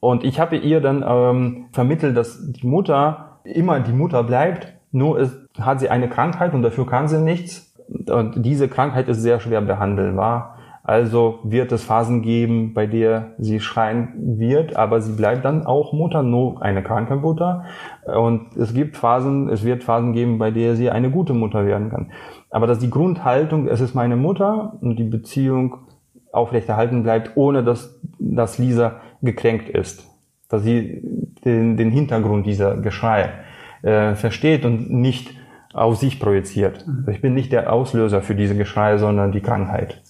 Und 0.00 0.24
ich 0.24 0.40
habe 0.40 0.56
ihr 0.56 0.80
dann 0.80 1.04
ähm, 1.06 1.66
vermittelt, 1.72 2.16
dass 2.16 2.52
die 2.52 2.66
Mutter 2.66 3.38
immer 3.44 3.80
die 3.80 3.92
Mutter 3.92 4.24
bleibt, 4.24 4.72
nur 4.92 5.18
ist, 5.18 5.36
hat 5.58 5.80
sie 5.80 5.90
eine 5.90 6.08
Krankheit 6.08 6.54
und 6.54 6.62
dafür 6.62 6.86
kann 6.86 7.08
sie 7.08 7.20
nichts. 7.20 7.74
Und 8.08 8.44
diese 8.44 8.68
Krankheit 8.68 9.08
ist 9.08 9.20
sehr 9.20 9.40
schwer 9.40 9.60
behandelbar. 9.60 10.56
Also 10.82 11.40
wird 11.44 11.72
es 11.72 11.84
Phasen 11.84 12.22
geben, 12.22 12.72
bei 12.72 12.86
der 12.86 13.34
sie 13.38 13.60
schreien 13.60 14.38
wird, 14.38 14.76
aber 14.76 15.00
sie 15.00 15.12
bleibt 15.12 15.44
dann 15.44 15.66
auch 15.66 15.92
Mutter, 15.92 16.22
nur 16.22 16.62
eine 16.62 16.82
kranke 16.82 17.16
Mutter. 17.16 17.64
Und 18.06 18.56
es 18.56 18.72
gibt 18.72 18.96
Phasen, 18.96 19.48
es 19.50 19.64
wird 19.64 19.84
Phasen 19.84 20.14
geben, 20.14 20.38
bei 20.38 20.50
der 20.50 20.76
sie 20.76 20.90
eine 20.90 21.10
gute 21.10 21.34
Mutter 21.34 21.66
werden 21.66 21.90
kann. 21.90 22.10
Aber 22.50 22.66
dass 22.66 22.78
die 22.78 22.90
Grundhaltung, 22.90 23.68
es 23.68 23.80
ist 23.80 23.94
meine 23.94 24.16
Mutter 24.16 24.78
und 24.80 24.96
die 24.96 25.04
Beziehung 25.04 25.76
aufrechterhalten 26.32 27.02
bleibt, 27.02 27.32
ohne 27.36 27.62
dass, 27.62 28.00
dass 28.18 28.58
Lisa 28.58 29.00
gekränkt 29.20 29.68
ist. 29.68 30.06
Dass 30.48 30.62
sie 30.62 31.02
den, 31.44 31.76
den 31.76 31.90
Hintergrund 31.90 32.46
dieser 32.46 32.76
Geschrei 32.78 33.30
äh, 33.82 34.14
versteht 34.14 34.64
und 34.64 34.90
nicht 34.90 35.34
auf 35.72 35.96
sich 35.96 36.18
projiziert. 36.18 36.86
Mhm. 36.86 37.06
Ich 37.10 37.20
bin 37.20 37.34
nicht 37.34 37.52
der 37.52 37.72
Auslöser 37.72 38.22
für 38.22 38.34
diese 38.34 38.56
Geschrei, 38.56 38.98
sondern 38.98 39.32
die 39.32 39.40
Krankheit. 39.40 40.02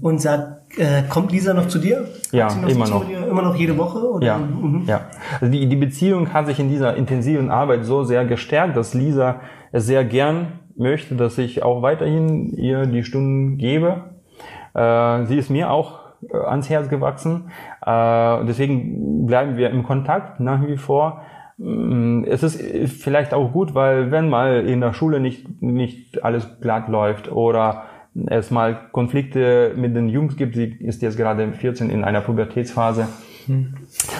Und 0.00 0.20
sagt, 0.20 0.78
äh, 0.78 1.02
kommt 1.08 1.32
Lisa 1.32 1.52
noch 1.52 1.68
zu 1.68 1.78
dir? 1.78 2.08
Ja, 2.32 2.54
noch 2.54 2.68
immer 2.68 2.88
noch. 2.88 3.08
Immer 3.08 3.42
noch 3.42 3.54
jede 3.54 3.76
Woche? 3.76 3.98
Oder? 3.98 4.26
Ja, 4.26 4.38
mhm. 4.38 4.84
ja. 4.86 5.02
Also 5.38 5.52
die, 5.52 5.68
die 5.68 5.76
Beziehung 5.76 6.32
hat 6.32 6.46
sich 6.46 6.58
in 6.58 6.70
dieser 6.70 6.96
intensiven 6.96 7.50
Arbeit 7.50 7.84
so 7.84 8.02
sehr 8.02 8.24
gestärkt, 8.24 8.76
dass 8.76 8.94
Lisa 8.94 9.40
es 9.72 9.86
sehr 9.86 10.04
gern 10.04 10.60
möchte, 10.76 11.14
dass 11.14 11.36
ich 11.36 11.62
auch 11.62 11.82
weiterhin 11.82 12.48
ihr 12.56 12.86
die 12.86 13.04
Stunden 13.04 13.58
gebe. 13.58 14.04
Äh, 14.74 15.26
sie 15.26 15.36
ist 15.36 15.50
mir 15.50 15.70
auch 15.70 16.00
äh, 16.28 16.36
ans 16.36 16.70
Herz 16.70 16.88
gewachsen. 16.88 17.50
Äh, 17.84 18.44
deswegen 18.46 19.26
bleiben 19.26 19.56
wir 19.56 19.70
im 19.70 19.82
Kontakt 19.82 20.40
nach 20.40 20.66
wie 20.66 20.78
vor. 20.78 21.22
Mm, 21.58 22.24
es 22.24 22.42
ist 22.42 22.60
vielleicht 23.02 23.34
auch 23.34 23.52
gut, 23.52 23.74
weil 23.74 24.10
wenn 24.10 24.30
mal 24.30 24.66
in 24.66 24.80
der 24.80 24.94
Schule 24.94 25.20
nicht, 25.20 25.62
nicht 25.62 26.24
alles 26.24 26.60
glatt 26.60 26.88
läuft 26.88 27.30
oder 27.30 27.84
es 28.26 28.50
mal 28.50 28.88
Konflikte 28.92 29.72
mit 29.76 29.94
den 29.94 30.08
Jungs 30.08 30.36
gibt, 30.36 30.54
sie 30.54 30.64
ist 30.64 31.02
jetzt 31.02 31.16
gerade 31.16 31.52
14 31.52 31.90
in 31.90 32.04
einer 32.04 32.20
Pubertätsphase, 32.20 33.06
hm. 33.46 33.74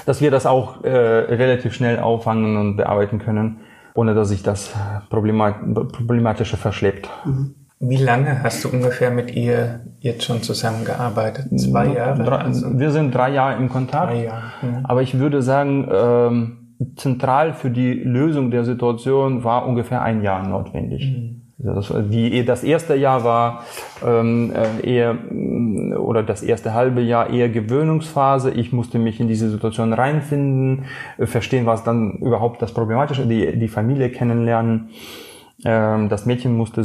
dass 0.07 0.21
wir 0.21 0.31
das 0.31 0.47
auch 0.47 0.85
äh, 0.85 0.91
relativ 0.91 1.75
schnell 1.75 1.99
auffangen 1.99 2.57
und 2.57 2.77
bearbeiten 2.77 3.19
können, 3.19 3.61
ohne 3.95 4.15
dass 4.15 4.29
sich 4.29 4.43
das 4.43 4.75
Problemat 5.11 5.57
Problematische 5.93 6.57
verschleppt. 6.57 7.09
Mhm. 7.25 7.55
Wie 7.83 7.97
lange 7.97 8.43
hast 8.43 8.63
du 8.63 8.69
ungefähr 8.69 9.11
mit 9.11 9.35
ihr 9.35 9.81
jetzt 10.01 10.25
schon 10.25 10.43
zusammengearbeitet? 10.43 11.47
Zwei 11.59 11.87
Jahre? 11.87 12.23
Drei, 12.23 12.37
also? 12.37 12.79
Wir 12.79 12.91
sind 12.91 13.15
drei 13.15 13.31
Jahre 13.31 13.57
im 13.57 13.71
Kontakt. 13.71 14.13
Drei 14.13 14.25
Jahre. 14.25 14.43
Mhm. 14.61 14.85
Aber 14.85 15.01
ich 15.01 15.19
würde 15.19 15.41
sagen, 15.41 15.89
ähm, 15.91 16.77
zentral 16.97 17.55
für 17.55 17.71
die 17.71 17.95
Lösung 17.95 18.51
der 18.51 18.65
Situation 18.65 19.45
war 19.45 19.67
ungefähr 19.67 20.03
ein 20.03 20.23
Jahr 20.23 20.47
notwendig. 20.47 21.11
Mhm. 21.11 21.40
Das, 21.63 21.93
die, 22.09 22.45
das 22.45 22.65
erste 22.65 22.95
Jahr 22.95 23.23
war 23.23 23.65
ähm, 24.05 24.53
äh, 24.55 24.97
eher 24.97 25.19
oder 25.99 26.23
das 26.23 26.43
erste 26.43 26.73
halbe 26.73 27.03
Jahr 27.03 27.29
eher 27.29 27.51
Gewöhnungsphase. 27.51 28.51
Ich 28.51 28.73
musste 28.73 28.99
mich 28.99 29.21
in 29.21 29.29
diese 29.29 29.51
Situation 29.51 29.93
reinfinden, 29.93 30.87
äh, 31.19 31.27
verstehen, 31.27 31.67
was 31.67 31.85
dann 31.85 32.13
überhaupt 32.21 32.63
das 32.63 32.73
Problematische, 32.73 33.27
die, 33.27 33.59
die 33.59 33.69
Familie 33.69 34.11
kennenlernen. 34.11 34.91
Ähm, 35.65 36.09
das 36.09 36.25
Mädchen 36.25 36.57
musste 36.57 36.83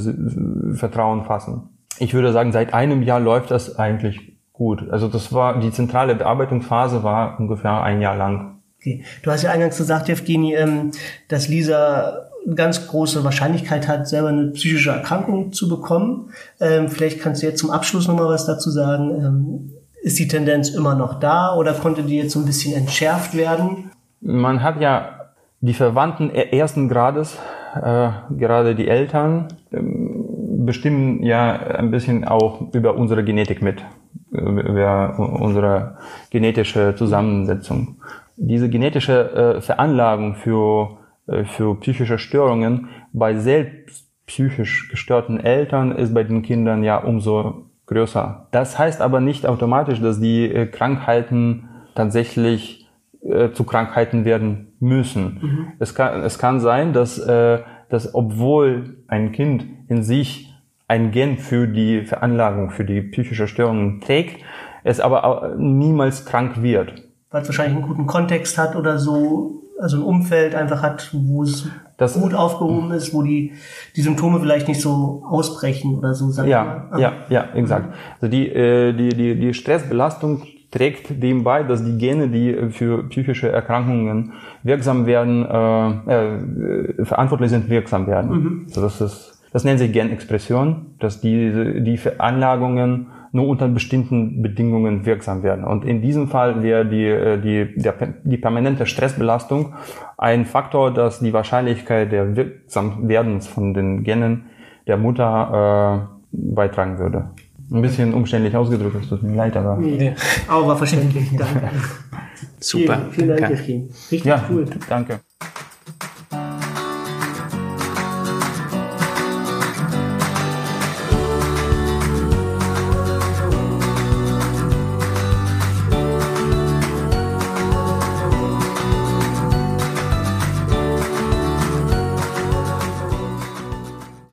Vertrauen 0.73 1.23
fassen. 1.23 1.69
Ich 1.99 2.13
würde 2.13 2.33
sagen, 2.33 2.51
seit 2.51 2.73
einem 2.73 3.01
Jahr 3.01 3.21
läuft 3.21 3.51
das 3.51 3.79
eigentlich 3.79 4.35
gut. 4.51 4.89
Also 4.89 5.07
das 5.07 5.31
war 5.31 5.59
die 5.59 5.71
zentrale 5.71 6.15
Bearbeitungsphase 6.15 7.03
war 7.03 7.39
ungefähr 7.39 7.81
ein 7.81 8.01
Jahr 8.01 8.17
lang. 8.17 8.59
Okay. 8.77 9.03
Du 9.23 9.31
hast 9.31 9.43
ja 9.43 9.51
eingangs 9.51 9.77
gesagt, 9.77 10.09
Evgeny, 10.09 10.55
ähm, 10.55 10.91
dass 11.29 11.47
Lisa 11.47 12.27
eine 12.45 12.55
ganz 12.55 12.87
große 12.87 13.23
Wahrscheinlichkeit 13.23 13.87
hat, 13.87 14.07
selber 14.07 14.29
eine 14.29 14.47
psychische 14.47 14.91
Erkrankung 14.91 15.51
zu 15.51 15.67
bekommen. 15.67 16.29
Ähm, 16.59 16.89
vielleicht 16.89 17.19
kannst 17.19 17.41
du 17.41 17.47
jetzt 17.47 17.59
zum 17.59 17.71
Abschluss 17.71 18.07
nochmal 18.07 18.27
was 18.27 18.45
dazu 18.45 18.69
sagen. 18.69 19.09
Ähm, 19.15 19.71
ist 20.01 20.19
die 20.19 20.27
Tendenz 20.27 20.69
immer 20.69 20.93
noch 20.93 21.19
da 21.19 21.55
oder 21.55 21.73
konnte 21.73 22.03
die 22.03 22.17
jetzt 22.17 22.33
so 22.33 22.39
ein 22.39 22.45
bisschen 22.45 22.75
entschärft 22.75 23.35
werden? 23.35 23.89
Man 24.21 24.61
hat 24.61 24.79
ja 24.79 25.31
die 25.61 25.73
Verwandten 25.73 26.29
ersten 26.29 26.89
Grades, 26.89 27.37
äh, 27.81 28.09
gerade 28.37 28.75
die 28.75 28.87
Eltern, 28.87 29.47
ähm, 29.71 30.65
bestimmen 30.65 31.23
ja 31.23 31.53
ein 31.53 31.91
bisschen 31.91 32.23
auch 32.23 32.73
über 32.73 32.95
unsere 32.95 33.23
Genetik 33.23 33.61
mit, 33.61 33.83
über 34.31 35.17
unsere 35.17 35.97
genetische 36.29 36.95
Zusammensetzung. 36.95 37.97
Diese 38.37 38.69
genetische 38.69 39.57
äh, 39.57 39.61
Veranlagung 39.61 40.35
für 40.35 40.97
für 41.45 41.79
psychische 41.79 42.19
Störungen 42.19 42.89
bei 43.11 43.35
selbst 43.35 44.05
psychisch 44.27 44.89
gestörten 44.89 45.39
Eltern 45.39 45.91
ist 45.91 46.13
bei 46.13 46.23
den 46.23 46.41
Kindern 46.41 46.83
ja 46.83 46.97
umso 46.97 47.65
größer. 47.85 48.47
Das 48.51 48.79
heißt 48.79 49.01
aber 49.01 49.19
nicht 49.19 49.45
automatisch, 49.45 50.01
dass 50.01 50.19
die 50.19 50.45
äh, 50.45 50.65
Krankheiten 50.65 51.69
tatsächlich 51.93 52.87
äh, 53.21 53.51
zu 53.51 53.63
Krankheiten 53.63 54.25
werden 54.25 54.73
müssen. 54.79 55.39
Mhm. 55.41 55.67
Es, 55.79 55.93
kann, 55.93 56.21
es 56.23 56.39
kann 56.39 56.59
sein, 56.59 56.93
dass, 56.93 57.19
äh, 57.19 57.59
dass 57.89 58.15
obwohl 58.15 58.97
ein 59.07 59.31
Kind 59.31 59.65
in 59.87 60.03
sich 60.03 60.53
ein 60.87 61.11
Gen 61.11 61.37
für 61.37 61.67
die 61.67 62.03
Veranlagung, 62.03 62.71
für 62.71 62.85
die 62.85 63.01
psychische 63.01 63.47
Störung 63.47 64.01
trägt, 64.01 64.43
es 64.83 64.99
aber 64.99 65.55
niemals 65.57 66.25
krank 66.25 66.61
wird. 66.61 67.03
Weil 67.31 67.41
es 67.41 67.47
wahrscheinlich 67.47 67.77
einen 67.77 67.87
guten 67.87 68.05
Kontext 68.05 68.57
hat 68.57 68.75
oder 68.75 68.99
so, 68.99 69.64
also 69.79 69.97
ein 69.97 70.03
Umfeld 70.03 70.55
einfach 70.55 70.81
hat, 70.81 71.09
wo 71.13 71.43
es 71.43 71.67
das, 71.97 72.19
gut 72.19 72.33
aufgehoben 72.33 72.91
ist, 72.91 73.13
wo 73.13 73.21
die, 73.21 73.53
die 73.95 74.01
Symptome 74.01 74.39
vielleicht 74.39 74.67
nicht 74.67 74.81
so 74.81 75.23
ausbrechen 75.29 75.97
oder 75.97 76.13
so. 76.13 76.29
Sag 76.29 76.47
ja, 76.47 76.89
ja, 76.97 77.13
ja, 77.29 77.45
exakt. 77.53 77.93
Also 78.21 78.27
die, 78.27 78.47
äh, 78.47 78.93
die, 78.93 79.09
die, 79.09 79.39
die 79.39 79.53
Stressbelastung 79.53 80.43
trägt 80.71 81.21
dem 81.23 81.43
bei, 81.43 81.63
dass 81.63 81.83
die 81.83 81.97
Gene, 81.97 82.27
die 82.27 82.69
für 82.69 83.03
psychische 83.09 83.49
Erkrankungen 83.49 84.33
wirksam 84.63 85.05
werden, 85.05 85.45
äh, 85.45 86.13
äh, 86.13 87.05
verantwortlich 87.05 87.49
sind, 87.49 87.69
wirksam 87.69 88.07
werden. 88.07 88.31
Mhm. 88.31 88.65
Also 88.67 88.81
das 88.81 89.01
ist, 89.01 89.41
das 89.53 89.63
nennt 89.63 89.79
sich 89.79 89.93
Genexpression, 89.93 90.87
dass 90.99 91.21
die, 91.21 91.81
die 91.81 91.97
Veranlagungen 91.97 93.07
nur 93.35 93.49
unter 93.49 93.67
bestimmten 93.67 94.41
Bedingungen 94.41 95.05
wirksam 95.05 95.43
werden. 95.43 95.65
Und 95.65 95.83
in 95.83 96.01
diesem 96.01 96.29
Fall 96.29 96.63
wäre 96.63 96.85
die, 96.85 97.05
äh, 97.05 97.37
die, 97.37 97.81
der, 97.81 97.93
die 98.23 98.37
permanente 98.37 98.85
Stressbelastung 98.85 99.73
ein 100.17 100.45
Faktor, 100.45 100.93
dass 100.93 101.19
die 101.19 101.33
Wahrscheinlichkeit 101.33 102.13
der 102.13 102.37
Wirksamwerdens 102.37 103.47
von 103.47 103.73
den 103.73 104.03
Genen 104.03 104.45
der 104.87 104.95
Mutter 104.95 106.07
äh, 106.07 106.27
beitragen 106.31 106.97
würde. 106.97 107.29
Ein 107.71 107.81
bisschen 107.81 108.13
umständlich 108.13 108.55
ausgedrückt, 108.55 108.95
es 109.01 109.09
tut 109.09 109.21
mir 109.21 109.35
leid, 109.35 109.57
aber. 109.57 109.81
Ja. 109.81 110.13
Aber 110.47 110.67
war 110.67 110.77
verständlich. 110.77 111.29
Danke. 111.37 111.71
Super. 112.59 113.01
Vielen, 113.11 113.35
vielen 113.35 113.37
Dank. 113.37 113.59
Richtig 113.59 114.23
ja, 114.23 114.45
cool. 114.49 114.65
Danke. 114.87 115.19